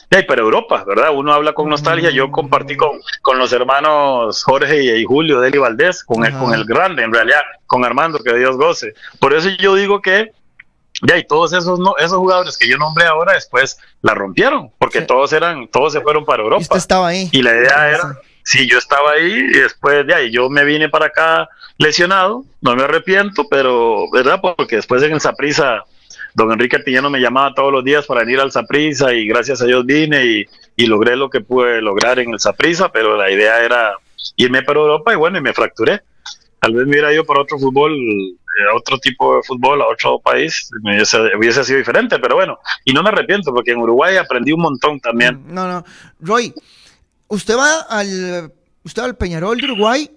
ahí 0.10 0.24
para 0.24 0.42
Europa, 0.42 0.84
¿verdad? 0.88 1.10
Uno 1.14 1.34
habla 1.34 1.54
con 1.54 1.70
nostalgia. 1.70 2.10
Yo 2.12 2.32
compartí 2.32 2.76
con, 2.78 3.00
con 3.22 3.38
los 3.38 3.52
hermanos 3.54 4.44
Jorge 4.44 4.98
y, 4.98 5.04
Julio 5.04 5.40
Deli 5.42 5.58
Valdés, 5.58 6.04
con 6.04 6.26
el, 6.26 6.32
con 6.38 6.54
el 6.54 6.66
grande, 6.66 7.04
en 7.04 7.14
realidad, 7.14 7.42
con 7.68 7.84
Armando, 7.86 8.20
que 8.20 8.34
Dios 8.38 8.56
goce. 8.58 8.94
Por 9.20 9.34
eso 9.34 9.50
yo 9.60 9.76
digo 9.76 10.02
que 10.02 10.32
ya 11.02 11.18
y 11.18 11.26
todos 11.26 11.54
esos 11.54 11.80
no, 11.80 11.96
esos 11.98 12.18
jugadores 12.18 12.58
que 12.58 12.68
yo 12.70 12.78
nombré 12.78 13.06
ahora 13.06 13.34
después 13.34 13.78
la 14.02 14.14
rompieron, 14.14 14.72
porque 14.78 15.00
Sí. 15.02 15.08
todos 15.08 15.34
eran, 15.34 15.68
todos 15.68 15.94
se 15.94 16.02
fueron 16.02 16.26
para 16.26 16.42
Y 16.42 16.46
Europa. 16.46 16.62
usted 16.62 16.78
estaba 16.78 17.08
ahí. 17.10 17.30
Y 17.32 17.42
la 17.42 17.52
idea 17.56 17.70
Sí. 17.70 17.96
era, 17.96 18.20
si 18.44 18.70
yo 18.70 18.78
estaba 18.78 19.12
ahí 19.12 19.32
y 19.34 19.60
después 19.60 20.06
de 20.08 20.14
ahí 20.14 20.32
yo 20.32 20.50
me 20.50 20.64
vine 20.66 20.90
para 20.90 21.08
acá 21.08 21.50
lesionado, 21.78 22.44
no 22.62 22.76
me 22.76 22.84
arrepiento, 22.84 23.48
pero, 23.50 24.10
¿verdad? 24.12 24.40
Porque 24.42 24.76
después 24.78 25.02
en 25.04 25.14
el 25.14 25.22
Saprisa, 25.22 25.84
don 26.34 26.52
Enrique 26.52 26.80
Piñano 26.80 27.10
me 27.10 27.20
llamaba 27.20 27.54
todos 27.54 27.72
los 27.72 27.84
días 27.84 28.06
para 28.06 28.22
venir 28.22 28.40
al 28.40 28.52
Saprisa 28.52 29.14
y 29.14 29.28
gracias 29.28 29.62
a 29.62 29.66
Dios 29.66 29.86
vine 29.86 30.24
y, 30.26 30.46
y 30.76 30.86
logré 30.86 31.16
lo 31.16 31.30
que 31.30 31.42
pude 31.42 31.82
lograr 31.82 32.20
en 32.20 32.32
el 32.34 32.40
Saprisa, 32.40 32.90
pero 32.92 33.18
la 33.18 33.30
idea 33.32 33.64
era 33.64 33.94
irme 34.38 34.62
para 34.64 34.80
Europa 34.80 35.14
y 35.14 35.16
bueno, 35.18 35.38
y 35.38 35.42
me 35.42 35.54
fracturé. 35.54 36.02
Tal 36.60 36.74
vez 36.74 36.86
me 36.86 36.92
hubiera 36.92 37.12
ido 37.12 37.26
para 37.26 37.42
otro 37.42 37.58
fútbol, 37.58 37.92
a 38.72 38.76
otro 38.76 38.98
tipo 39.00 39.36
de 39.38 39.44
fútbol, 39.44 39.82
a 39.82 39.88
otro 39.88 40.20
país, 40.20 40.70
me 40.84 40.96
hubiese, 40.96 41.18
hubiese 41.38 41.64
sido 41.64 41.80
diferente, 41.80 42.20
pero 42.20 42.36
bueno, 42.36 42.60
y 42.86 42.94
no 42.94 43.02
me 43.04 43.10
arrepiento 43.10 43.54
porque 43.54 43.72
en 43.72 43.80
Uruguay 43.80 44.18
aprendí 44.18 44.52
un 44.54 44.62
montón 44.62 45.00
también. 45.00 45.44
No, 45.48 45.68
no. 45.68 45.84
Roy, 46.20 46.54
usted 47.28 47.56
va 47.58 47.82
al, 47.90 48.52
usted 48.84 49.02
va 49.02 49.06
al 49.06 49.16
Peñarol 49.18 49.58
de 49.58 49.66
Uruguay 49.66 50.12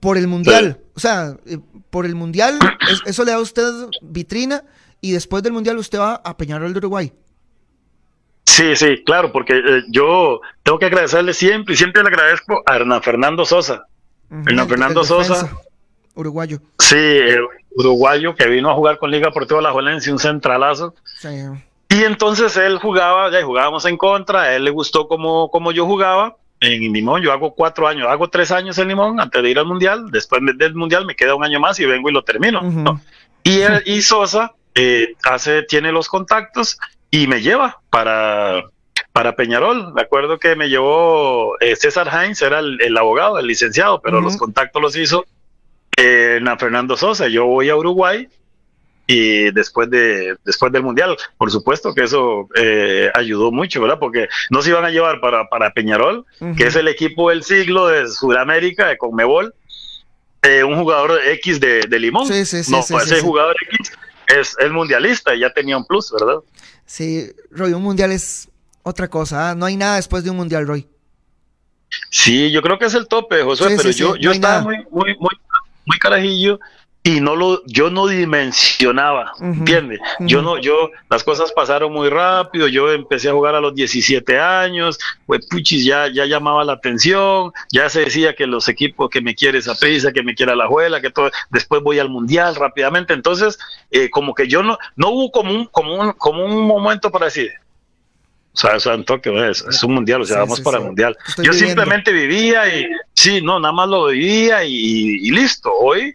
por 0.00 0.16
el 0.16 0.26
Mundial. 0.28 0.80
O 0.94 1.00
sea, 1.00 1.34
eh, 1.46 1.58
por 1.90 2.06
el 2.06 2.14
Mundial, 2.14 2.58
es- 2.90 3.02
eso 3.06 3.24
le 3.24 3.32
da 3.32 3.38
a 3.38 3.40
usted 3.40 3.64
vitrina 4.02 4.62
y 5.00 5.12
después 5.12 5.42
del 5.42 5.52
Mundial 5.52 5.76
usted 5.78 5.98
va 5.98 6.14
a 6.16 6.36
Peñarol 6.36 6.72
de 6.72 6.78
Uruguay. 6.78 7.12
Sí, 8.44 8.74
sí, 8.76 9.02
claro, 9.04 9.32
porque 9.32 9.54
eh, 9.58 9.82
yo 9.88 10.40
tengo 10.62 10.78
que 10.78 10.86
agradecerle 10.86 11.32
siempre 11.34 11.74
y 11.74 11.76
siempre 11.76 12.02
le 12.02 12.08
agradezco 12.08 12.62
a 12.66 12.76
Hernán 12.76 13.02
Fernando 13.02 13.44
Sosa. 13.44 13.84
Hernán 14.30 14.68
Fernando 14.68 15.04
Sosa. 15.04 15.34
defensa 15.34 15.60
Uruguayo. 16.14 16.58
Sí, 16.78 16.96
el 16.96 17.40
uruguayo 17.76 18.34
que 18.34 18.46
vino 18.48 18.70
a 18.70 18.74
jugar 18.74 18.98
con 18.98 19.10
Liga 19.10 19.28
Deportiva 19.28 19.60
La 19.62 19.72
Juelense, 19.72 20.12
un 20.12 20.18
centralazo. 20.18 20.94
Sí. 21.18 21.28
Y 21.88 22.04
entonces 22.04 22.56
él 22.56 22.78
jugaba, 22.78 23.30
ya 23.30 23.42
jugábamos 23.44 23.84
en 23.84 23.96
contra, 23.96 24.42
a 24.42 24.56
él 24.56 24.64
le 24.64 24.70
gustó 24.70 25.08
como, 25.08 25.50
como 25.50 25.72
yo 25.72 25.86
jugaba. 25.86 26.36
En 26.62 26.92
Limón, 26.92 27.22
yo 27.22 27.32
hago 27.32 27.54
cuatro 27.54 27.88
años, 27.88 28.06
hago 28.08 28.28
tres 28.28 28.50
años 28.50 28.76
en 28.76 28.88
Limón 28.88 29.18
antes 29.18 29.42
de 29.42 29.48
ir 29.50 29.58
al 29.58 29.64
Mundial. 29.64 30.10
Después 30.10 30.42
del 30.56 30.74
Mundial 30.74 31.06
me 31.06 31.16
queda 31.16 31.34
un 31.34 31.42
año 31.42 31.58
más 31.58 31.80
y 31.80 31.86
vengo 31.86 32.10
y 32.10 32.12
lo 32.12 32.22
termino. 32.22 32.60
¿no? 32.60 33.00
Y, 33.42 33.60
él- 33.60 33.82
y 33.86 34.02
Sosa 34.02 34.52
eh, 34.74 35.14
hace, 35.24 35.62
tiene 35.62 35.90
los 35.90 36.08
contactos 36.08 36.78
y 37.10 37.26
me 37.28 37.40
lleva 37.40 37.80
para, 37.88 38.62
para 39.12 39.36
Peñarol. 39.36 39.94
Me 39.94 40.02
acuerdo 40.02 40.38
que 40.38 40.54
me 40.54 40.68
llevó 40.68 41.58
eh, 41.60 41.76
César 41.76 42.08
Heinz, 42.12 42.42
era 42.42 42.58
el, 42.58 42.78
el 42.82 42.94
abogado, 42.98 43.38
el 43.38 43.46
licenciado, 43.46 44.02
pero 44.02 44.20
los 44.20 44.36
contactos 44.36 44.82
los 44.82 44.94
hizo 44.96 45.24
eh, 46.00 46.36
Hernán 46.36 46.58
Fernando 46.58 46.96
Sosa. 46.96 47.28
Yo 47.28 47.46
voy 47.46 47.68
a 47.68 47.76
Uruguay 47.76 48.28
y 49.06 49.50
después 49.52 49.90
de 49.90 50.36
después 50.44 50.70
del 50.70 50.84
mundial 50.84 51.16
por 51.36 51.50
supuesto 51.50 51.92
que 51.94 52.04
eso 52.04 52.48
eh, 52.54 53.10
ayudó 53.14 53.50
mucho 53.50 53.80
verdad 53.80 53.98
porque 53.98 54.28
no 54.50 54.62
se 54.62 54.70
iban 54.70 54.84
a 54.84 54.90
llevar 54.90 55.20
para, 55.20 55.48
para 55.48 55.72
Peñarol 55.72 56.24
que 56.56 56.68
es 56.68 56.76
el 56.76 56.86
equipo 56.86 57.30
del 57.30 57.42
siglo 57.42 57.88
de 57.88 58.06
Sudamérica 58.08 58.86
de 58.86 58.96
Conmebol 58.98 59.52
eh, 60.42 60.62
un 60.62 60.76
jugador 60.76 61.18
X 61.26 61.58
de, 61.58 61.80
de 61.88 61.98
Limón 61.98 62.28
Sí, 62.28 62.46
sí, 62.46 62.62
sí, 62.62 62.70
no 62.70 62.78
ese 62.78 63.20
jugador 63.20 63.56
X 63.72 63.92
es 64.28 64.56
el 64.60 64.72
mundialista 64.72 65.34
y 65.34 65.40
ya 65.40 65.52
tenía 65.52 65.76
un 65.76 65.86
plus 65.86 66.12
verdad 66.12 66.36
Sí, 66.90 67.30
Roy, 67.52 67.72
un 67.72 67.82
Mundial 67.82 68.10
es 68.10 68.48
otra 68.82 69.06
cosa. 69.06 69.50
¿ah? 69.50 69.54
No 69.54 69.64
hay 69.66 69.76
nada 69.76 69.94
después 69.94 70.24
de 70.24 70.30
un 70.30 70.36
Mundial, 70.36 70.66
Roy. 70.66 70.88
Sí, 72.10 72.50
yo 72.50 72.62
creo 72.62 72.80
que 72.80 72.86
es 72.86 72.94
el 72.94 73.06
tope, 73.06 73.44
José, 73.44 73.68
Sí, 73.68 73.74
pero 73.76 73.90
yo, 73.90 74.16
yo 74.16 74.30
no 74.30 74.34
estaba 74.34 74.54
nada. 74.54 74.64
muy, 74.64 74.76
muy, 74.90 75.16
muy, 75.18 75.30
muy 75.86 75.98
carajillo 75.98 76.60
y 77.02 77.20
no 77.20 77.34
lo, 77.34 77.64
yo 77.66 77.88
no 77.90 78.06
dimensionaba, 78.06 79.32
Ujú, 79.36 79.46
¿entiendes? 79.46 80.00
Yo 80.20 80.42
no, 80.42 80.58
yo, 80.58 80.90
las 81.08 81.24
cosas 81.24 81.50
pasaron 81.52 81.92
muy 81.92 82.10
rápido, 82.10 82.68
yo 82.68 82.92
empecé 82.92 83.30
a 83.30 83.32
jugar 83.32 83.54
a 83.54 83.60
los 83.60 83.74
17 83.74 84.38
años, 84.38 84.98
pues 85.24 85.46
puchis, 85.46 85.84
ya, 85.84 86.08
ya 86.08 86.26
llamaba 86.26 86.62
la 86.62 86.74
atención, 86.74 87.52
ya 87.72 87.88
se 87.88 88.00
decía 88.00 88.34
que 88.34 88.46
los 88.46 88.68
equipos 88.68 89.08
que 89.08 89.22
me 89.22 89.34
quiere 89.34 89.58
esa 89.58 89.74
prisa, 89.76 90.12
que 90.12 90.22
me 90.22 90.34
quiera 90.34 90.54
la 90.54 90.66
juela, 90.66 91.00
que 91.00 91.10
todo, 91.10 91.30
después 91.48 91.82
voy 91.82 91.98
al 91.98 92.10
mundial 92.10 92.54
rápidamente, 92.54 93.14
entonces, 93.14 93.58
eh, 93.90 94.10
como 94.10 94.34
que 94.34 94.46
yo 94.46 94.62
no, 94.62 94.78
no 94.96 95.08
hubo 95.08 95.30
como 95.30 95.52
un, 95.52 95.64
como 95.66 95.94
un, 95.94 96.12
como 96.12 96.44
un 96.44 96.66
momento 96.66 97.10
para 97.10 97.26
decir, 97.26 97.50
o 98.52 98.56
sea, 98.56 98.76
o 98.76 98.80
sea, 98.80 98.94
un 98.96 99.04
toque, 99.04 99.30
es, 99.50 99.64
es 99.68 99.82
un 99.84 99.94
mundial, 99.94 100.22
o 100.22 100.24
sea, 100.24 100.36
Sí, 100.36 100.40
vamos 100.40 100.58
sí, 100.58 100.64
para 100.64 100.76
sí. 100.78 100.82
el 100.82 100.86
mundial. 100.88 101.16
Estoy 101.28 101.44
Yo 101.46 101.52
viviendo. 101.52 101.68
simplemente 101.82 102.12
vivía 102.12 102.74
y, 102.78 102.86
sí, 103.14 103.40
no, 103.42 103.60
nada 103.60 103.72
más 103.72 103.88
lo 103.88 104.06
vivía 104.06 104.64
y, 104.64 104.72
y 105.26 105.30
listo. 105.30 105.72
Hoy 105.72 106.14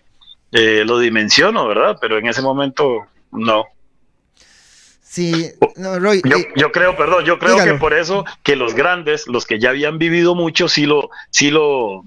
eh, 0.52 0.84
lo 0.86 1.00
dimensiono, 1.00 1.68
¿verdad? 1.68 1.98
Pero 2.02 2.18
en 2.18 2.28
ese 2.28 2.42
momento, 2.42 3.06
no. 3.32 3.66
Sí, 5.02 5.50
no, 5.78 5.98
Roy. 5.98 6.22
Yo, 6.26 6.38
eh, 6.38 6.50
yo 6.58 6.72
creo, 6.74 6.98
perdón, 6.98 7.24
yo 7.24 7.40
creo 7.40 7.54
dígalo. 7.54 7.74
que 7.74 7.80
por 7.80 7.94
eso 7.94 8.26
que 8.44 8.58
los 8.58 8.74
grandes, 8.74 9.28
los 9.28 9.46
que 9.46 9.60
ya 9.60 9.70
habían 9.70 9.98
vivido 9.98 10.36
mucho, 10.36 10.68
sí 10.68 10.86
lo, 10.86 11.10
sí 11.30 11.52
lo, 11.52 12.04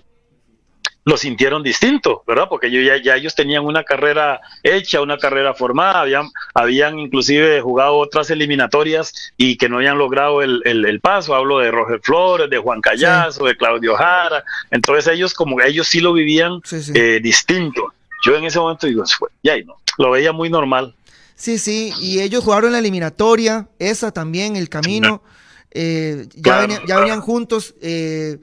lo 1.09 1.17
sintieron 1.17 1.63
distinto, 1.63 2.23
¿verdad? 2.27 2.47
Porque 2.51 2.71
yo 2.71 2.81
ya, 2.83 2.97
ya 3.03 3.17
ellos 3.17 3.35
tenían 3.35 3.65
una 3.65 3.83
carrera 3.85 4.41
hecha, 4.63 5.01
una 5.01 5.17
carrera 5.17 5.55
formada, 5.55 6.01
habían, 6.03 6.29
habían 6.55 6.99
inclusive 6.99 7.61
jugado 7.63 7.97
otras 7.97 8.31
eliminatorias 8.31 9.33
y 9.37 9.57
que 9.57 9.69
no 9.69 9.77
habían 9.79 9.97
logrado 9.97 10.43
el, 10.43 10.61
el, 10.67 10.85
el 10.85 11.01
paso. 11.01 11.35
Hablo 11.35 11.59
de 11.61 11.71
Roger 11.71 12.01
Flores, 12.03 12.51
de 12.51 12.59
Juan 12.59 12.81
Callazo, 12.83 13.47
de 13.47 13.57
Claudio 13.57 13.97
Jara. 13.97 14.45
Entonces 14.71 15.07
ellos 15.13 15.33
como 15.33 15.61
ellos 15.63 15.89
sí 15.89 16.01
lo 16.01 16.13
vivían 16.13 16.61
Sí, 16.65 16.83
sí. 16.83 16.93
eh, 16.95 17.21
distinto. 17.23 17.95
Yo 18.25 18.37
en 18.37 18.45
ese 18.45 18.59
momento 18.59 18.87
digo, 18.87 19.05
"Fue- 19.19 19.31
ya 19.43 19.57
no, 19.65 19.77
lo 19.97 20.11
veía 20.11 20.33
muy 20.33 20.51
normal. 20.51 20.95
Sí, 21.37 21.57
sí, 21.59 21.93
y 22.01 22.21
ellos 22.21 22.45
jugaron 22.45 22.73
la 22.73 22.81
eliminatoria, 22.81 23.69
esa 23.79 24.11
también, 24.13 24.57
el 24.57 24.69
camino, 24.69 25.23
eh, 25.71 26.27
ya, 26.35 26.43
Claro, 26.43 26.61
venían, 26.63 26.81
ya 26.81 26.87
claro. 26.87 27.01
venían 27.03 27.21
juntos, 27.21 27.75
eh, 27.81 28.39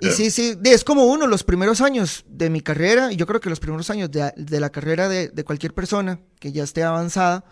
y 0.00 0.10
Sí. 0.10 0.30
sí, 0.30 0.58
es 0.64 0.84
como 0.84 1.04
uno, 1.06 1.26
los 1.26 1.42
primeros 1.44 1.80
años 1.80 2.24
de 2.28 2.50
mi 2.50 2.60
carrera, 2.60 3.12
y 3.12 3.16
yo 3.16 3.26
creo 3.26 3.40
que 3.40 3.50
los 3.50 3.60
primeros 3.60 3.90
años 3.90 4.10
de, 4.10 4.32
de 4.36 4.60
la 4.60 4.70
carrera 4.70 5.08
de, 5.08 5.28
de 5.28 5.44
cualquier 5.44 5.74
persona 5.74 6.20
que 6.40 6.52
ya 6.52 6.62
esté 6.64 6.82
avanzada, 6.84 7.44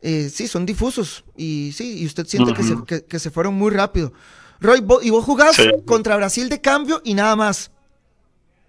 eh, 0.00 0.28
sí, 0.32 0.48
son 0.48 0.66
difusos. 0.66 1.24
Y 1.36 1.72
sí, 1.76 2.00
y 2.02 2.06
usted 2.06 2.26
siente 2.26 2.54
que, 2.54 2.62
se, 2.62 2.76
que, 2.86 3.04
que 3.04 3.18
se 3.18 3.30
fueron 3.30 3.54
muy 3.54 3.70
rápido. 3.70 4.12
Roy, 4.60 4.84
y 5.02 5.10
vos 5.10 5.24
jugás 5.24 5.56
Sí. 5.56 5.68
contra 5.86 6.16
Brasil 6.16 6.48
de 6.48 6.60
cambio 6.60 7.00
y 7.04 7.14
nada 7.14 7.34
más. 7.36 7.70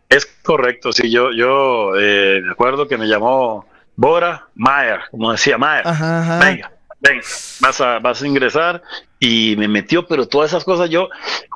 Es 0.10 0.26
correcto, 0.44 0.92
sí, 0.94 1.10
yo, 1.12 1.32
yo 1.32 1.94
eh, 2.00 2.40
me 2.44 2.52
acuerdo 2.52 2.88
que 2.88 2.98
me 2.98 3.08
llamó 3.08 3.66
Bora 3.96 4.48
Mayer, 4.56 5.02
como 5.12 5.32
decía 5.32 5.58
Mayer. 5.58 5.88
Ajá, 5.88 6.22
ajá. 6.22 6.40
Venga, 6.46 6.72
venga, 7.00 7.24
vas 7.60 7.82
a, 7.82 8.00
vas 8.00 8.22
a 8.22 8.28
ingresar 8.28 8.82
y 9.20 9.56
me 9.58 9.68
metió, 9.68 10.08
pero 10.08 10.28
todas 10.28 10.52
esas 10.52 10.64
cosas 10.64 10.90
yo, 10.90 11.10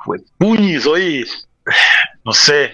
fue 0.04 0.18
puñi, 0.38 0.80
soy, 0.80 1.24
no 2.24 2.32
sé, 2.32 2.72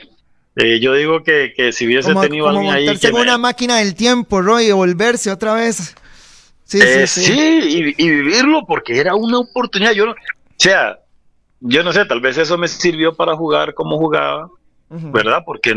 eh, 0.57 0.79
yo 0.81 0.95
digo 0.95 1.23
que, 1.23 1.53
que 1.57 1.73
si 1.73 1.87
hubiese 1.87 2.09
Como, 2.09 2.21
tenido 2.23 2.47
como 2.47 2.59
alguien 2.59 2.75
ahí 2.75 2.99
que 2.99 3.09
en 3.09 3.15
me- 3.15 3.23
una 3.23 3.39
máquina 3.39 3.79
del 3.79 3.95
tiempo, 3.95 4.41
Roy, 4.41 4.67
y 4.67 4.73
volverse 4.73 5.31
otra 5.31 5.55
vez. 5.55 5.95
Sí, 6.65 6.79
Eh, 6.81 7.07
sí, 7.07 7.23
sí, 7.25 7.33
sí. 7.33 7.95
y, 7.97 8.05
y 8.05 8.11
vivirlo 8.11 8.65
porque 8.67 8.99
era 8.99 9.15
una 9.15 9.39
oportunidad. 9.39 9.93
Yo 9.93 10.07
no, 10.07 10.13
o 10.13 10.17
sea, 10.57 10.99
yo 11.61 11.83
no 11.83 11.93
sé, 11.93 12.05
tal 12.07 12.21
vez 12.21 12.39
eso 12.39 12.57
me 12.57 12.69
sirvió 12.69 13.15
para 13.15 13.37
jugar 13.37 13.75
como 13.75 13.99
jugaba. 13.99 14.49
¿verdad? 14.97 15.43
Porque 15.45 15.75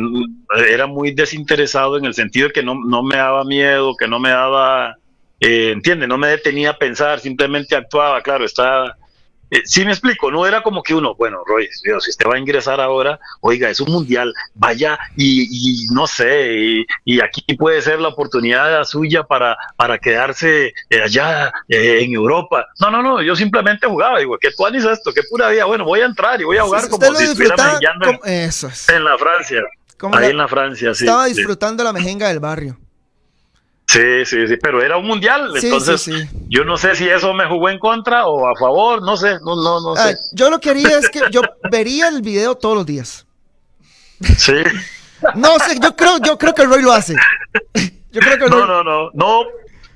era 0.70 0.86
muy 0.86 1.11
desinteresado 1.11 1.97
en 1.97 2.05
el 2.05 2.13
sentido 2.13 2.47
de 2.49 2.53
que 2.53 2.61
no, 2.61 2.76
no 2.76 3.01
me 3.01 3.15
daba 3.15 3.43
miedo, 3.45 3.95
que 3.97 4.07
no 4.07 4.20
me 4.20 4.30
daba, 4.30 4.95
eh, 5.39 5.72
¿entiende? 5.72 6.07
No 6.07 6.20
me 6.20 6.28
detenía 6.28 6.72
a 6.72 6.78
pensar, 6.78 7.20
simplemente 7.20 7.76
actuaba, 7.76 8.22
claro, 8.22 8.45
estaba... 8.45 8.95
Eh, 9.49 9.61
sí 9.65 9.85
me 9.85 9.91
explico, 9.91 10.29
no 10.31 10.45
era 10.45 10.61
como 10.61 10.83
que 10.83 10.93
uno, 10.93 11.15
bueno, 11.15 11.39
Roy, 11.45 11.69
Dios, 11.83 12.03
si 12.03 12.09
usted 12.09 12.29
va 12.29 12.35
a 12.35 12.39
ingresar 12.39 12.81
ahora, 12.81 13.19
oiga, 13.41 13.69
es 13.69 13.79
un 13.79 13.91
mundial, 13.91 14.33
vaya 14.55 14.99
y, 15.15 15.43
y 15.43 15.85
no 15.93 16.05
sé, 16.05 16.53
y, 16.53 16.85
y 17.05 17.21
aquí 17.21 17.41
puede 17.55 17.81
ser 17.81 17.99
la 18.01 18.09
oportunidad 18.09 18.83
suya 18.83 19.23
para, 19.23 19.55
para 19.77 19.97
quedarse 19.99 20.73
eh, 20.89 21.01
allá 21.03 21.53
eh, 21.69 21.99
en 22.01 22.13
Europa. 22.13 22.65
No, 22.79 22.91
no, 22.91 23.01
no, 23.01 23.21
yo 23.21 23.35
simplemente 23.35 23.87
jugaba, 23.87 24.19
digo, 24.19 24.37
¿qué 24.39 24.49
tú 24.55 24.65
haces 24.65 24.83
esto? 24.83 25.13
¿Qué 25.13 25.21
pura 25.29 25.49
vida? 25.49 25.65
Bueno, 25.65 25.85
voy 25.85 26.01
a 26.01 26.05
entrar 26.05 26.41
y 26.41 26.43
voy 26.43 26.57
a 26.57 26.63
jugar 26.63 26.89
como 26.89 27.05
si 27.15 27.23
estuviera 27.23 27.55
mejillando 27.55 28.09
en- 28.09 28.19
es. 28.23 28.63
la 28.89 29.17
Francia. 29.17 29.61
Como 29.97 30.15
Ahí 30.15 30.25
la- 30.25 30.29
en 30.29 30.37
la 30.37 30.47
Francia, 30.47 30.93
sí. 30.93 31.05
Estaba 31.05 31.25
sí. 31.27 31.33
disfrutando 31.35 31.83
la 31.83 31.93
mejenga 31.93 32.27
del 32.27 32.39
barrio. 32.39 32.77
Sí, 33.89 34.25
sí, 34.25 34.47
sí, 34.47 34.57
pero 34.61 34.81
era 34.83 34.97
un 34.97 35.07
mundial, 35.07 35.49
Sí, 35.61 35.67
entonces 35.67 36.01
sí, 36.01 36.11
sí. 36.11 36.27
yo 36.49 36.65
no 36.65 36.75
sé 36.75 36.93
si 36.95 37.07
eso 37.07 37.33
me 37.33 37.45
jugó 37.47 37.69
en 37.69 37.79
contra 37.79 38.27
o 38.27 38.45
a 38.47 38.53
favor, 38.59 39.01
no 39.01 39.15
sé, 39.15 39.38
no, 39.45 39.55
no, 39.55 39.79
no 39.79 39.93
Ah, 39.97 40.09
sé. 40.09 40.17
yo 40.33 40.49
lo 40.49 40.59
que 40.59 40.71
haría 40.71 40.99
es 40.99 41.09
que 41.09 41.21
yo 41.31 41.41
vería 41.71 42.09
el 42.09 42.21
video 42.21 42.55
todos 42.55 42.75
los 42.75 42.85
días. 42.85 43.25
Sí, 44.38 44.55
No 45.35 45.57
sé, 45.59 45.79
yo 45.81 45.95
creo, 45.95 46.17
yo 46.19 46.38
creo 46.38 46.53
que 46.53 46.65
Roy 46.65 46.81
lo 46.81 46.91
hace. 46.91 47.15
Yo 48.11 48.19
creo 48.21 48.38
que 48.38 48.47
Roy. 48.47 48.49
no, 48.49 48.65
no, 48.67 48.83
no, 48.83 49.09
no, 49.13 49.43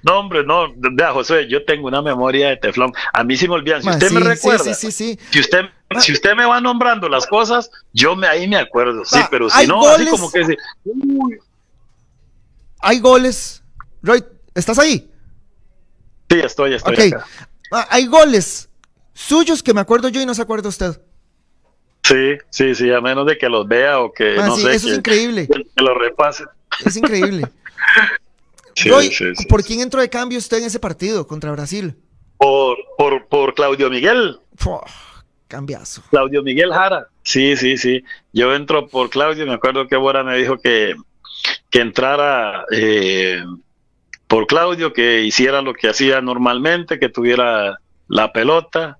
no, 0.03 0.19
hombre, 0.19 0.43
no, 0.45 0.73
vea, 0.77 1.11
José, 1.11 1.47
yo 1.49 1.65
tengo 1.65 1.87
una 1.87 2.01
memoria 2.01 2.47
de 2.49 2.57
teflón. 2.57 2.93
A 3.13 3.23
mí 3.25 3.35
sí 3.35 3.47
me 3.47 3.55
olvidan, 3.55 3.83
si 3.83 3.89
usted 3.89 4.07
sí, 4.07 4.13
me 4.13 4.21
recuerda, 4.21 4.63
Sí, 4.63 4.73
sí, 4.73 4.91
sí. 4.91 5.19
si 5.31 5.39
usted, 5.41 5.65
si 5.99 6.13
usted 6.13 6.33
me 6.35 6.45
va 6.45 6.61
nombrando 6.61 7.09
las 7.09 7.27
cosas, 7.27 7.69
yo 7.91 8.15
me 8.15 8.25
ahí 8.27 8.47
me 8.47 8.55
acuerdo, 8.57 9.03
sí, 9.03 9.19
pero 9.29 9.49
si 9.49 9.67
no, 9.67 9.85
así 9.85 10.07
como 10.07 10.31
que 10.31 10.55
uy, 10.85 11.37
Hay 12.79 12.99
goles. 12.99 13.60
Roy, 14.01 14.23
¿estás 14.55 14.79
ahí? 14.79 15.09
sí, 16.29 16.39
estoy, 16.39 16.73
estoy 16.73 16.93
Ok. 16.93 17.13
acá. 17.13 17.25
Ah, 17.71 17.87
hay 17.89 18.05
goles 18.07 18.69
suyos 19.13 19.61
que 19.61 19.73
me 19.73 19.81
acuerdo 19.81 20.07
yo 20.09 20.21
y 20.21 20.25
no 20.25 20.33
se 20.33 20.41
acuerda 20.41 20.69
usted. 20.69 20.99
Sí, 22.03 22.37
sí, 22.49 22.73
sí, 22.75 22.91
a 22.91 22.99
menos 23.01 23.25
de 23.27 23.37
que 23.37 23.47
los 23.49 23.67
vea 23.67 23.99
o 23.99 24.11
que 24.11 24.37
Ah, 24.39 24.47
no 24.47 24.55
sí, 24.55 24.63
sé, 24.63 24.73
eso 24.75 24.89
es 24.89 24.97
increíble. 24.97 25.47
que 25.47 25.83
lo 25.83 25.93
repase. 25.97 26.45
Es 26.85 26.95
increíble. 26.97 27.47
Sí, 28.73 28.89
Roy, 28.89 29.11
sí, 29.11 29.25
¿por 29.49 29.63
quién 29.65 29.81
entró 29.81 29.99
de 29.99 30.09
cambio 30.09 30.39
usted 30.39 30.59
en 30.59 30.63
ese 30.63 30.79
partido 30.79 31.27
contra 31.27 31.51
Brasil? 31.51 31.93
Por, 32.37 32.77
por, 32.97 33.27
por 33.27 33.53
Claudio 33.53 33.89
Miguel. 33.89 34.39
Fua, 34.55 34.85
cambiazo. 35.49 36.01
Claudio 36.09 36.41
Miguel 36.41 36.71
Jara. 36.71 37.05
Sí, 37.21 37.57
sí, 37.57 37.75
sí. 37.77 38.01
Yo 38.31 38.55
entro 38.55 38.87
por 38.87 39.09
Claudio. 39.09 39.45
Me 39.45 39.53
acuerdo 39.55 39.87
que 39.89 39.97
Bora 39.97 40.23
me 40.23 40.37
dijo 40.37 40.57
que, 40.57 40.95
que 41.69 41.81
entrara 41.81 42.63
eh, 42.71 43.43
por 44.31 44.47
Claudio, 44.47 44.93
que 44.93 45.23
hiciera 45.23 45.61
lo 45.61 45.73
que 45.73 45.89
hacía 45.89 46.21
normalmente, 46.21 46.97
que 46.99 47.09
tuviera 47.09 47.77
la 48.07 48.31
pelota. 48.31 48.97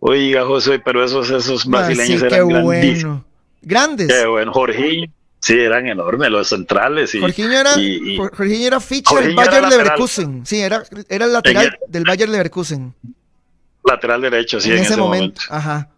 Oiga, 0.00 0.44
José, 0.44 0.80
pero 0.84 1.04
esos, 1.04 1.30
esos 1.30 1.64
Ah, 1.66 1.68
brasileños 1.68 2.20
qué 2.20 2.26
eran 2.26 2.48
grandísimos. 2.48 3.02
bueno. 3.04 3.24
Grandes. 3.62 4.08
Qué 4.08 4.26
bueno. 4.26 4.52
Jorginho. 4.52 5.06
Sí, 5.38 5.54
eran 5.58 5.86
enormes 5.86 6.30
los 6.30 6.48
centrales. 6.48 7.14
Y, 7.14 7.20
Jorginho 7.20 7.52
era, 7.52 7.78
y- 7.78 8.14
y- 8.14 8.16
Jor- 8.18 8.34
Jorginho 8.36 8.66
era 8.66 8.80
ficha 8.80 9.14
del 9.14 9.34
Jorginho 9.34 9.40
era 9.42 9.50
Bayer 9.50 9.62
lateral. 9.62 9.84
Leverkusen. 9.84 10.46
Sí, 10.46 10.60
era, 10.60 10.82
era 11.08 11.24
el 11.26 11.32
lateral 11.32 11.78
del 11.88 12.04
Bayer 12.04 12.28
Leverkusen. 12.28 12.92
lateral 13.84 14.20
derecho, 14.20 14.60
sí, 14.60 14.70
en, 14.70 14.78
en, 14.78 14.82
ese, 14.84 14.96
momento. 14.96 15.40
momento. 15.40 15.40
Ajá. 15.48 15.88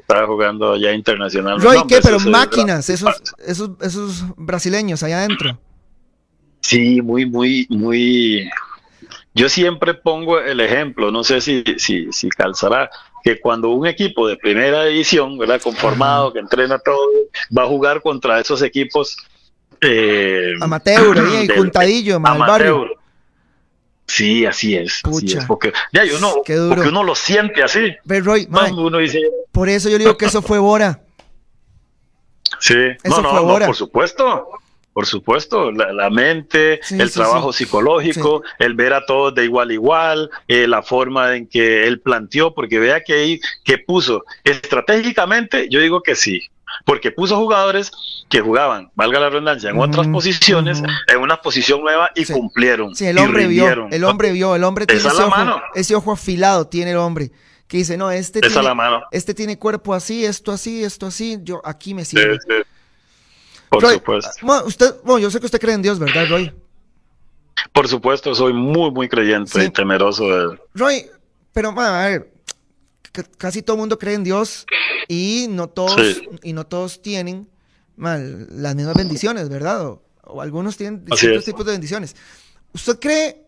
Estaba 0.00 0.26
jugando 0.26 0.76
ya 0.78 0.92
internacional. 0.92 1.60
Roy, 1.60 1.76
No, 1.76 1.86
¿qué? 1.86 1.96
hombre, 1.96 2.12
Pero 2.18 2.30
máquinas, 2.30 2.88
esos, 2.88 3.10
esos, 3.46 3.70
esos 3.82 4.24
brasileños 4.36 5.02
allá 5.02 5.18
adentro. 5.18 5.58
Sí, 6.66 7.02
muy, 7.02 7.26
muy, 7.26 7.66
muy. 7.68 8.50
Yo 9.34 9.50
siempre 9.50 9.92
pongo 9.92 10.38
el 10.40 10.60
ejemplo, 10.60 11.10
no 11.10 11.22
sé 11.22 11.42
si, 11.42 11.62
si, 11.76 12.10
si 12.10 12.28
calzará, 12.30 12.88
que 13.22 13.38
cuando 13.38 13.68
un 13.68 13.86
equipo 13.86 14.26
de 14.26 14.36
primera 14.38 14.86
división, 14.86 15.36
¿verdad? 15.36 15.60
Conformado, 15.60 16.32
que 16.32 16.38
entrena 16.38 16.78
todo, 16.78 17.06
va 17.56 17.64
a 17.64 17.66
jugar 17.66 18.00
contra 18.00 18.40
esos 18.40 18.62
equipos. 18.62 19.14
Eh, 19.82 20.52
Amateur, 20.60 21.18
ahí, 21.18 21.46
del- 21.46 21.58
juntadillo, 21.58 22.18
mal 22.18 22.36
amateur. 22.36 22.72
barrio. 22.78 22.90
Sí, 24.06 24.46
así 24.46 24.74
es. 24.74 25.00
así 25.02 25.02
Pucha. 25.02 25.38
es, 25.40 25.44
porque, 25.46 25.72
ya, 25.92 26.02
uno, 26.16 26.32
porque 26.36 26.88
uno 26.88 27.02
lo 27.02 27.14
siente 27.14 27.62
así. 27.62 27.94
Roy, 28.06 28.46
Cuando 28.46 28.86
uno 28.86 28.98
dice, 28.98 29.20
por 29.52 29.68
eso 29.68 29.90
yo 29.90 29.98
digo 29.98 30.16
que 30.16 30.26
eso 30.26 30.40
fue 30.40 30.58
Bora. 30.58 31.00
Sí, 32.60 32.74
Eso 33.02 33.20
no, 33.20 33.22
no, 33.22 33.30
fue 33.30 33.40
no, 33.42 33.50
ahora. 33.50 33.66
por 33.66 33.76
supuesto, 33.76 34.48
por 34.94 35.04
supuesto, 35.06 35.70
la, 35.72 35.92
la 35.92 36.08
mente, 36.08 36.80
Sí, 36.82 36.94
el 36.98 37.08
sí, 37.10 37.14
trabajo 37.16 37.52
sí. 37.52 37.64
psicológico, 37.64 38.42
el 38.58 38.72
ver 38.74 38.94
a 38.94 39.04
todos 39.04 39.34
de 39.34 39.44
igual 39.44 39.68
a 39.70 39.72
igual, 39.74 40.30
eh, 40.48 40.66
la 40.66 40.82
forma 40.82 41.36
en 41.36 41.46
que 41.48 41.86
él 41.86 42.00
planteó, 42.00 42.54
porque 42.54 42.78
vea 42.78 43.02
que 43.02 43.12
ahí, 43.12 43.40
que 43.64 43.76
puso 43.78 44.24
estratégicamente, 44.44 45.68
yo 45.70 45.80
digo 45.80 46.02
que 46.02 46.14
sí, 46.14 46.40
porque 46.84 47.10
puso 47.10 47.36
jugadores 47.36 47.90
que 48.28 48.40
jugaban, 48.40 48.90
valga 48.94 49.20
la 49.20 49.30
redundancia, 49.30 49.70
en 49.70 49.78
otras 49.78 50.06
posiciones, 50.08 50.82
en 51.08 51.18
una 51.20 51.36
posición 51.38 51.82
nueva 51.82 52.10
y 52.14 52.24
Sí. 52.24 52.32
cumplieron. 52.32 52.94
Sí, 52.94 53.06
el 53.06 53.18
hombre 53.18 53.46
vio, 53.46 53.88
el 53.90 54.04
hombre 54.04 54.32
vio, 54.32 54.54
el 54.56 54.64
hombre 54.64 54.86
tiene 54.86 55.00
ese 55.00 55.08
la 55.14 55.26
ojo, 55.26 55.30
mano. 55.36 55.62
ese 55.74 55.94
ojo 55.94 56.12
afilado, 56.12 56.66
tiene 56.66 56.92
el 56.92 56.96
hombre. 56.98 57.30
Que 57.66 57.78
dice, 57.78 57.96
no, 57.96 58.10
este 58.10 58.40
Esa 58.40 58.48
tiene, 58.48 58.62
la 58.68 58.74
mano. 58.74 59.02
este 59.10 59.32
tiene 59.34 59.58
cuerpo 59.58 59.94
así, 59.94 60.24
esto 60.24 60.52
así, 60.52 60.84
esto 60.84 61.06
así, 61.06 61.38
yo 61.42 61.62
aquí 61.64 61.94
me 61.94 62.04
sirve. 62.04 62.38
sí. 62.46 62.54
Por 63.74 63.82
Roy, 63.82 63.94
supuesto. 63.94 64.66
usted, 64.66 64.94
bueno, 65.04 65.18
yo 65.20 65.30
sé 65.30 65.40
que 65.40 65.46
usted 65.46 65.60
cree 65.60 65.74
en 65.74 65.82
Dios, 65.82 65.98
¿verdad, 65.98 66.26
Roy? 66.28 66.52
Por 67.72 67.88
supuesto, 67.88 68.34
soy 68.34 68.52
muy, 68.52 68.90
muy 68.90 69.08
creyente 69.08 69.60
Sí. 69.60 69.66
y 69.66 69.70
temeroso 69.70 70.24
de 70.28 70.44
él. 70.52 70.60
Roy, 70.74 71.06
pero 71.52 71.72
ma, 71.72 72.04
a 72.04 72.08
ver, 72.08 72.32
casi 73.38 73.62
todo 73.62 73.76
el 73.76 73.80
mundo 73.80 73.98
cree 73.98 74.14
en 74.14 74.24
Dios 74.24 74.66
y 75.08 75.46
no 75.50 75.68
todos, 75.68 76.00
Sí. 76.00 76.28
y 76.42 76.52
no 76.52 76.66
todos 76.66 77.00
tienen 77.02 77.48
ma, 77.96 78.16
las 78.18 78.74
mismas 78.74 78.94
bendiciones, 78.94 79.48
¿verdad? 79.48 79.86
O, 79.86 80.02
o 80.24 80.40
algunos 80.42 80.76
tienen 80.76 81.04
distintos 81.04 81.44
tipos 81.44 81.64
de 81.66 81.72
bendiciones. 81.72 82.16
¿Usted 82.72 82.98
cree 82.98 83.46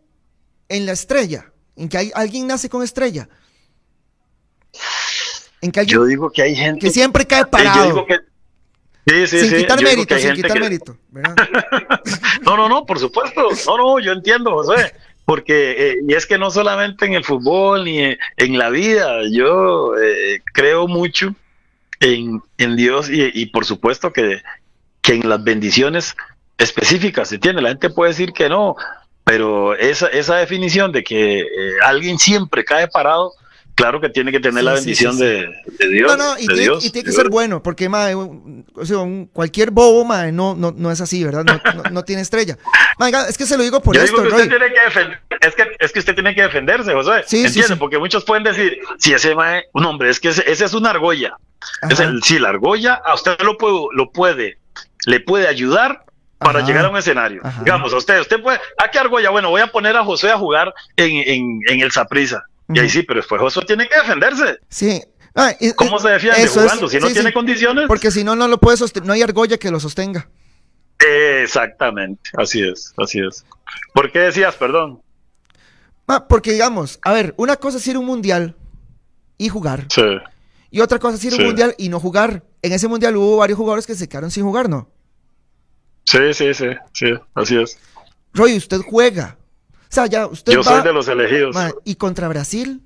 en 0.68 0.86
la 0.86 0.92
estrella? 0.92 1.52
¿En 1.74 1.88
que 1.88 1.98
hay, 1.98 2.12
alguien 2.14 2.46
nace 2.46 2.68
con 2.68 2.82
estrella? 2.82 3.28
¿En 5.60 5.72
que 5.72 5.80
alguien 5.80 5.98
Yo 5.98 6.04
digo 6.04 6.30
que 6.30 6.42
hay 6.42 6.54
gente 6.54 6.80
que 6.86 6.90
siempre 6.92 7.26
cae 7.26 7.40
Eh, 7.40 7.44
Yo 7.44 7.50
parado? 7.50 7.86
digo 7.86 8.06
que 8.06 8.18
Sí, 9.06 9.26
sí, 9.28 9.38
sin 9.40 9.50
sí. 9.50 9.56
quitar 9.58 9.78
Yo 9.78 9.88
mérito, 9.88 10.18
sin 10.18 10.32
quitar 10.34 10.52
que- 10.54 10.60
mérito. 10.60 10.96
No, 12.42 12.56
no, 12.56 12.68
no, 12.68 12.84
por 12.86 12.98
supuesto. 12.98 13.48
No, 13.66 13.76
no, 13.76 14.00
yo 14.00 14.12
entiendo, 14.12 14.52
José. 14.52 14.92
Porque, 15.24 15.74
eh, 15.90 15.94
y 16.06 16.14
es 16.14 16.24
que 16.26 16.38
no 16.38 16.50
solamente 16.50 17.04
en 17.06 17.14
el 17.14 17.24
fútbol 17.24 17.84
ni 17.84 17.98
en, 18.00 18.18
en 18.36 18.58
la 18.58 18.70
vida, 18.70 19.20
yo 19.30 19.96
eh, 20.00 20.40
creo 20.52 20.86
mucho 20.86 21.34
en, 22.00 22.40
en 22.58 22.76
Dios 22.76 23.10
y, 23.10 23.30
y 23.34 23.46
por 23.46 23.64
supuesto 23.64 24.12
que, 24.12 24.42
que 25.02 25.14
en 25.14 25.28
las 25.28 25.42
bendiciones 25.42 26.14
específicas 26.58 27.28
se 27.28 27.38
tiene. 27.38 27.60
La 27.60 27.70
gente 27.70 27.90
puede 27.90 28.10
decir 28.12 28.32
que 28.32 28.48
no, 28.48 28.76
pero 29.24 29.74
esa, 29.74 30.06
esa 30.08 30.36
definición 30.36 30.92
de 30.92 31.02
que 31.02 31.40
eh, 31.40 31.46
alguien 31.84 32.18
siempre 32.20 32.64
cae 32.64 32.86
parado, 32.86 33.32
claro 33.76 34.00
que 34.00 34.08
tiene 34.08 34.32
que 34.32 34.40
tener 34.40 34.58
Sí, 34.60 34.64
la 34.64 34.72
bendición 34.74 35.12
sí, 35.12 35.18
sí. 35.18 35.24
De, 35.24 35.86
de 35.86 35.88
Dios. 35.88 36.16
No, 36.16 36.34
no, 36.34 36.38
y 36.40 36.46
tiene, 36.46 36.62
Dios, 36.62 36.84
y 36.84 36.90
tiene 36.90 37.06
que 37.06 37.12
ser 37.12 37.28
bueno, 37.28 37.62
porque 37.62 37.88
ma, 37.88 38.08
un- 38.16 38.66
o 38.74 38.84
sea, 38.84 38.98
un- 38.98 39.26
cualquier 39.26 39.70
bobo 39.70 40.04
ma, 40.04 40.26
no, 40.32 40.54
no, 40.56 40.72
no 40.76 40.90
es 40.90 41.00
así, 41.00 41.22
¿verdad? 41.22 41.44
No, 41.44 41.60
no- 41.74 41.82
no 41.90 42.02
tiene 42.04 42.22
estrella. 42.22 42.56
Ma, 42.98 43.06
venga, 43.06 43.28
es 43.28 43.38
que 43.38 43.46
se 43.46 43.56
lo 43.56 43.62
digo 43.62 43.80
por 43.80 43.94
Yo 43.94 44.02
esto, 44.02 44.16
digo 44.22 44.34
que 44.36 44.42
usted 44.42 44.58
tiene 44.58 44.74
que 44.74 44.80
defender, 44.80 45.20
es 45.40 45.54
que, 45.54 45.62
es 45.78 45.92
que 45.92 45.98
usted 46.00 46.14
tiene 46.14 46.34
que 46.34 46.42
defenderse, 46.42 46.92
José. 46.92 47.22
Sí, 47.26 47.36
sí, 47.38 47.46
¿Entiende? 47.46 47.68
sí. 47.68 47.74
Porque 47.78 47.98
muchos 47.98 48.24
pueden 48.24 48.42
decir, 48.42 48.78
si 48.98 49.12
ese 49.12 49.34
mae, 49.36 49.64
un 49.74 49.84
hombre, 49.84 50.10
es 50.10 50.18
que 50.18 50.28
ese, 50.28 50.50
ese 50.50 50.64
es 50.64 50.74
una 50.74 50.90
argolla. 50.90 51.36
Es 51.90 52.00
el, 52.00 52.22
si 52.22 52.38
la 52.38 52.48
argolla 52.50 52.94
a 52.94 53.14
usted 53.14 53.36
lo 53.44 53.56
puede, 53.58 53.78
lo 53.92 54.10
puede, 54.10 54.58
le 55.06 55.20
puede 55.20 55.48
ayudar, 55.48 56.02
para 56.38 56.58
Ajá. 56.58 56.68
llegar 56.68 56.84
a 56.84 56.90
un 56.90 56.96
escenario. 56.98 57.40
Ajá. 57.42 57.62
Digamos, 57.64 57.92
a 57.94 57.96
usted, 57.96 58.20
usted 58.20 58.42
puede, 58.42 58.58
¿a 58.76 58.90
qué 58.90 58.98
Argolla? 58.98 59.30
Bueno, 59.30 59.48
voy 59.48 59.62
a 59.62 59.68
poner 59.68 59.96
a 59.96 60.04
José 60.04 60.30
a 60.30 60.36
jugar 60.36 60.74
en, 60.96 61.10
en, 61.26 61.60
en 61.66 61.80
el 61.80 61.90
Saprisa. 61.92 62.44
Y 62.68 62.78
ahí 62.80 62.88
sí, 62.90 63.02
pero 63.02 63.20
después 63.20 63.54
tiene 63.66 63.88
que 63.88 63.96
defenderse. 63.96 64.58
Sí. 64.68 65.02
Ah, 65.34 65.52
y- 65.60 65.72
¿Cómo 65.72 65.98
y- 65.98 66.00
se 66.00 66.08
defiende? 66.08 66.42
es- 66.42 66.50
Jugando. 66.52 66.88
si 66.88 66.98
no 66.98 67.06
sí, 67.08 67.12
tiene 67.12 67.28
sí. 67.28 67.34
condiciones. 67.34 67.84
Porque 67.86 68.10
si 68.10 68.24
no, 68.24 68.34
no 68.34 68.48
lo 68.48 68.58
puede 68.58 68.76
sostener. 68.76 69.06
No 69.06 69.12
hay 69.12 69.22
argolla 69.22 69.58
que 69.58 69.70
lo 69.70 69.78
sostenga. 69.78 70.28
Exactamente, 70.98 72.30
así 72.38 72.62
es, 72.62 72.92
así 72.96 73.20
es. 73.20 73.44
¿Por 73.92 74.10
qué 74.10 74.20
decías, 74.20 74.54
perdón? 74.56 75.02
Ah, 76.08 76.26
porque 76.28 76.52
digamos, 76.52 76.98
a 77.02 77.12
ver, 77.12 77.34
una 77.36 77.56
cosa 77.56 77.78
es 77.78 77.86
ir 77.86 77.96
a 77.96 77.98
un 77.98 78.06
mundial 78.06 78.56
y 79.38 79.48
jugar. 79.48 79.86
Sí. 79.90 80.02
Y 80.70 80.80
otra 80.80 80.98
cosa 80.98 81.16
es 81.16 81.24
ir 81.24 81.32
a 81.32 81.36
un 81.36 81.40
Sí. 81.42 81.46
mundial 81.46 81.74
y 81.78 81.88
no 81.88 82.00
jugar. 82.00 82.44
En 82.62 82.72
ese 82.72 82.88
mundial 82.88 83.16
hubo 83.16 83.36
varios 83.36 83.58
jugadores 83.58 83.86
que 83.86 83.94
se 83.94 84.08
quedaron 84.08 84.30
sin 84.30 84.44
jugar, 84.44 84.68
¿no? 84.68 84.88
Sí, 86.04 86.32
sí, 86.34 86.54
sí, 86.54 86.66
sí, 86.92 87.12
así 87.34 87.60
es. 87.60 87.78
Roy, 88.32 88.56
usted 88.56 88.80
juega. 88.88 89.36
O 89.88 89.94
sea, 89.96 90.06
ya 90.06 90.26
usted 90.26 90.52
Yo 90.52 90.60
va, 90.60 90.64
soy 90.64 90.82
de 90.82 90.92
los 90.92 91.08
elegidos. 91.08 91.56
y 91.84 91.94
contra 91.96 92.28
Brasil. 92.28 92.82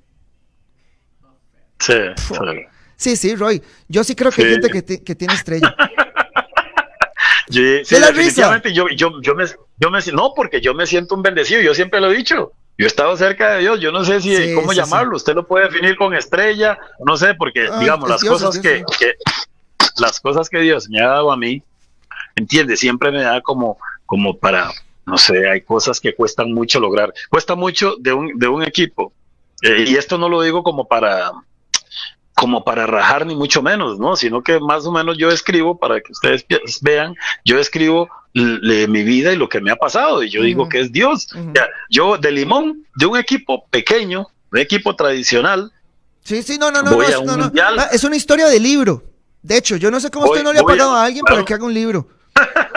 Sí, 1.79 1.93
sí. 2.15 2.35
Sí, 2.95 3.15
sí, 3.15 3.35
Roy. 3.35 3.61
Yo 3.87 4.03
sí 4.03 4.15
creo 4.15 4.31
que 4.31 4.43
hay 4.43 4.51
gente 4.51 4.69
que, 4.69 5.03
que 5.03 5.15
tiene 5.15 5.33
estrella. 5.33 5.75
Sí, 7.51 7.59
¿De 7.59 7.99
la 7.99 8.07
definitivamente 8.07 8.71
yo, 8.71 8.87
yo, 8.95 9.21
yo 9.21 9.35
me, 9.35 9.43
yo 9.77 9.91
me, 9.91 9.99
no, 10.13 10.33
porque 10.33 10.61
yo 10.61 10.73
me 10.73 10.87
siento 10.87 11.15
un 11.15 11.21
bendecido, 11.21 11.61
yo 11.61 11.73
siempre 11.75 11.99
lo 11.99 12.09
he 12.09 12.15
dicho. 12.15 12.53
Yo 12.77 12.85
he 12.85 12.87
estado 12.87 13.15
cerca 13.17 13.51
de 13.51 13.59
Dios, 13.59 13.79
yo 13.81 13.91
no 13.91 14.05
sé 14.05 14.21
si, 14.21 14.35
Sí, 14.35 14.53
cómo 14.55 14.71
llamarlo, 14.71 15.17
usted 15.17 15.35
lo 15.35 15.45
puede 15.45 15.65
definir 15.67 15.97
con 15.97 16.13
estrella, 16.15 16.79
no 17.05 17.17
sé, 17.17 17.35
porque 17.35 17.69
digamos, 17.79 18.09
las 18.09 18.21
Dios, 18.21 18.41
cosas 18.41 18.61
Dios, 18.61 18.85
que, 18.97 19.05
que, 19.05 19.13
las 19.97 20.21
cosas 20.21 20.49
que 20.49 20.59
Dios 20.59 20.89
me 20.89 21.01
ha 21.01 21.07
dado 21.07 21.31
a 21.31 21.37
mí, 21.37 21.61
entiende, 22.35 22.77
siempre 22.77 23.11
me 23.11 23.21
da 23.21 23.41
como, 23.41 23.77
como 24.05 24.37
para, 24.37 24.71
no 25.05 25.17
sé, 25.17 25.49
hay 25.49 25.61
cosas 25.61 25.99
que 25.99 26.15
cuestan 26.15 26.51
mucho 26.53 26.79
lograr, 26.79 27.13
cuesta 27.29 27.55
mucho 27.55 27.95
de 27.99 28.13
un, 28.13 28.37
de 28.37 28.47
un 28.47 28.63
equipo, 28.63 29.13
Eh, 29.63 29.85
y 29.87 29.95
esto 29.95 30.17
no 30.17 30.27
lo 30.29 30.41
digo 30.41 30.63
como 30.63 30.87
para, 30.87 31.31
como 32.33 32.63
para 32.63 32.87
rajar 32.87 33.25
ni 33.27 33.35
mucho 33.35 33.61
menos, 33.61 33.99
¿no? 33.99 34.15
Sino 34.15 34.41
que 34.41 34.59
más 34.59 34.85
o 34.87 34.91
menos 34.91 35.17
yo 35.17 35.29
escribo 35.29 35.77
para 35.77 36.01
que 36.01 36.11
ustedes 36.11 36.45
vean, 36.81 37.15
yo 37.45 37.59
escribo 37.59 38.09
mi 38.33 39.03
vida 39.03 39.33
y 39.33 39.35
lo 39.35 39.49
que 39.49 39.59
me 39.61 39.71
ha 39.71 39.75
pasado 39.75 40.23
y 40.23 40.29
yo 40.29 40.41
digo 40.41 40.67
que 40.69 40.79
es 40.79 40.91
Dios. 40.91 41.27
O 41.35 41.51
sea, 41.53 41.67
yo 41.89 42.17
de 42.17 42.31
limón, 42.31 42.85
de 42.95 43.05
un 43.05 43.17
equipo 43.17 43.65
pequeño, 43.69 44.27
un 44.51 44.57
equipo 44.59 44.95
tradicional, 44.95 45.71
Sí, 46.23 46.43
sí, 46.43 46.57
no, 46.59 46.69
no, 46.71 46.83
no. 46.83 46.91
No, 46.91 47.35
no, 47.35 47.37
no. 47.37 47.51
Ah, 47.59 47.89
es 47.91 48.03
una 48.03 48.15
historia 48.15 48.45
de 48.47 48.59
libro. 48.59 49.03
De 49.41 49.57
hecho, 49.57 49.75
yo 49.75 49.89
no 49.89 49.99
sé 49.99 50.11
cómo 50.11 50.27
Voy- 50.27 50.37
usted 50.37 50.43
no 50.43 50.53
le 50.53 50.59
ha 50.59 50.61
a- 50.61 50.65
pagado 50.65 50.91
a 50.93 51.03
alguien 51.03 51.25
para 51.25 51.43
que 51.43 51.53
haga 51.55 51.65
un 51.65 51.73
libro. 51.73 52.07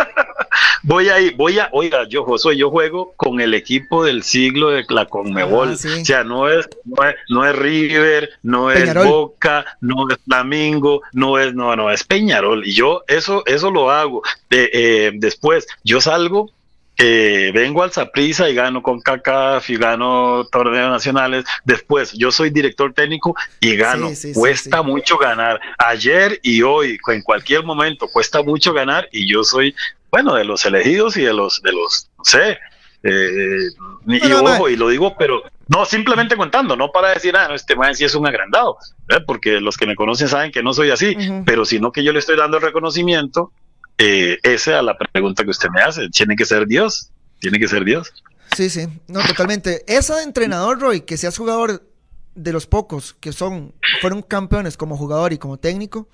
voy 0.84 1.08
ahí, 1.08 1.30
voy 1.30 1.58
a, 1.58 1.68
oiga, 1.72 2.06
yo 2.08 2.24
Josué, 2.24 2.56
yo 2.56 2.70
juego 2.70 3.14
con 3.16 3.40
el 3.40 3.54
equipo 3.54 4.04
del 4.04 4.22
siglo 4.22 4.70
de 4.70 4.84
la 4.88 5.06
Conmebol. 5.06 5.72
Ah, 5.72 5.76
sí. 5.76 5.88
O 5.88 6.04
sea, 6.04 6.24
no 6.24 6.48
es, 6.48 6.68
no 6.84 7.04
es, 7.04 7.16
no 7.28 7.44
es 7.44 7.56
River, 7.56 8.30
no 8.42 8.70
es. 8.70 8.94
Boca, 8.94 9.64
no 9.80 10.08
es 10.10 10.18
Flamingo, 10.24 11.02
no 11.12 11.38
es, 11.38 11.54
no, 11.54 11.74
no, 11.74 11.90
es 11.90 12.04
Peñarol. 12.04 12.66
Y 12.66 12.72
yo 12.72 13.02
eso, 13.08 13.42
eso 13.46 13.70
lo 13.70 13.90
hago. 13.90 14.22
De, 14.50 14.70
eh, 14.72 15.12
después, 15.14 15.66
yo 15.82 16.00
salgo, 16.00 16.50
eh, 16.96 17.50
vengo 17.52 17.82
al 17.82 17.92
Saprissa 17.92 18.48
y 18.48 18.54
gano 18.54 18.82
con 18.82 19.00
CACAF 19.00 19.68
y 19.70 19.76
gano 19.76 20.44
torneos 20.50 20.90
nacionales. 20.90 21.44
Después, 21.64 22.12
yo 22.12 22.30
soy 22.30 22.50
director 22.50 22.92
técnico 22.92 23.34
y 23.60 23.76
gano. 23.76 24.08
Sí, 24.10 24.16
sí, 24.16 24.34
sí, 24.34 24.40
cuesta 24.40 24.78
sí. 24.78 24.86
mucho 24.86 25.18
ganar. 25.18 25.60
Ayer 25.78 26.38
y 26.42 26.62
hoy, 26.62 26.98
en 27.08 27.22
cualquier 27.22 27.64
momento, 27.64 28.08
cuesta 28.08 28.42
mucho 28.42 28.72
ganar 28.72 29.08
y 29.10 29.28
yo 29.28 29.42
soy, 29.44 29.74
bueno, 30.10 30.34
de 30.34 30.44
los 30.44 30.64
elegidos 30.64 31.16
y 31.16 31.22
de 31.22 31.32
los, 31.32 31.60
de 31.62 31.72
los, 31.72 32.08
no 32.18 32.24
sé. 32.24 32.58
eh, 33.02 33.70
y 34.06 34.32
ojo, 34.32 34.68
y 34.68 34.76
lo 34.76 34.88
digo, 34.88 35.16
pero 35.18 35.42
no 35.68 35.84
simplemente 35.84 36.36
contando, 36.36 36.76
no 36.76 36.90
para 36.90 37.10
decir, 37.10 37.36
ah, 37.36 37.48
no, 37.48 37.54
este 37.54 37.76
man 37.76 37.94
sí 37.94 38.04
es 38.04 38.14
un 38.14 38.26
agrandado, 38.26 38.76
¿eh? 39.08 39.20
porque 39.26 39.60
los 39.60 39.76
que 39.76 39.86
me 39.86 39.96
conocen 39.96 40.28
saben 40.28 40.52
que 40.52 40.62
no 40.62 40.74
soy 40.74 40.90
así, 40.90 41.16
pero 41.46 41.64
sino 41.64 41.90
que 41.92 42.04
yo 42.04 42.12
le 42.12 42.18
estoy 42.18 42.36
dando 42.36 42.58
el 42.58 42.62
reconocimiento, 42.62 43.52
eh, 43.98 44.38
ese 44.42 44.74
a 44.74 44.82
la 44.82 44.96
pregunta 44.96 45.44
que 45.44 45.50
usted 45.50 45.68
me 45.70 45.82
hace, 45.82 46.08
tiene 46.10 46.36
que 46.36 46.44
ser 46.44 46.66
Dios, 46.66 47.10
tiene 47.38 47.58
que 47.58 47.68
ser 47.68 47.84
Dios. 47.84 48.12
Sí, 48.56 48.70
sí, 48.70 48.86
no, 49.08 49.20
totalmente. 49.22 49.84
Esa 49.86 50.16
de 50.16 50.24
entrenador, 50.24 50.80
Roy, 50.80 51.02
que 51.02 51.16
seas 51.16 51.36
jugador 51.36 51.88
de 52.34 52.52
los 52.52 52.66
pocos 52.66 53.14
que 53.14 53.32
son, 53.32 53.74
fueron 54.00 54.22
campeones 54.22 54.76
como 54.76 54.96
jugador 54.96 55.32
y 55.32 55.38
como 55.38 55.58
técnico. 55.58 56.08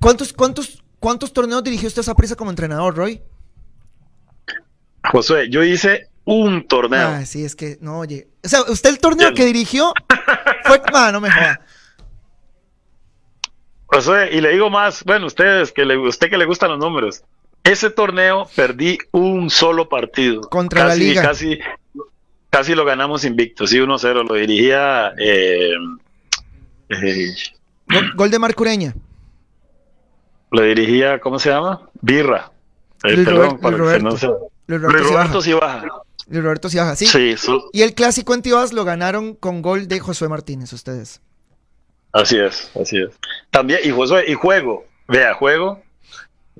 ¿Cuántos, 0.00 0.32
cuántos, 0.32 0.82
cuántos 1.00 1.32
torneos 1.32 1.64
dirigió 1.64 1.88
usted 1.88 2.00
a 2.00 2.02
esa 2.02 2.14
prisa 2.14 2.36
como 2.36 2.50
entrenador, 2.50 2.96
Roy? 2.96 3.22
Josué, 5.10 5.48
yo 5.48 5.62
hice 5.62 6.08
un 6.24 6.66
torneo. 6.66 7.08
Ah, 7.08 7.24
sí, 7.24 7.44
es 7.44 7.54
que, 7.56 7.78
no, 7.80 8.00
oye. 8.00 8.28
O 8.44 8.48
sea, 8.48 8.62
usted 8.62 8.90
el 8.90 8.98
torneo 8.98 9.32
que 9.32 9.44
dirigió 9.44 9.92
fue, 10.64 10.82
ah, 10.92 11.10
no 11.12 11.20
me 11.20 11.30
joda. 11.30 11.60
Josué, 13.86 14.30
y 14.32 14.40
le 14.40 14.50
digo 14.50 14.68
más, 14.70 15.04
bueno, 15.04 15.26
ustedes 15.26 15.72
que 15.72 15.84
le, 15.84 15.96
usted 15.96 16.28
que 16.28 16.36
le 16.38 16.44
gustan 16.44 16.70
los 16.70 16.78
números, 16.78 17.22
ese 17.64 17.90
torneo 17.90 18.48
perdí 18.56 18.98
un 19.12 19.48
solo 19.50 19.88
partido. 19.88 20.42
Contra 20.42 20.82
la 20.84 20.88
Casi- 20.90 21.00
liga. 21.00 21.22
Casi, 21.22 21.58
casi 22.50 22.74
lo 22.74 22.84
ganamos 22.84 23.24
invicto, 23.24 23.66
sí, 23.66 23.78
1-0, 23.78 24.26
lo 24.28 24.34
dirigía 24.34 25.12
eh, 25.18 25.72
eh, 26.88 27.34
Gol, 28.16 28.30
de 28.30 28.38
Marcureña. 28.38 28.94
lo 30.50 30.62
dirigía, 30.62 31.20
¿cómo 31.20 31.38
se 31.38 31.50
llama? 31.50 31.88
Birra. 32.00 32.50
Eh, 33.04 33.14
perdón, 33.24 33.58
Robert- 33.60 33.60
para 33.60 33.96
que 33.98 34.02
no 34.02 34.16
se- 34.16 34.28
Luis 34.66 34.82
Roberto 34.82 35.42
Cibaja. 35.42 35.84
Luis 36.28 36.42
Roberto 36.42 36.68
Cibaja, 36.68 36.96
sí. 36.96 37.06
Sí, 37.06 37.36
su- 37.36 37.68
Y 37.72 37.82
el 37.82 37.94
clásico 37.94 38.34
en 38.34 38.42
Tibás 38.42 38.72
lo 38.72 38.84
ganaron 38.84 39.34
con 39.34 39.62
gol 39.62 39.86
de 39.86 40.00
Josué 40.00 40.28
Martínez, 40.28 40.72
ustedes. 40.72 41.20
Así 42.20 42.38
es, 42.38 42.70
así 42.80 42.98
es. 42.98 43.10
También, 43.50 43.80
y 43.84 43.90
Josué, 43.90 44.24
y 44.28 44.34
juego, 44.34 44.84
vea, 45.08 45.34
juego, 45.34 45.82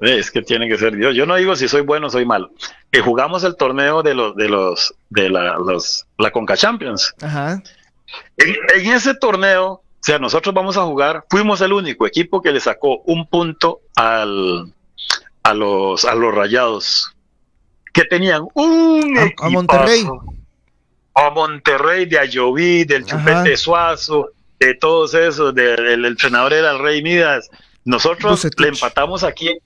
es 0.00 0.30
que 0.30 0.42
tiene 0.42 0.68
que 0.68 0.78
ser 0.78 0.94
Dios. 0.94 1.14
Yo 1.14 1.26
no 1.26 1.36
digo 1.36 1.56
si 1.56 1.68
soy 1.68 1.80
bueno 1.80 2.08
o 2.08 2.10
soy 2.10 2.24
malo. 2.24 2.50
Que 2.90 3.00
jugamos 3.00 3.44
el 3.44 3.56
torneo 3.56 4.02
de 4.02 4.14
los, 4.14 4.36
de 4.36 4.48
los, 4.48 4.94
de 5.10 5.30
la, 5.30 5.56
los, 5.56 6.06
la 6.18 6.30
Conca 6.30 6.56
Champions. 6.56 7.14
Ajá. 7.20 7.62
En, 8.36 8.56
en 8.74 8.92
ese 8.92 9.14
torneo, 9.14 9.72
o 9.72 9.82
sea, 10.00 10.18
nosotros 10.18 10.54
vamos 10.54 10.76
a 10.76 10.82
jugar, 10.82 11.24
fuimos 11.28 11.60
el 11.60 11.72
único 11.72 12.06
equipo 12.06 12.42
que 12.42 12.52
le 12.52 12.60
sacó 12.60 12.98
un 13.06 13.26
punto 13.26 13.80
al, 13.96 14.72
a 15.42 15.54
los, 15.54 16.04
a 16.04 16.14
los 16.14 16.34
rayados, 16.34 17.12
que 17.92 18.04
tenían 18.04 18.46
un 18.54 19.18
A-. 19.40 19.48
Monterrey. 19.48 20.06
A 21.14 21.30
Monterrey, 21.30 22.04
de 22.04 22.18
Ayoví, 22.18 22.84
del 22.84 23.04
Ajá. 23.04 23.18
Chupete 23.18 23.56
Suazo, 23.56 24.28
de 24.58 24.74
todos 24.74 25.14
esos, 25.14 25.54
del 25.54 25.86
el 25.86 26.04
entrenador 26.04 26.52
era 26.52 26.70
el 26.72 26.78
Rey 26.78 27.02
Midas. 27.02 27.50
Nosotros 27.84 28.46
le 28.58 28.68
empatamos 28.68 29.22
aquí, 29.22 29.48
en 29.48 29.58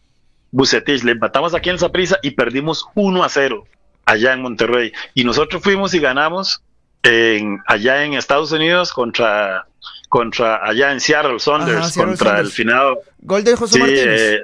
Bucetich, 0.51 1.03
le 1.05 1.13
empatamos 1.13 1.55
aquí 1.55 1.71
en 1.71 1.79
Saprissa 1.79 2.19
y 2.23 2.33
perdimos 2.33 2.87
1 2.95 3.23
a 3.25 3.29
0 3.29 3.65
allá 4.05 4.33
en 4.33 4.43
Monterrey. 4.43 4.93
Y 5.15 5.25
nosotros 5.25 5.63
fuimos 5.63 5.95
y 5.95 6.01
ganamos 6.01 6.63
en, 7.03 7.61
allá 7.67 8.05
en 8.05 8.15
Estados 8.15 8.53
Unidos 8.53 8.93
contra, 8.93 9.67
contra 10.09 10.67
allá 10.67 10.93
en 10.93 11.01
Seattle 11.01 11.39
Saunders, 11.39 11.79
Ajá, 11.79 11.89
Seattle 11.89 12.11
contra 12.11 12.27
Saunders. 12.27 12.49
el 12.49 12.53
finado 12.55 13.01
Gol 13.21 13.45
de 13.45 13.57
Josué 13.57 13.73
sí, 13.75 13.79
Martínez. 13.79 14.21
eh, 14.21 14.43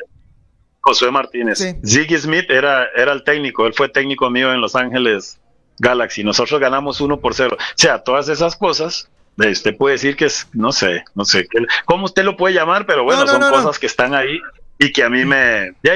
Josué 0.81 1.11
Martínez. 1.11 1.59
Sí. 1.59 1.75
Ziggy 1.85 2.17
Smith 2.17 2.49
era, 2.49 2.87
era 2.95 3.13
el 3.13 3.25
técnico, 3.25 3.67
él 3.67 3.75
fue 3.75 3.89
técnico 3.89 4.31
mío 4.31 4.53
en 4.53 4.61
Los 4.61 4.77
Ángeles 4.77 5.39
Galaxy. 5.79 6.23
Nosotros 6.25 6.61
ganamos 6.61 7.01
1 7.01 7.21
por 7.21 7.35
0. 7.35 7.57
O 7.59 7.65
sea, 7.75 7.99
todas 7.99 8.29
esas 8.29 8.57
cosas, 8.57 9.11
usted 9.37 9.77
puede 9.77 9.95
decir 9.95 10.17
que 10.17 10.27
es, 10.27 10.47
no 10.53 10.73
sé, 10.73 11.05
no 11.15 11.25
sé, 11.25 11.47
cómo 11.85 12.05
usted 12.07 12.25
lo 12.25 12.37
puede 12.37 12.55
llamar, 12.55 12.87
pero 12.87 13.05
bueno, 13.05 13.21
No, 13.21 13.27
no, 13.27 13.33
son 13.33 13.41
no, 13.41 13.51
cosas 13.51 13.79
que 13.79 13.87
están 13.87 14.15
ahí 14.15 14.39
y 14.79 14.93
que 14.93 15.03
a 15.03 15.11
mí 15.11 15.25
me, 15.25 15.75
ya, 15.83 15.93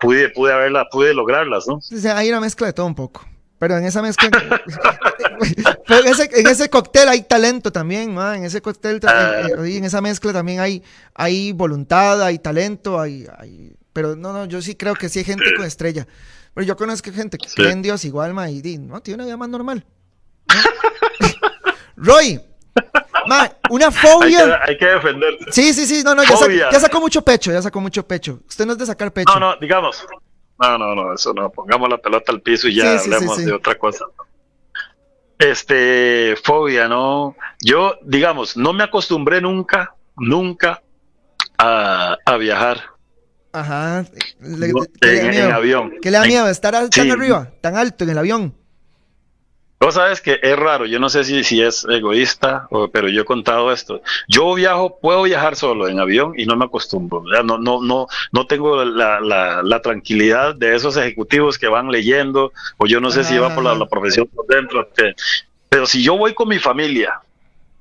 pude, 0.00 0.28
pude 0.30 0.52
haberla, 0.52 0.86
pude 0.90 1.14
lograrlas, 1.14 1.66
¿no? 1.68 1.74
O 1.74 1.80
sea, 1.80 2.18
hay 2.18 2.28
una 2.28 2.40
mezcla 2.40 2.66
de 2.66 2.72
todo 2.72 2.86
un 2.86 2.94
poco. 2.94 3.26
Pero 3.58 3.76
en 3.76 3.84
esa 3.84 4.00
mezcla. 4.00 4.30
pero 5.86 6.00
en 6.00 6.06
ese, 6.06 6.30
en 6.32 6.46
ese 6.46 6.70
cóctel 6.70 7.08
hay 7.08 7.22
talento 7.24 7.70
también, 7.70 8.14
¿no? 8.14 8.32
En 8.32 8.44
ese 8.44 8.62
cóctel, 8.62 9.00
eh, 9.06 9.76
en 9.76 9.84
esa 9.84 10.00
mezcla 10.00 10.32
también 10.32 10.60
hay, 10.60 10.82
hay 11.14 11.52
voluntad, 11.52 12.22
hay 12.22 12.38
talento, 12.38 12.98
hay, 12.98 13.26
hay- 13.38 13.74
Pero 13.92 14.16
no, 14.16 14.32
no, 14.32 14.46
yo 14.46 14.62
sí 14.62 14.76
creo 14.76 14.94
que 14.94 15.10
sí 15.10 15.18
hay 15.18 15.24
gente 15.26 15.44
con 15.54 15.66
estrella. 15.66 16.06
Pero 16.54 16.66
yo 16.66 16.74
conozco 16.74 17.12
gente 17.12 17.36
que 17.36 17.48
Sí. 17.50 17.54
cree 17.56 17.72
en 17.72 17.82
Dios 17.82 18.04
igual, 18.06 18.32
ma, 18.32 18.50
y 18.50 18.62
di, 18.62 18.78
no, 18.78 19.02
tiene 19.02 19.16
una 19.16 19.24
vida 19.26 19.36
más 19.36 19.48
normal. 19.50 19.84
¿no? 20.48 20.54
Roy, 22.02 22.40
una 23.70 23.84
Hay 23.86 23.92
fobia. 23.92 24.44
que, 24.64 24.70
hay 24.72 24.78
que 24.78 24.86
defenderse. 24.86 25.44
Sí, 25.52 25.72
sí, 25.74 25.86
sí, 25.86 26.02
no, 26.04 26.14
no, 26.14 26.22
ya, 26.22 26.30
sa- 26.30 26.44
Fobia. 26.46 26.68
ya 26.72 26.80
sacó 26.80 27.00
mucho 27.00 27.22
pecho, 27.22 27.52
ya 27.52 27.60
sacó 27.62 27.80
mucho 27.80 28.06
pecho. 28.06 28.40
Usted 28.48 28.64
no 28.66 28.72
es 28.72 28.78
de 28.78 28.86
sacar 28.86 29.12
pecho. 29.12 29.32
No, 29.34 29.40
no, 29.52 29.56
digamos. 29.60 30.04
No, 30.58 30.76
no, 30.78 30.94
no, 30.94 31.14
eso 31.14 31.32
no. 31.34 31.50
Pongamos 31.50 31.88
la 31.88 31.98
pelota 31.98 32.32
al 32.32 32.40
piso 32.42 32.68
y 32.68 32.76
ya 32.76 32.98
Sí, 32.98 33.04
sí, 33.04 33.04
sí, 33.10 33.14
hablemos 33.14 33.36
sí. 33.38 33.44
de 33.44 33.52
otra 33.52 33.76
cosa. 33.76 34.04
Este, 35.38 36.36
fobia, 36.44 36.86
¿no? 36.88 37.34
Yo, 37.64 37.94
digamos, 38.02 38.56
no 38.56 38.72
me 38.74 38.84
acostumbré 38.84 39.40
nunca, 39.40 39.94
nunca 40.16 40.82
a, 41.56 42.16
a 42.26 42.36
viajar. 42.36 42.82
Ajá. 43.52 44.04
Le- 44.40 44.68
No, 44.72 44.82
¿qué 45.00 45.06
le 45.06 45.16
da 45.22 45.28
en- 45.28 45.34
en 45.34 45.52
avión. 45.52 45.92
¿Qué 46.02 46.10
le 46.10 46.18
da 46.18 46.24
miedo? 46.26 46.46
¿Estar 46.48 46.88
tan 46.90 47.10
arriba, 47.10 47.50
tan 47.62 47.76
alto 47.76 48.04
en 48.04 48.10
el 48.10 48.18
avión? 48.18 48.54
Vos 49.82 49.94
sabes 49.94 50.20
que 50.20 50.38
es 50.42 50.58
raro, 50.58 50.84
yo 50.84 50.98
no 51.00 51.08
sé 51.08 51.24
si, 51.24 51.42
si 51.42 51.62
es 51.62 51.86
egoísta, 51.88 52.66
o- 52.70 52.88
pero 52.88 53.08
yo 53.08 53.22
he 53.22 53.24
contado 53.24 53.72
esto. 53.72 54.02
Yo 54.28 54.52
viajo, 54.52 54.98
puedo 55.00 55.22
viajar 55.22 55.56
solo 55.56 55.88
en 55.88 55.98
avión 55.98 56.34
y 56.36 56.44
no 56.44 56.54
me 56.54 56.66
acostumbro. 56.66 57.22
¿verdad? 57.22 57.44
No, 57.44 57.56
no, 57.56 57.80
no, 57.82 58.06
no 58.30 58.46
tengo 58.46 58.84
la, 58.84 59.20
la, 59.20 59.62
la 59.62 59.80
tranquilidad 59.80 60.54
de 60.54 60.74
esos 60.76 60.98
ejecutivos 60.98 61.56
que 61.56 61.66
van 61.68 61.90
leyendo, 61.90 62.52
o 62.76 62.86
yo 62.86 63.00
no 63.00 63.10
sé 63.10 63.24
si 63.24 63.38
va 63.38 63.54
por 63.54 63.64
la, 63.64 63.74
la 63.74 63.86
profesión 63.86 64.26
por 64.28 64.46
dentro. 64.46 64.86
que- 64.94 65.14
pero 65.70 65.86
si 65.86 66.02
yo 66.02 66.14
voy 66.18 66.34
con 66.34 66.48
mi 66.48 66.58
familia, 66.58 67.18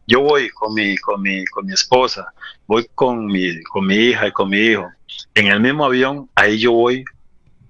yo 0.07 0.21
voy 0.21 0.49
con 0.51 0.73
mi, 0.73 0.95
con 0.97 1.21
mi, 1.21 1.43
con 1.47 1.65
mi 1.65 1.73
esposa, 1.73 2.31
voy 2.65 2.87
con 2.95 3.25
mi, 3.25 3.61
con 3.63 3.85
mi 3.85 3.95
hija 3.95 4.27
y 4.27 4.31
con 4.31 4.47
mi 4.49 4.57
hijo, 4.59 4.89
en 5.35 5.47
el 5.47 5.59
mismo 5.59 5.83
avión, 5.85 6.29
ahí 6.33 6.59
yo 6.59 6.71
voy 6.71 7.03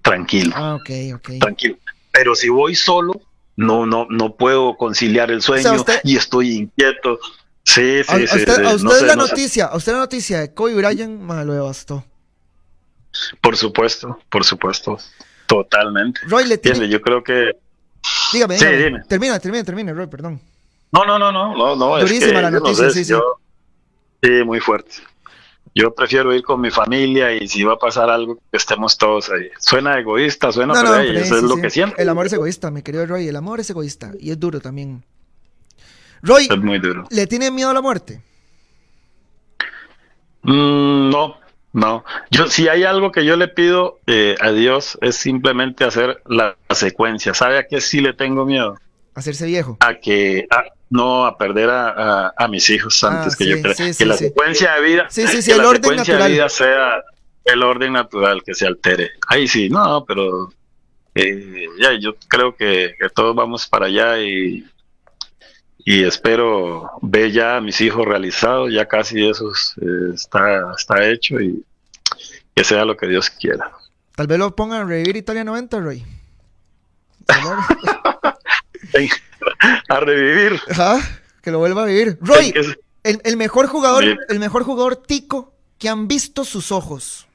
tranquilo 0.03 0.51
Ah, 0.55 0.75
ok, 0.75 0.89
ok. 1.15 1.29
tranquilo. 1.39 1.77
Pero 2.11 2.35
si 2.35 2.49
voy 2.49 2.75
solo, 2.75 3.19
no, 3.59 3.85
no, 3.85 4.07
no 4.09 4.35
puedo 4.35 4.77
conciliar 4.77 5.29
el 5.31 5.41
sueño 5.41 5.73
usted- 5.73 5.99
y 6.03 6.15
estoy 6.15 6.51
inquieto. 6.55 7.19
Sí, 7.65 8.01
sí, 8.03 8.11
A, 8.13 8.17
sí. 8.17 8.23
usted, 8.23 8.55
sí, 8.55 8.61
a 8.61 8.63
no 8.63 8.69
usted 8.75 8.99
sé, 8.99 9.05
la 9.05 9.15
no 9.15 9.25
sé. 9.25 9.31
noticia, 9.31 9.65
a 9.65 9.75
usted 9.75 9.91
la 9.91 9.97
noticia 9.99 10.39
de 10.39 10.53
Kobe 10.53 10.73
Bryant, 10.75 11.19
ma, 11.19 11.43
lo 11.43 11.53
devastó. 11.53 12.03
Por 13.41 13.57
supuesto, 13.57 14.17
por 14.29 14.43
supuesto. 14.45 14.97
Totalmente. 15.45 16.21
Roy, 16.27 16.45
le 16.45 16.57
tiene... 16.57 16.87
Yo 16.87 17.01
creo 17.01 17.23
que. 17.23 17.51
Dígame, 18.31 18.57
Sí, 18.57 18.65
dígame. 18.65 18.83
dime. 18.85 18.99
Termina, 19.07 19.39
termina, 19.39 19.63
termina, 19.63 19.93
Roy, 19.93 20.07
perdón. 20.07 20.39
No, 20.91 21.05
no, 21.05 21.19
no, 21.19 21.31
no, 21.31 21.53
no, 21.55 21.75
no. 21.75 21.97
es 21.97 22.09
que 22.11 22.31
la 22.31 22.49
no 22.49 22.59
noticia, 22.59 22.85
sé, 22.89 22.93
sí, 22.93 23.03
sí. 23.05 23.11
yo- 23.11 23.39
sí, 24.23 24.29
muy 24.45 24.59
fuerte. 24.59 24.91
Yo 25.79 25.93
prefiero 25.95 26.33
ir 26.33 26.43
con 26.43 26.59
mi 26.59 26.71
familia 26.71 27.31
y 27.31 27.47
si 27.47 27.63
va 27.63 27.73
a 27.73 27.77
pasar 27.77 28.09
algo, 28.09 28.35
que 28.51 28.57
estemos 28.57 28.97
todos 28.97 29.29
ahí. 29.31 29.49
Suena 29.59 29.97
egoísta, 29.97 30.51
suena, 30.51 30.73
pero 30.73 30.95
hey, 30.97 31.05
pero 31.07 31.19
eso 31.19 31.35
sí, 31.39 31.45
es 31.45 31.49
lo 31.49 31.55
que 31.61 31.69
siento. 31.69 31.95
El 31.97 32.09
amor 32.09 32.25
es 32.25 32.33
egoísta, 32.33 32.69
mi 32.69 32.81
querido 32.81 33.05
Roy. 33.05 33.27
El 33.27 33.35
amor 33.37 33.59
es 33.61 33.69
egoísta 33.69 34.11
y 34.19 34.31
es 34.31 34.39
duro 34.39 34.59
también. 34.59 35.03
Roy, 36.21 36.47
Es 36.51 36.57
muy 36.57 36.79
duro. 36.79 37.05
¿le 37.09 37.27
tiene 37.27 37.49
miedo 37.49 37.69
a 37.69 37.73
la 37.73 37.81
muerte? 37.81 38.21
Mm, 40.41 41.09
no, 41.09 41.37
no. 41.73 42.03
Yo, 42.31 42.47
si 42.47 42.67
hay 42.67 42.83
algo 42.83 43.11
que 43.11 43.25
yo 43.25 43.35
le 43.35 43.47
pido 43.47 43.99
eh, 44.07 44.35
a 44.41 44.51
Dios 44.51 44.97
es 45.01 45.15
simplemente 45.15 45.83
hacer 45.85 46.21
la, 46.25 46.57
la 46.67 46.75
secuencia. 46.75 47.33
¿Sabe 47.33 47.57
a 47.57 47.67
qué 47.67 47.81
sí 47.81 48.01
le 48.01 48.13
tengo 48.13 48.45
miedo? 48.45 48.77
Hacerse 49.15 49.45
viejo. 49.45 49.77
A 49.79 49.95
que 49.95 50.45
a- 50.49 50.63
no 50.89 51.25
a 51.25 51.37
perder 51.37 51.69
a, 51.69 51.89
a- 52.27 52.33
a 52.37 52.47
mis 52.47 52.69
hijos 52.69 53.03
antes 53.03 53.33
Ah, 53.33 53.37
que 53.37 53.43
sí, 53.43 53.49
yo 53.49 53.61
creo. 53.61 53.73
sí, 53.75 53.83
que 53.83 53.93
sí, 53.93 54.05
la 54.05 54.17
secuencia 54.17 54.73
de 54.75 54.81
vida, 54.81 55.07
que 55.13 55.21
el 55.21 55.57
la 55.57 55.67
orden 55.67 55.81
secuencia 55.81 56.13
natural. 56.13 56.21
de 56.23 56.33
vida 56.33 56.49
sea 56.49 57.03
el 57.45 57.63
orden 57.63 57.93
natural 57.93 58.43
que 58.43 58.53
se 58.53 58.65
altere. 58.67 59.11
Ahí 59.27 59.47
sí, 59.47 59.69
no, 59.69 60.03
pero 60.05 60.51
eh, 61.15 61.65
ya 61.79 61.93
yo 61.99 62.15
creo 62.27 62.55
que, 62.55 62.95
que 62.99 63.09
todos 63.09 63.35
vamos 63.35 63.67
para 63.67 63.85
allá 63.87 64.19
y 64.19 64.65
y 65.85 66.03
espero 66.03 66.91
ver 67.01 67.31
ya 67.31 67.55
a 67.57 67.61
mis 67.61 67.79
hijos 67.81 68.05
realizados, 68.05 68.71
ya 68.71 68.85
casi 68.85 69.27
eso 69.27 69.51
es, 69.51 69.73
eh, 69.81 70.13
está, 70.13 70.71
está 70.77 71.07
hecho 71.09 71.39
y 71.39 71.63
que 72.53 72.63
sea 72.63 72.83
lo 72.85 72.95
que 72.97 73.07
Dios 73.07 73.29
quiera. 73.29 73.71
Tal 74.15 74.27
vez 74.27 74.37
lo 74.37 74.53
pongan 74.55 74.81
a 74.81 74.85
revivir 74.85 75.15
Italia 75.15 75.43
90, 75.45 75.79
Roy. 75.79 76.03
A 79.89 79.99
revivir. 79.99 80.59
Ajá, 80.69 80.99
que 81.41 81.51
lo 81.51 81.59
vuelva 81.59 81.83
a 81.83 81.85
vivir. 81.85 82.17
Roy, 82.21 82.51
Es- 82.55 82.77
el, 83.03 83.21
el 83.23 83.37
mejor 83.37 83.67
jugador, 83.67 84.03
Bien. 84.03 84.17
el 84.29 84.39
mejor 84.39 84.63
jugador 84.63 84.95
tico 84.97 85.53
que 85.77 85.87
han 85.89 86.07
visto 86.07 86.43
sus 86.43 86.71
ojos. 86.71 87.27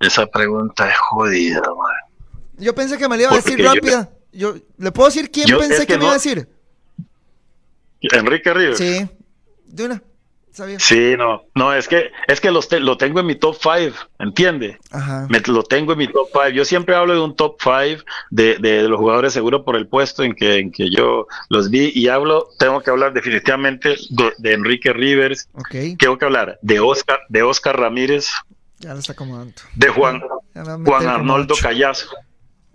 esa 0.00 0.26
pregunta 0.26 0.88
es 0.88 0.98
jodida, 0.98 1.60
man. 1.60 2.36
Yo 2.58 2.74
pensé 2.74 2.98
que 2.98 3.08
me 3.08 3.16
la 3.16 3.22
iba 3.24 3.32
a 3.32 3.36
decir 3.36 3.62
rápida. 3.64 4.10
Yo, 4.32 4.54
¿Le 4.78 4.90
puedo 4.92 5.08
decir 5.08 5.30
quién 5.30 5.46
Yo- 5.46 5.58
pensé 5.58 5.74
es 5.74 5.80
que, 5.80 5.86
que 5.86 5.98
me 5.98 6.04
iba 6.04 6.10
a 6.12 6.14
decir? 6.14 6.48
Enrique 8.00 8.52
Ríos. 8.52 8.78
Sí, 8.78 9.08
de 9.66 9.84
una. 9.84 10.02
Sabía. 10.52 10.78
Sí, 10.78 11.14
no, 11.16 11.44
no, 11.54 11.72
es 11.72 11.88
que, 11.88 12.10
es 12.28 12.40
que 12.40 12.50
los 12.50 12.68
te- 12.68 12.78
lo 12.80 12.96
tengo 12.98 13.20
en 13.20 13.26
mi 13.26 13.34
top 13.36 13.56
5, 13.60 13.96
¿entiende? 14.18 14.78
Ajá. 14.90 15.26
Me, 15.30 15.40
lo 15.40 15.62
tengo 15.62 15.92
en 15.92 15.98
mi 15.98 16.08
top 16.08 16.28
5. 16.32 16.48
Yo 16.50 16.64
siempre 16.66 16.94
hablo 16.94 17.14
de 17.14 17.20
un 17.20 17.34
top 17.34 17.56
5 17.58 18.04
de, 18.30 18.58
de 18.58 18.82
los 18.82 18.98
jugadores 18.98 19.32
seguro 19.32 19.64
por 19.64 19.76
el 19.76 19.86
puesto 19.88 20.22
en 20.22 20.34
que, 20.34 20.58
en 20.58 20.70
que 20.70 20.90
yo 20.90 21.26
los 21.48 21.70
vi 21.70 21.90
y 21.94 22.08
hablo, 22.08 22.48
tengo 22.58 22.82
que 22.82 22.90
hablar 22.90 23.12
definitivamente 23.14 23.96
de, 24.10 24.32
de 24.36 24.52
Enrique 24.52 24.92
Rivers, 24.92 25.48
Ok, 25.54 25.74
tengo 25.98 26.18
que 26.18 26.24
hablar 26.26 26.58
de 26.60 26.80
Oscar, 26.80 27.20
de 27.30 27.42
Oscar 27.42 27.80
Ramírez, 27.80 28.28
ya 28.78 28.92
lo 28.92 29.00
está 29.00 29.12
acomodando. 29.12 29.54
de 29.74 29.88
Juan, 29.88 30.20
Juan 30.84 31.06
Arnoldo. 31.06 31.54
Callazo. 31.62 32.08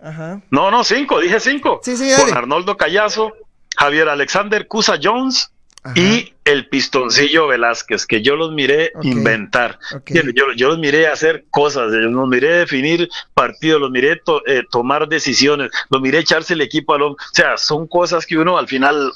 Ajá. 0.00 0.40
No, 0.50 0.70
no, 0.70 0.82
cinco, 0.84 1.20
dije 1.20 1.38
cinco. 1.40 1.80
Sí. 1.82 1.94
Juan 2.16 2.36
Arnoldo 2.36 2.76
Callazo, 2.76 3.32
Javier 3.76 4.08
Alexander 4.08 4.66
Cusa 4.66 4.98
Jones 5.02 5.52
Ajá. 5.90 5.98
y 6.00 6.32
el 6.44 6.68
pistoncillo 6.68 7.46
Velázquez, 7.46 8.06
que 8.06 8.22
yo 8.22 8.34
los 8.36 8.52
miré 8.52 8.92
inventar. 9.02 9.78
Yo, 10.14 10.22
yo- 10.56 10.68
los 10.68 10.78
miré 10.78 11.06
hacer 11.08 11.44
cosas, 11.50 11.92
yo 11.92 11.98
los 11.98 12.28
miré 12.28 12.48
definir 12.58 13.08
partidos, 13.34 13.80
los 13.80 13.90
miré 13.90 14.16
to- 14.16 14.42
eh, 14.46 14.62
tomar 14.70 15.08
decisiones, 15.08 15.70
los 15.90 16.00
miré 16.00 16.18
echarse 16.18 16.54
el 16.54 16.60
equipo 16.62 16.94
al 16.94 17.02
hombro. 17.02 17.22
O 17.24 17.34
sea, 17.34 17.56
son 17.58 17.86
cosas 17.86 18.24
que 18.26 18.36
uno 18.38 18.56
al 18.58 18.66
final 18.68 19.12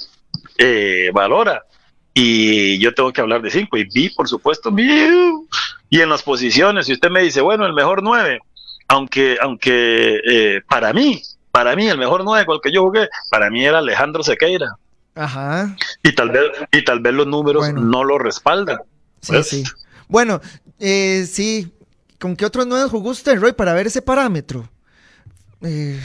eh, 0.58 1.10
valora. 1.12 1.62
Y 2.14 2.78
yo 2.78 2.92
tengo 2.92 3.12
que 3.12 3.22
hablar 3.22 3.40
de 3.40 3.50
cinco. 3.50 3.76
Y 3.78 3.84
vi, 3.84 4.10
por 4.10 4.28
supuesto, 4.28 4.70
vi. 4.70 4.86
Y 5.88 6.00
en 6.00 6.08
las 6.10 6.22
posiciones, 6.22 6.86
si 6.86 6.92
usted 6.92 7.10
me 7.10 7.22
dice, 7.22 7.40
bueno, 7.40 7.64
el 7.66 7.72
mejor 7.72 8.02
nueve, 8.02 8.40
aunque, 8.88 9.38
aunque 9.40 10.20
eh, 10.30 10.60
para 10.68 10.92
mí, 10.92 11.22
para 11.50 11.74
mí, 11.76 11.88
el 11.88 11.96
mejor 11.98 12.22
nueve 12.24 12.44
con 12.44 12.56
el 12.56 12.60
que 12.60 12.72
yo 12.72 12.82
jugué, 12.82 13.08
para 13.30 13.48
mí 13.50 13.64
era 13.64 13.78
Alejandro 13.78 14.22
Sequeira. 14.22 14.66
Ajá. 15.14 15.76
Y 16.02 16.14
tal 16.14 16.30
vez, 16.30 16.42
y 16.72 16.84
tal 16.84 17.00
vez 17.00 17.12
los 17.14 17.26
números 17.26 17.62
Bueno. 17.64 17.80
no 17.82 18.04
lo 18.04 18.18
respaldan. 18.18 18.78
Sí, 19.20 19.32
Pues, 19.32 19.48
sí. 19.48 19.64
Bueno, 20.08 20.40
eh, 20.78 21.26
sí. 21.30 21.72
¿Con 22.18 22.36
qué 22.36 22.46
otros 22.46 22.66
nueve 22.66 22.88
jugó 22.88 23.10
usted, 23.10 23.38
Roy, 23.40 23.52
para 23.52 23.74
ver 23.74 23.86
ese 23.88 24.00
parámetro? 24.02 24.68
Eh, 25.62 25.98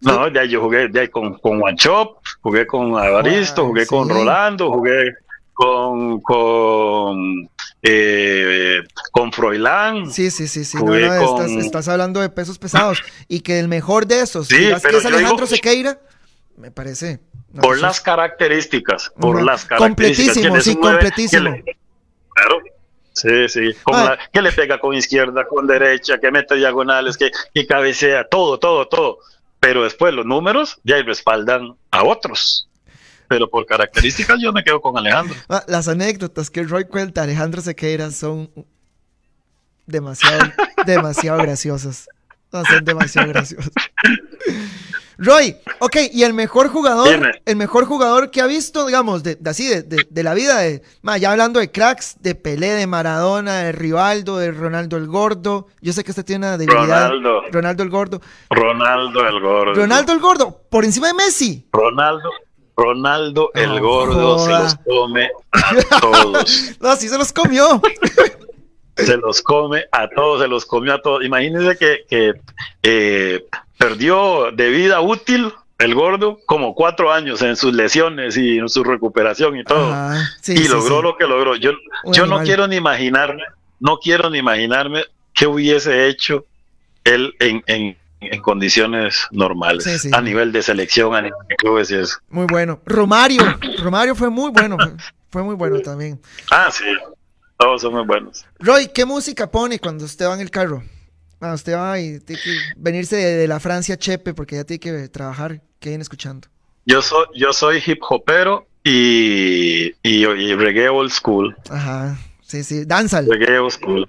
No, 0.00 0.28
ya 0.32 0.44
yo 0.44 0.60
jugué 0.60 0.88
ya 0.92 1.08
con, 1.10 1.34
con 1.38 1.60
Wanchop, 1.60 2.18
jugué 2.40 2.66
con 2.66 2.96
Avaristo, 2.96 3.62
Wow, 3.62 3.70
jugué 3.70 3.86
con. 3.86 4.08
Rolando, 4.08 4.70
jugué 4.72 5.12
con 5.52 6.20
con 6.20 7.48
eh, 7.82 8.78
con 9.10 9.32
Froilán. 9.32 10.10
sí, 10.12 10.30
sí, 10.30 10.46
sí, 10.46 10.64
sí. 10.64 10.76
No, 10.76 10.82
Jugué 10.86 11.08
no, 11.08 11.24
con- 11.34 11.42
estás, 11.46 11.64
estás 11.64 11.88
hablando 11.88 12.20
de 12.20 12.28
pesos 12.28 12.58
pesados. 12.58 13.02
Y 13.26 13.40
que 13.40 13.58
el 13.58 13.66
mejor 13.68 14.06
de 14.06 14.20
esos, 14.20 14.46
Sí, 14.46 14.56
que 14.56 14.76
pero 14.82 14.98
es 14.98 15.04
Alejandro 15.06 15.46
digo- 15.46 15.56
Sequeira, 15.56 15.98
me 16.56 16.70
parece. 16.70 17.18
Por 17.60 17.78
las 17.78 18.00
características, 18.00 19.10
por 19.18 19.42
las 19.42 19.64
características. 19.64 20.34
Completísimo, 20.36 20.60
sí, 20.60 20.76
completísimo. 20.76 21.50
le- 21.50 21.76
claro. 22.34 22.58
Sí, 23.14 23.48
sí. 23.48 23.74
Con 23.82 23.96
Ah. 23.96 24.04
la- 24.04 24.18
que 24.32 24.40
le 24.42 24.52
pega 24.52 24.78
con 24.78 24.94
izquierda, 24.94 25.46
con 25.48 25.66
derecha, 25.66 26.18
que 26.18 26.30
mete 26.30 26.54
diagonales, 26.54 27.16
que, 27.16 27.30
que 27.52 27.66
cabecea, 27.66 28.28
todo, 28.28 28.58
todo, 28.58 28.86
todo. 28.86 29.18
Pero 29.58 29.82
después 29.82 30.14
los 30.14 30.24
números 30.24 30.78
ya 30.84 31.02
respaldan 31.02 31.74
a 31.90 32.04
otros. 32.04 32.68
Pero 33.26 33.50
por 33.50 33.66
características 33.66 34.38
yo 34.40 34.52
me 34.52 34.62
quedo 34.62 34.80
con 34.80 34.96
Alejandro. 34.96 35.34
Ah, 35.48 35.64
las 35.66 35.88
anécdotas 35.88 36.48
que 36.48 36.62
Roy 36.62 36.84
cuenta 36.84 37.22
Alejandro 37.24 37.60
Sequeira 37.60 38.10
son 38.12 38.50
demasiado, 39.84 40.52
demasiado 40.86 41.38
graciosas. 41.38 42.08
No, 42.52 42.64
son 42.64 42.84
demasiado 42.84 43.28
graciosas. 43.28 43.72
Roy, 45.20 45.56
ok, 45.80 45.96
y 46.12 46.22
el 46.22 46.32
mejor 46.32 46.68
jugador, 46.68 47.08
Dime. 47.08 47.32
el 47.44 47.56
mejor 47.56 47.86
jugador 47.86 48.30
que 48.30 48.40
ha 48.40 48.46
visto, 48.46 48.86
digamos, 48.86 49.24
de, 49.24 49.34
de 49.34 49.50
así, 49.50 49.66
de, 49.66 49.82
de- 49.82 50.06
de 50.08 50.22
la 50.22 50.32
vida, 50.32 50.58
de, 50.60 50.80
ma, 51.02 51.18
ya 51.18 51.32
hablando 51.32 51.58
de 51.58 51.72
cracks, 51.72 52.16
de 52.20 52.36
Pelé, 52.36 52.68
de 52.68 52.86
Maradona, 52.86 53.58
de 53.64 53.72
Rivaldo, 53.72 54.38
de 54.38 54.52
Ronaldo 54.52 54.96
el 54.96 55.08
Gordo. 55.08 55.66
Yo 55.80 55.92
sé 55.92 56.04
que 56.04 56.12
usted 56.12 56.24
tiene 56.24 56.46
una 56.46 56.56
debilidad. 56.56 57.08
Ronaldo. 57.08 57.42
Ronaldo 57.50 57.82
el 57.82 57.90
Gordo. 57.90 58.20
Ronaldo 58.48 59.26
el 59.26 59.40
gordo. 59.40 59.74
Ronaldo 59.74 60.12
el 60.12 60.20
Gordo, 60.20 60.60
por 60.70 60.84
encima 60.84 61.08
de 61.08 61.14
Messi. 61.14 61.66
Ronaldo, 61.72 62.30
Ronaldo 62.76 63.50
el 63.54 63.80
gordo 63.80 64.38
se 64.38 64.50
los 64.52 64.74
come 64.86 65.30
a 65.50 66.00
todos. 66.00 66.76
No, 66.80 66.94
sí 66.94 67.08
se 67.08 67.18
los 67.18 67.32
comió. 67.32 67.82
se 68.98 69.16
los 69.16 69.42
come 69.42 69.84
a 69.92 70.08
todos, 70.08 70.42
se 70.42 70.48
los 70.48 70.66
comió 70.66 70.94
a 70.94 71.00
todos. 71.00 71.24
Imagínense 71.24 71.76
que, 71.76 72.04
que 72.08 72.34
eh, 72.82 73.44
perdió 73.78 74.50
de 74.52 74.68
vida 74.70 75.00
útil 75.00 75.52
el 75.78 75.94
gordo 75.94 76.40
como 76.44 76.74
cuatro 76.74 77.12
años 77.12 77.40
en 77.42 77.56
sus 77.56 77.72
lesiones 77.72 78.36
y 78.36 78.58
en 78.58 78.68
su 78.68 78.82
recuperación 78.82 79.56
y 79.56 79.64
todo. 79.64 79.94
Sí, 80.40 80.54
y 80.54 80.58
sí, 80.58 80.68
logró 80.68 80.96
sí. 80.96 81.02
lo 81.02 81.16
que 81.16 81.26
logró. 81.26 81.56
Yo, 81.56 81.72
yo 82.04 82.26
no 82.26 82.42
quiero 82.42 82.66
ni 82.66 82.76
imaginarme, 82.76 83.42
no 83.78 83.98
quiero 83.98 84.28
ni 84.28 84.38
imaginarme 84.38 85.04
qué 85.32 85.46
hubiese 85.46 86.08
hecho 86.08 86.44
él 87.04 87.32
en, 87.38 87.62
en, 87.66 87.96
en 88.20 88.42
condiciones 88.42 89.28
normales, 89.30 90.08
a 90.12 90.20
nivel 90.20 90.50
de 90.50 90.62
selección, 90.62 91.14
a 91.14 91.22
nivel 91.22 91.38
de 91.48 91.56
clubes 91.56 91.90
y 91.92 91.94
eso. 91.94 92.18
Muy 92.28 92.46
bueno. 92.50 92.80
Romario. 92.84 93.40
Romario 93.80 94.16
fue 94.16 94.30
muy 94.30 94.50
bueno. 94.50 94.76
Fue 95.30 95.42
muy 95.42 95.54
bueno 95.54 95.78
también. 95.80 96.20
Ah, 96.50 96.70
sí. 96.72 96.84
Todos 97.58 97.82
son 97.82 97.92
muy 97.94 98.04
buenos. 98.06 98.46
Roy, 98.60 98.88
¿qué 98.88 99.04
música 99.04 99.50
pone 99.50 99.78
cuando 99.80 100.04
usted 100.04 100.26
va 100.26 100.34
en 100.34 100.40
el 100.40 100.50
carro? 100.50 100.82
Ah, 101.40 101.54
usted 101.54 101.74
va 101.76 101.98
y 102.00 102.20
tiene 102.20 102.40
que 102.42 102.50
venirse 102.76 103.16
de, 103.16 103.36
de 103.36 103.48
la 103.48 103.60
Francia 103.60 103.96
Chepe 103.96 104.32
porque 104.34 104.56
ya 104.56 104.64
tiene 104.64 104.80
que 104.80 105.08
trabajar. 105.08 105.60
¿Qué 105.80 105.90
viene 105.90 106.02
escuchando? 106.02 106.48
Yo 106.86 107.02
soy, 107.02 107.26
yo 107.34 107.52
soy 107.52 107.82
hip 107.84 107.98
hopero 108.08 108.66
y, 108.84 109.86
y, 110.02 110.24
y 110.26 110.54
reggae 110.54 110.88
old 110.88 111.10
school. 111.10 111.56
Ajá, 111.70 112.16
sí, 112.46 112.62
sí. 112.64 112.84
Danzal. 112.84 113.26
Reggae 113.28 113.58
old 113.58 113.72
school. 113.72 114.08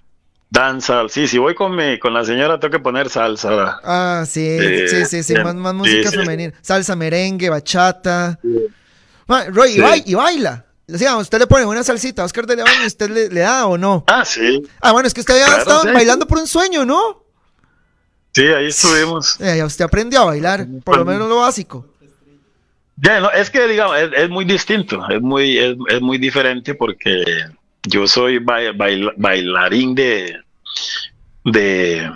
Danza, 0.52 1.04
sí, 1.10 1.28
si 1.28 1.38
voy 1.38 1.54
con 1.54 1.76
mi, 1.76 2.00
con 2.00 2.12
la 2.14 2.24
señora 2.26 2.60
tengo 2.60 2.72
que 2.72 2.80
poner 2.80 3.10
salsa. 3.10 3.50
¿verdad? 3.50 3.74
Ah, 3.84 4.24
sí, 4.28 4.42
Eh, 4.44 4.88
sí, 4.88 5.06
sí, 5.06 5.22
sí, 5.24 5.34
bien. 5.34 5.44
más, 5.46 5.56
más 5.56 5.72
Sí, 5.74 5.78
música 5.78 6.10
sí. 6.10 6.18
femenina. 6.18 6.54
Salsa, 6.62 6.96
merengue, 6.96 7.50
bachata. 7.50 8.40
Roy, 9.28 9.70
y, 9.72 9.74
Sí. 9.76 10.04
y 10.08 10.14
baila. 10.16 10.66
Decíamos, 10.92 11.22
usted 11.24 11.40
le 11.40 11.48
pone 11.48 11.66
una 11.66 11.84
salsita 11.84 12.22
a 12.24 12.26
Oscar 12.26 12.46
de 12.48 12.56
León 12.58 12.70
y 12.84 12.88
usted 12.88 13.10
le, 13.10 13.30
le 13.30 13.42
da 13.42 13.68
o 13.68 13.78
no. 13.78 14.04
Ah, 14.08 14.26
sí, 14.26 14.62
Ah, 14.82 14.92
bueno, 14.92 15.08
es 15.08 15.14
que 15.14 15.22
usted 15.22 15.34
había 15.36 15.46
Claro, 15.46 15.62
estado 15.62 15.82
sí. 15.84 15.90
bailando 15.94 16.26
por 16.28 16.38
un 16.40 16.48
sueño, 16.48 16.86
¿no? 16.86 17.24
sí, 18.34 18.44
ahí 18.48 18.68
estuvimos. 18.68 19.40
Eh, 19.42 19.56
ya 19.58 19.66
usted 19.66 19.86
aprendió 19.86 20.22
a 20.22 20.26
bailar, 20.26 20.66
por 20.84 20.98
lo 20.98 21.06
menos 21.06 21.28
lo 21.30 21.38
básico. 21.38 21.86
Ya, 23.02 23.20
no, 23.20 23.32
es 23.32 23.50
que 23.50 23.68
digamos, 23.68 23.98
es, 23.98 24.10
es 24.16 24.30
muy 24.30 24.44
distinto, 24.46 25.02
es 25.10 25.22
muy, 25.22 25.58
es, 25.58 25.76
es 25.90 26.02
muy 26.02 26.18
diferente 26.18 26.76
porque 26.76 27.24
yo 27.84 28.08
soy 28.08 28.40
bai- 28.40 28.76
baila- 28.76 29.14
bailarín 29.16 29.96
de, 29.96 30.38
de, 31.46 32.10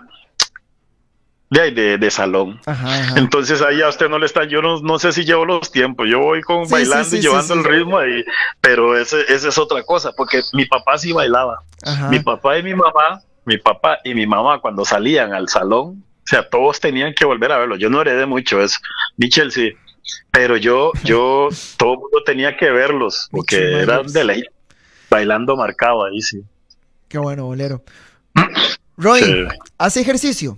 de, 1.54 1.72
de, 1.72 1.98
de 1.98 2.12
salón. 2.12 2.60
Ajá, 2.66 2.88
ajá. 2.88 3.20
Entonces 3.20 3.62
ahí 3.62 3.82
a 3.82 3.90
usted 3.90 4.10
no 4.10 4.18
le 4.18 4.26
está, 4.26 4.44
yo 4.46 4.62
no, 4.62 4.80
no 4.82 5.00
sé 5.00 5.12
si 5.12 5.24
llevo 5.24 5.46
los 5.46 5.72
tiempos, 5.72 6.08
yo 6.10 6.20
voy 6.20 6.42
con 6.42 6.66
Sí, 6.66 6.72
bailando 6.72 7.06
sí, 7.06 7.12
sí, 7.12 7.18
y 7.18 7.22
llevando 7.22 7.54
el 7.54 7.64
ritmo 7.64 7.98
ahí, 7.98 8.24
pero 8.60 8.98
ese, 8.98 9.22
esa 9.30 9.50
es 9.50 9.58
otra 9.58 9.84
cosa, 9.84 10.12
porque 10.16 10.42
mi 10.54 10.66
papá 10.66 10.98
sí 10.98 11.12
bailaba. 11.12 11.60
Ajá. 11.84 12.10
Mi 12.10 12.20
papá 12.20 12.58
y 12.58 12.64
mi 12.64 12.74
mamá, 12.74 13.22
mi 13.46 13.58
papá 13.58 14.00
y 14.04 14.14
mi 14.14 14.26
mamá 14.26 14.60
cuando 14.60 14.84
salían 14.84 15.34
al 15.34 15.48
salón, 15.48 16.04
o 16.24 16.28
sea, 16.28 16.48
todos 16.50 16.80
tenían 16.80 17.14
que 17.14 17.26
volver 17.26 17.52
a 17.52 17.58
verlo. 17.58 17.76
Yo 17.76 17.90
no 17.90 18.02
heredé 18.02 18.26
mucho 18.26 18.62
eso. 18.62 18.78
Michel 19.18 19.52
sí. 19.52 19.74
Pero 20.32 20.58
yo, 20.58 20.92
yo, 21.04 21.50
todo 21.78 21.94
el 21.94 22.00
mundo 22.00 22.24
tenía 22.26 22.58
que 22.58 22.72
verlos, 22.72 23.28
porque 23.32 23.58
Michel 23.58 23.74
eran 23.76 24.08
de 24.08 24.24
ley. 24.24 24.44
Bailando 25.10 25.56
marcado 25.56 26.06
ahí, 26.06 26.22
sí. 26.22 26.42
Qué 27.08 27.20
bueno, 27.20 27.46
bolero. 27.46 27.84
Roy. 28.98 29.48
¿hace 29.78 30.02
ejercicio? 30.02 30.58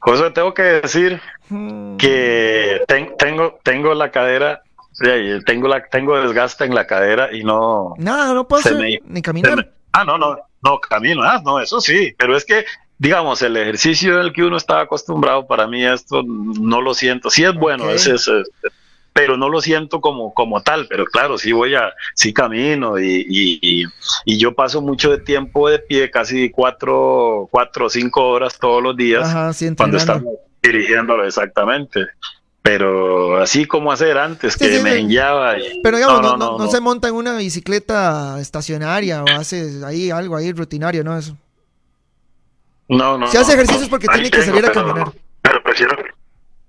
José, 0.00 0.30
tengo 0.30 0.54
que 0.54 0.62
decir 0.62 1.20
Mm, 1.50 1.96
que 1.96 2.82
ten- 2.86 3.14
tengo, 3.18 3.58
tengo 3.62 3.94
la 3.94 4.10
cadera, 4.10 4.62
tengo 5.46 5.66
la, 5.68 5.82
tengo 5.88 6.20
desgaste 6.20 6.64
en 6.64 6.74
la 6.74 6.86
cadera 6.86 7.30
y 7.34 7.42
no, 7.42 7.94
Nada, 7.98 8.34
no 8.34 8.46
puedo 8.46 8.62
Se 8.62 8.70
hacer 8.70 8.80
me- 8.82 9.00
ni 9.04 9.22
caminar. 9.22 9.56
me- 9.56 9.68
Ah, 9.92 10.04
no, 10.04 10.18
no, 10.18 10.36
no, 10.62 10.78
camino, 10.80 11.22
ah, 11.22 11.40
no, 11.44 11.58
eso 11.60 11.80
sí, 11.80 12.14
pero 12.18 12.36
es 12.36 12.44
que, 12.44 12.64
digamos, 12.98 13.40
el 13.42 13.56
ejercicio 13.56 14.18
del 14.18 14.32
que 14.32 14.42
uno 14.42 14.56
está 14.58 14.80
acostumbrado, 14.80 15.46
para 15.46 15.66
mí 15.66 15.84
esto 15.84 16.22
no 16.24 16.80
lo 16.82 16.92
siento, 16.94 17.30
sí 17.30 17.44
es 17.44 17.54
bueno, 17.54 17.84
Ok. 17.84 17.90
es, 17.92 18.06
es- 18.06 18.28
es- 18.28 18.50
pero 19.12 19.36
no 19.36 19.48
lo 19.48 19.60
siento 19.60 20.00
como, 20.00 20.32
como 20.32 20.62
tal, 20.62 20.86
pero 20.88 21.04
claro, 21.04 21.38
sí 21.38 21.52
voy 21.52 21.74
a, 21.74 21.92
sí 22.14 22.32
camino 22.32 22.98
y, 22.98 23.26
y, 24.24 24.38
yo 24.38 24.54
paso 24.54 24.80
mucho 24.80 25.10
de 25.10 25.18
tiempo 25.18 25.68
de 25.68 25.80
pie, 25.80 26.10
casi 26.10 26.50
cuatro, 26.50 27.48
cuatro 27.50 27.86
o 27.86 27.90
cinco 27.90 28.28
horas 28.28 28.58
todos 28.58 28.82
los 28.82 28.96
días, 28.96 29.28
Ajá, 29.28 29.52
sí, 29.52 29.74
cuando 29.76 29.96
estamos 29.96 30.34
dirigiéndolo 30.62 31.24
exactamente. 31.26 32.06
Pero 32.60 33.40
así 33.40 33.64
como 33.64 33.90
hacer 33.90 34.18
antes, 34.18 34.52
Sí, 34.54 34.58
que 34.58 34.76
sí, 34.76 34.82
me 34.82 34.92
sí. 34.92 34.98
enguiaba 35.00 35.58
y- 35.58 35.80
Pero 35.82 35.96
digamos, 35.96 36.20
no, 36.20 36.36
no, 36.36 36.58
no 36.58 36.68
se 36.68 36.80
monta 36.80 37.08
en 37.08 37.14
una 37.14 37.36
bicicleta 37.36 38.38
estacionaria 38.40 39.22
o 39.24 39.28
hace 39.28 39.84
ahí 39.86 40.10
algo 40.10 40.36
ahí 40.36 40.52
rutinario, 40.52 41.02
¿no? 41.02 41.16
Eso. 41.16 41.34
No, 42.88 43.16
no. 43.16 43.26
Si 43.28 43.36
hace 43.36 43.52
no. 43.52 43.62
ejercicio 43.62 43.84
es 43.84 43.88
porque 43.88 44.08
tiene 44.08 44.30
que 44.30 44.42
salir 44.42 44.66
a 44.66 44.72
caminar. 44.72 45.12
Pero 45.40 45.62
prefiero. 45.62 45.96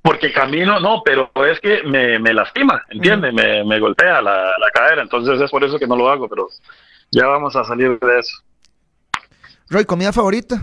Porque 0.01 0.31
camino, 0.31 0.79
no, 0.79 1.01
pero 1.03 1.29
es 1.45 1.59
que 1.59 1.83
me, 1.83 2.19
me 2.19 2.33
lastima, 2.33 2.81
¿entiendes? 2.89 3.33
Me, 3.33 3.63
me 3.65 3.79
golpea 3.79 4.21
la, 4.21 4.45
la 4.57 4.71
cadera, 4.73 5.01
entonces 5.01 5.39
es 5.41 5.51
por 5.51 5.63
eso 5.63 5.77
que 5.77 5.87
no 5.87 5.95
lo 5.97 6.09
hago, 6.09 6.29
pero 6.29 6.47
ya 7.11 7.27
vamos 7.27 7.55
a 7.55 7.63
salir 7.65 7.99
de 7.99 8.19
eso. 8.19 8.31
Roy, 9.69 9.85
comida 9.85 10.13
favorita. 10.13 10.61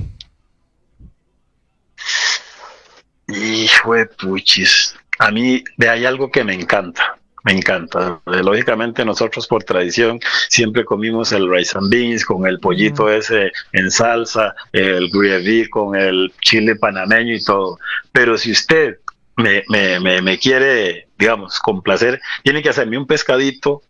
Hijo 3.29 3.95
de 3.95 4.07
puchis. 4.07 4.97
A 5.19 5.31
mí 5.31 5.63
de 5.77 5.89
hay 5.89 6.05
algo 6.07 6.31
que 6.31 6.45
me 6.45 6.55
encanta. 6.55 7.19
Me 7.45 7.53
encanta. 7.53 8.21
Eh, 8.27 8.43
Lógicamente 8.43 9.05
nosotros 9.05 9.47
por 9.47 9.63
tradición 9.63 10.19
siempre 10.49 10.85
comimos 10.85 11.31
el 11.31 11.49
rice 11.49 11.79
and 11.79 11.91
beans 11.91 12.25
con 12.25 12.47
el 12.47 12.59
pollito 12.59 13.09
ese 13.09 13.53
en 13.73 13.91
salsa, 13.91 14.55
el 14.73 15.09
gravy 15.11 15.69
con 15.69 15.95
el 15.95 16.33
chile 16.41 16.75
panameño 16.75 17.35
y 17.35 17.45
todo. 17.45 17.79
Pero 18.13 18.37
si 18.37 18.51
usted 18.51 18.99
me, 19.37 19.63
me, 19.69 20.01
me, 20.01 20.23
me 20.23 20.39
quiere, 20.39 21.09
digamos, 21.19 21.59
complacer, 21.59 22.21
tiene 22.43 22.63
que 22.63 22.71
hacerme 22.71 22.99
un 22.99 23.07
pescadito 23.07 23.83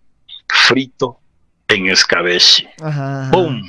frito 0.48 1.18
en 1.68 1.88
escabeche. 1.88 2.68
Ajá. 2.82 3.28
¡Pum! 3.32 3.62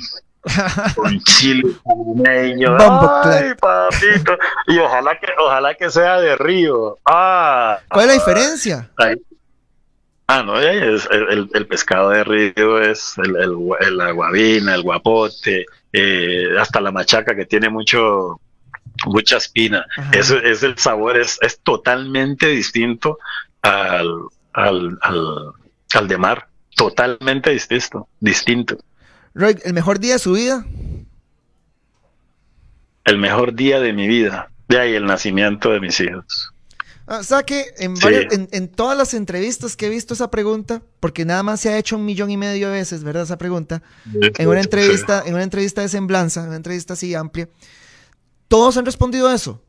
con 0.94 1.20
chile 1.24 1.62
panameño. 1.84 2.76
Ay, 3.22 3.50
papito. 3.60 4.36
Y 4.68 4.78
ojalá 4.78 5.18
que, 5.18 5.26
ojalá 5.38 5.74
que 5.74 5.90
sea 5.90 6.20
de 6.20 6.36
río. 6.36 6.96
Ah. 7.04 7.78
¿Cuál 7.88 8.02
es 8.02 8.06
la 8.06 8.12
diferencia? 8.24 8.90
Ay. 8.96 9.16
Ah, 10.26 10.42
no, 10.42 10.58
es 10.60 11.08
el, 11.10 11.48
el- 11.54 11.66
pescado 11.66 12.10
de 12.10 12.22
río 12.24 12.80
es 12.80 13.14
el, 13.18 13.34
el, 13.36 13.56
el- 13.80 13.96
la 13.96 14.10
guabina, 14.12 14.74
el 14.74 14.82
guapote, 14.82 15.64
eh, 15.92 16.44
hasta 16.58 16.80
la 16.80 16.92
machaca 16.92 17.34
que 17.34 17.46
tiene 17.46 17.68
mucho 17.70 18.38
mucha 19.06 19.36
espina. 19.38 19.86
Eso 20.12 20.38
es 20.38 20.62
el 20.62 20.76
sabor, 20.78 21.18
es, 21.18 21.38
es 21.42 21.58
totalmente 21.60 22.46
distinto 22.48 23.18
al, 23.62 24.08
al, 24.52 24.98
al, 25.02 25.52
al 25.94 26.08
de 26.08 26.18
mar. 26.18 26.48
Totalmente 26.76 27.50
distinto, 27.50 28.08
distinto. 28.20 28.78
Roy, 29.34 29.56
¿el 29.64 29.74
mejor 29.74 29.98
día 29.98 30.14
de 30.14 30.18
su 30.18 30.32
vida? 30.32 30.64
El 33.04 33.18
mejor 33.18 33.54
día 33.54 33.80
de 33.80 33.92
mi 33.92 34.06
vida. 34.06 34.50
De 34.68 34.78
ahí 34.78 34.94
el 34.94 35.06
nacimiento 35.06 35.70
de 35.70 35.80
mis 35.80 35.98
hijos. 36.00 36.52
Ah, 37.06 37.18
o 37.20 37.22
sea 37.22 37.42
que 37.42 37.64
en, 37.78 37.96
Sí. 37.96 38.04
varias- 38.04 38.32
en, 38.34 38.48
en 38.52 38.68
todas 38.68 38.96
las 38.96 39.14
entrevistas 39.14 39.76
que 39.76 39.86
he 39.86 39.88
visto 39.88 40.12
esa 40.12 40.30
pregunta, 40.30 40.82
porque 41.00 41.24
nada 41.24 41.42
más 41.42 41.60
se 41.60 41.70
ha 41.70 41.78
hecho 41.78 41.96
un 41.96 42.04
millón 42.04 42.30
y 42.30 42.36
medio 42.36 42.68
de 42.68 42.74
veces, 42.74 43.02
¿verdad? 43.02 43.22
Esa 43.22 43.38
pregunta. 43.38 43.82
En 44.12 44.46
una 44.46 44.60
entrevista, 44.60 45.22
en 45.24 45.32
una 45.34 45.42
entrevista 45.42 45.80
de 45.80 45.88
semblanza, 45.88 46.42
en 46.42 46.48
una 46.48 46.56
entrevista 46.56 46.92
así 46.92 47.14
amplia, 47.14 47.48
todos 48.48 48.76
han 48.76 48.84
respondido 48.86 49.30
eso. 49.32 49.62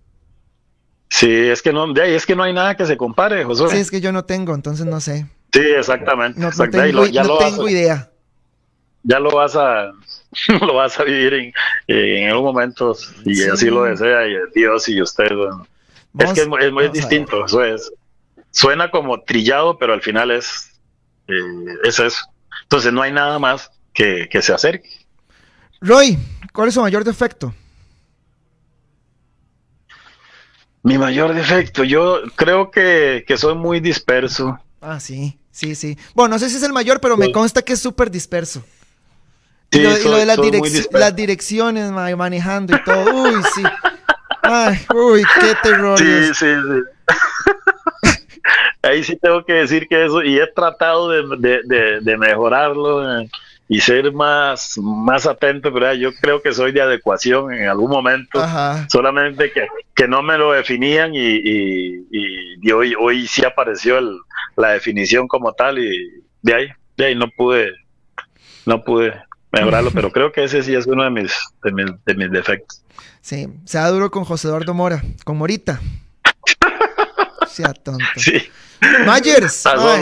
Sí, 1.10 1.30
es 1.32 1.62
que 1.62 1.74
no, 1.74 1.92
de 1.92 2.02
ahí 2.04 2.14
es 2.14 2.26
que 2.26 2.36
no 2.36 2.44
hay 2.44 2.54
nada 2.54 2.76
que 2.78 2.86
se 2.86 2.96
compare, 2.98 3.44
Josué. 3.44 3.70
Sí, 3.72 3.78
es 3.78 3.90
que 3.92 4.00
yo 4.02 4.12
no 4.12 4.26
tengo, 4.26 4.54
entonces 4.54 4.86
no 4.86 5.00
sé. 5.02 5.26
Sí, 5.52 5.60
exactamente. 5.62 6.40
No, 6.40 6.52
tengo, 6.70 7.02
lo- 7.02 7.06
ya, 7.08 7.24
no 7.24 7.30
lo 7.30 7.38
vas 7.40 7.50
tengo 7.50 7.66
a, 7.66 7.72
idea. 7.72 8.12
ya 9.04 9.20
lo 9.20 9.32
vas 9.32 9.56
a 9.56 9.92
lo 10.62 10.74
vas 10.76 11.00
a 11.00 11.04
vivir 11.04 11.34
en, 11.34 11.54
en 11.88 12.30
algún 12.30 12.46
momento 12.46 12.96
y 13.26 13.36
Sí. 13.36 13.50
así 13.50 13.66
lo 13.70 13.84
desea 13.84 14.28
y 14.28 14.36
Dios 14.54 14.88
y 14.90 15.02
usted. 15.02 15.30
bueno. 15.36 15.68
es 16.20 16.34
que 16.34 16.42
es, 16.42 16.48
muy- 16.48 16.64
es 16.64 16.90
a 16.90 16.94
distinto. 16.94 17.46
Eso 17.46 17.64
es. 17.64 17.92
Suena 18.52 18.92
como 18.92 19.22
trillado, 19.24 19.78
pero 19.80 19.94
al 19.94 20.02
final 20.02 20.30
es, 20.32 20.80
eh, 21.28 21.34
es 21.84 22.00
eso. 22.00 22.22
Entonces 22.64 22.94
no 22.94 23.02
hay 23.02 23.12
nada 23.12 23.40
más 23.40 23.72
que, 23.94 24.28
que 24.30 24.42
se 24.44 24.54
acerque. 24.54 24.90
Roy, 25.82 26.18
¿cuál 26.54 26.68
es 26.68 26.76
su 26.76 26.82
mayor 26.82 27.04
defecto? 27.04 27.54
Mi 30.84 30.98
mayor 30.98 31.34
defecto, 31.34 31.84
yo 31.84 32.22
creo 32.36 32.72
que, 32.72 33.24
que 33.28 33.38
soy 33.38 33.56
muy 33.56 33.80
disperso. 33.80 34.58
Ah, 34.82 35.00
sí, 35.00 35.38
sí, 35.52 35.76
sí. 35.76 35.98
Bueno, 36.16 36.36
no 36.36 36.40
sé 36.40 36.50
si 36.50 36.56
es 36.58 36.64
el 36.64 36.72
mayor, 36.74 37.02
pero 37.02 37.18
me 37.18 37.32
consta 37.32 37.62
que 37.62 37.74
es 37.74 37.80
súper 37.80 38.10
disperso. 38.10 38.64
Y 39.72 39.80
lo, 39.80 39.90
y 39.92 39.94
lo 39.96 40.00
soy- 40.00 40.20
de 40.22 40.26
las, 40.26 40.38
direc- 40.38 40.88
las 40.92 41.16
direcciones, 41.16 41.92
ma, 41.92 42.16
manejando 42.16 42.76
y 42.76 42.84
todo. 42.84 43.24
Uy, 43.24 43.42
sí. 43.54 43.64
Ay, 44.42 44.80
uy, 44.96 45.24
qué 45.42 45.54
terror. 45.62 46.00
Sí, 46.00 46.34
sí, 46.34 46.46
sí. 46.56 47.16
Ahí 48.82 49.04
sí 49.04 49.18
tengo 49.18 49.44
que 49.44 49.54
decir 49.54 49.88
que 49.88 50.06
eso, 50.06 50.24
y 50.24 50.40
he 50.40 50.48
tratado 50.48 51.10
de, 51.10 51.24
de- 51.38 51.62
de- 51.66 52.00
de 52.02 52.18
mejorarlo 52.18 53.20
eh, 53.22 53.30
y 53.72 53.80
ser 53.82 54.12
más, 54.12 54.78
más 54.80 55.28
atento, 55.28 55.72
pero 55.72 55.94
yo 55.94 56.12
creo 56.16 56.42
que 56.42 56.52
soy 56.54 56.72
de 56.72 56.82
adecuación 56.82 57.54
en 57.54 57.70
algún 57.70 57.92
momento, 57.92 58.42
Ajá. 58.42 58.88
solamente 58.90 59.52
que, 59.52 59.68
que 59.96 60.08
no 60.08 60.24
me 60.24 60.38
lo 60.40 60.52
definían 60.54 61.14
y, 61.14 61.20
y- 61.22 62.72
hoy, 62.72 62.94
hoy 63.00 63.28
sí 63.28 63.46
apareció 63.46 64.00
el- 64.00 64.18
la 64.58 64.70
definición 64.72 65.28
como 65.28 65.54
tal 65.54 65.78
y 65.80 66.24
de 66.42 66.54
ahí, 66.56 66.68
de 66.98 67.06
ahí 67.06 67.16
no 67.16 67.28
pude, 67.30 67.72
no 68.66 68.84
pude 68.84 69.14
mejorarlo, 69.52 69.92
pero 69.92 70.12
creo 70.12 70.32
que 70.32 70.44
ese 70.44 70.62
sí 70.64 70.74
es 70.76 70.86
uno 70.88 71.04
de 71.04 71.12
mis, 71.12 71.32
de 71.64 71.72
mis, 71.72 71.86
de 72.06 72.14
mis 72.16 72.32
defectos. 72.32 72.82
Sí, 73.22 73.48
sea 73.66 73.88
duro 73.90 74.10
con 74.10 74.24
José 74.26 74.48
Eduardo 74.48 74.74
Mora, 74.74 75.02
con 75.24 75.38
Morita. 75.38 75.80
Sea 77.48 77.74
tonto. 77.74 78.04
Sí. 78.16 78.42
Myers. 79.06 79.66
Ay, 79.66 80.02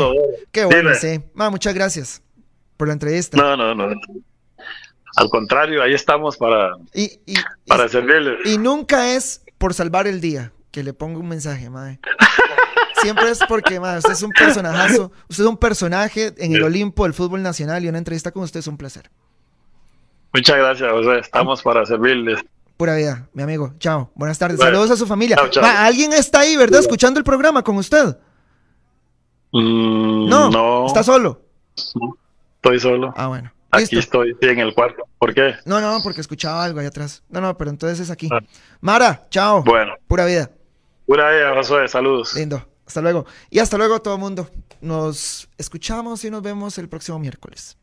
qué 0.51 0.65
bueno, 0.65 0.89
Dime. 0.91 0.95
sí. 0.95 1.19
Ma, 1.33 1.49
muchas 1.49 1.73
gracias. 1.73 2.21
Por 2.77 2.87
la 2.87 2.93
entrevista. 2.93 3.35
No, 3.37 3.57
no, 3.57 3.73
no. 3.75 3.93
Al 5.15 5.29
contrario, 5.29 5.81
ahí 5.81 5.93
estamos 5.93 6.37
para, 6.37 6.71
Y, 6.93 7.19
y, 7.25 7.35
para 7.67 7.85
y, 7.85 7.89
servirles. 7.89 8.39
y 8.45 8.57
nunca 8.57 9.13
es 9.15 9.43
por 9.57 9.73
salvar 9.73 10.05
el 10.07 10.21
día 10.21 10.51
que 10.71 10.83
le 10.83 10.93
pongo 10.93 11.19
un 11.19 11.27
mensaje, 11.27 11.69
mae. 11.69 11.99
Siempre 13.01 13.29
es 13.29 13.39
porque, 13.47 13.79
mae, 13.79 13.97
usted 13.97 14.13
es 14.13 14.21
un 14.23 14.31
personajazo. 14.31 15.11
Usted 15.29 15.43
es 15.43 15.49
un 15.49 15.57
personaje 15.57 16.33
en 16.37 16.53
el 16.55 16.63
Olimpo 16.63 17.03
del 17.03 17.13
fútbol 17.13 17.41
nacional 17.41 17.83
y 17.83 17.89
una 17.89 17.97
entrevista 17.97 18.31
con 18.31 18.43
usted 18.43 18.59
es 18.59 18.67
un 18.67 18.77
placer. 18.77 19.09
Muchas 20.33 20.57
gracias, 20.57 20.91
José. 20.91 21.19
Estamos 21.19 21.63
para 21.63 21.83
servirles. 21.85 22.39
Pura 22.75 22.95
vida, 22.95 23.27
mi 23.33 23.41
amigo. 23.41 23.73
Chao. 23.79 24.11
Buenas 24.13 24.37
tardes. 24.37 24.57
Bueno. 24.57 24.71
Saludos 24.73 24.91
a 24.91 24.97
su 24.97 25.07
familia. 25.07 25.35
Chao, 25.35 25.47
chao. 25.49 25.63
Ma, 25.63 25.83
¿Alguien 25.85 26.13
está 26.13 26.41
ahí, 26.41 26.55
verdad? 26.55 26.79
Escuchando 26.79 27.17
el 27.17 27.23
programa 27.23 27.63
con 27.63 27.77
usted. 27.77 28.17
Mm, 29.51 30.27
No, 30.29 30.49
no, 30.51 30.85
está 30.85 31.01
solo. 31.01 31.41
Estoy 32.57 32.79
solo. 32.79 33.13
Ah, 33.15 33.27
bueno. 33.27 33.51
Aquí 33.71 33.95
Listo. 33.95 34.23
estoy, 34.23 34.35
sí, 34.41 34.47
en 34.49 34.59
el 34.59 34.73
cuarto. 34.73 35.03
¿Por 35.19 35.33
qué? 35.33 35.55
No, 35.65 35.81
no, 35.81 35.99
porque 36.01 36.21
escuchaba 36.21 36.63
algo 36.63 36.79
ahí 36.79 36.85
atrás. 36.85 37.23
No, 37.29 37.41
no, 37.41 37.57
pero 37.57 37.69
entonces 37.69 37.99
es 37.99 38.09
aquí. 38.09 38.29
Ah. 38.31 38.39
Mara, 38.81 39.27
chao. 39.29 39.63
Bueno, 39.63 39.93
Pura 40.07 40.25
vida. 40.25 40.49
pura 41.05 41.31
vida, 41.31 41.53
Josué. 41.55 41.87
Saludos. 41.87 42.33
Lindo. 42.35 42.65
Hasta 42.85 43.01
luego. 43.01 43.25
Y 43.49 43.59
hasta 43.59 43.77
luego 43.77 44.01
todo 44.01 44.15
el 44.15 44.19
mundo. 44.21 44.49
Nos 44.79 45.49
escuchamos 45.57 46.23
y 46.23 46.31
nos 46.31 46.41
vemos 46.41 46.77
el 46.77 46.87
próximo 46.87 47.19
miércoles. 47.19 47.77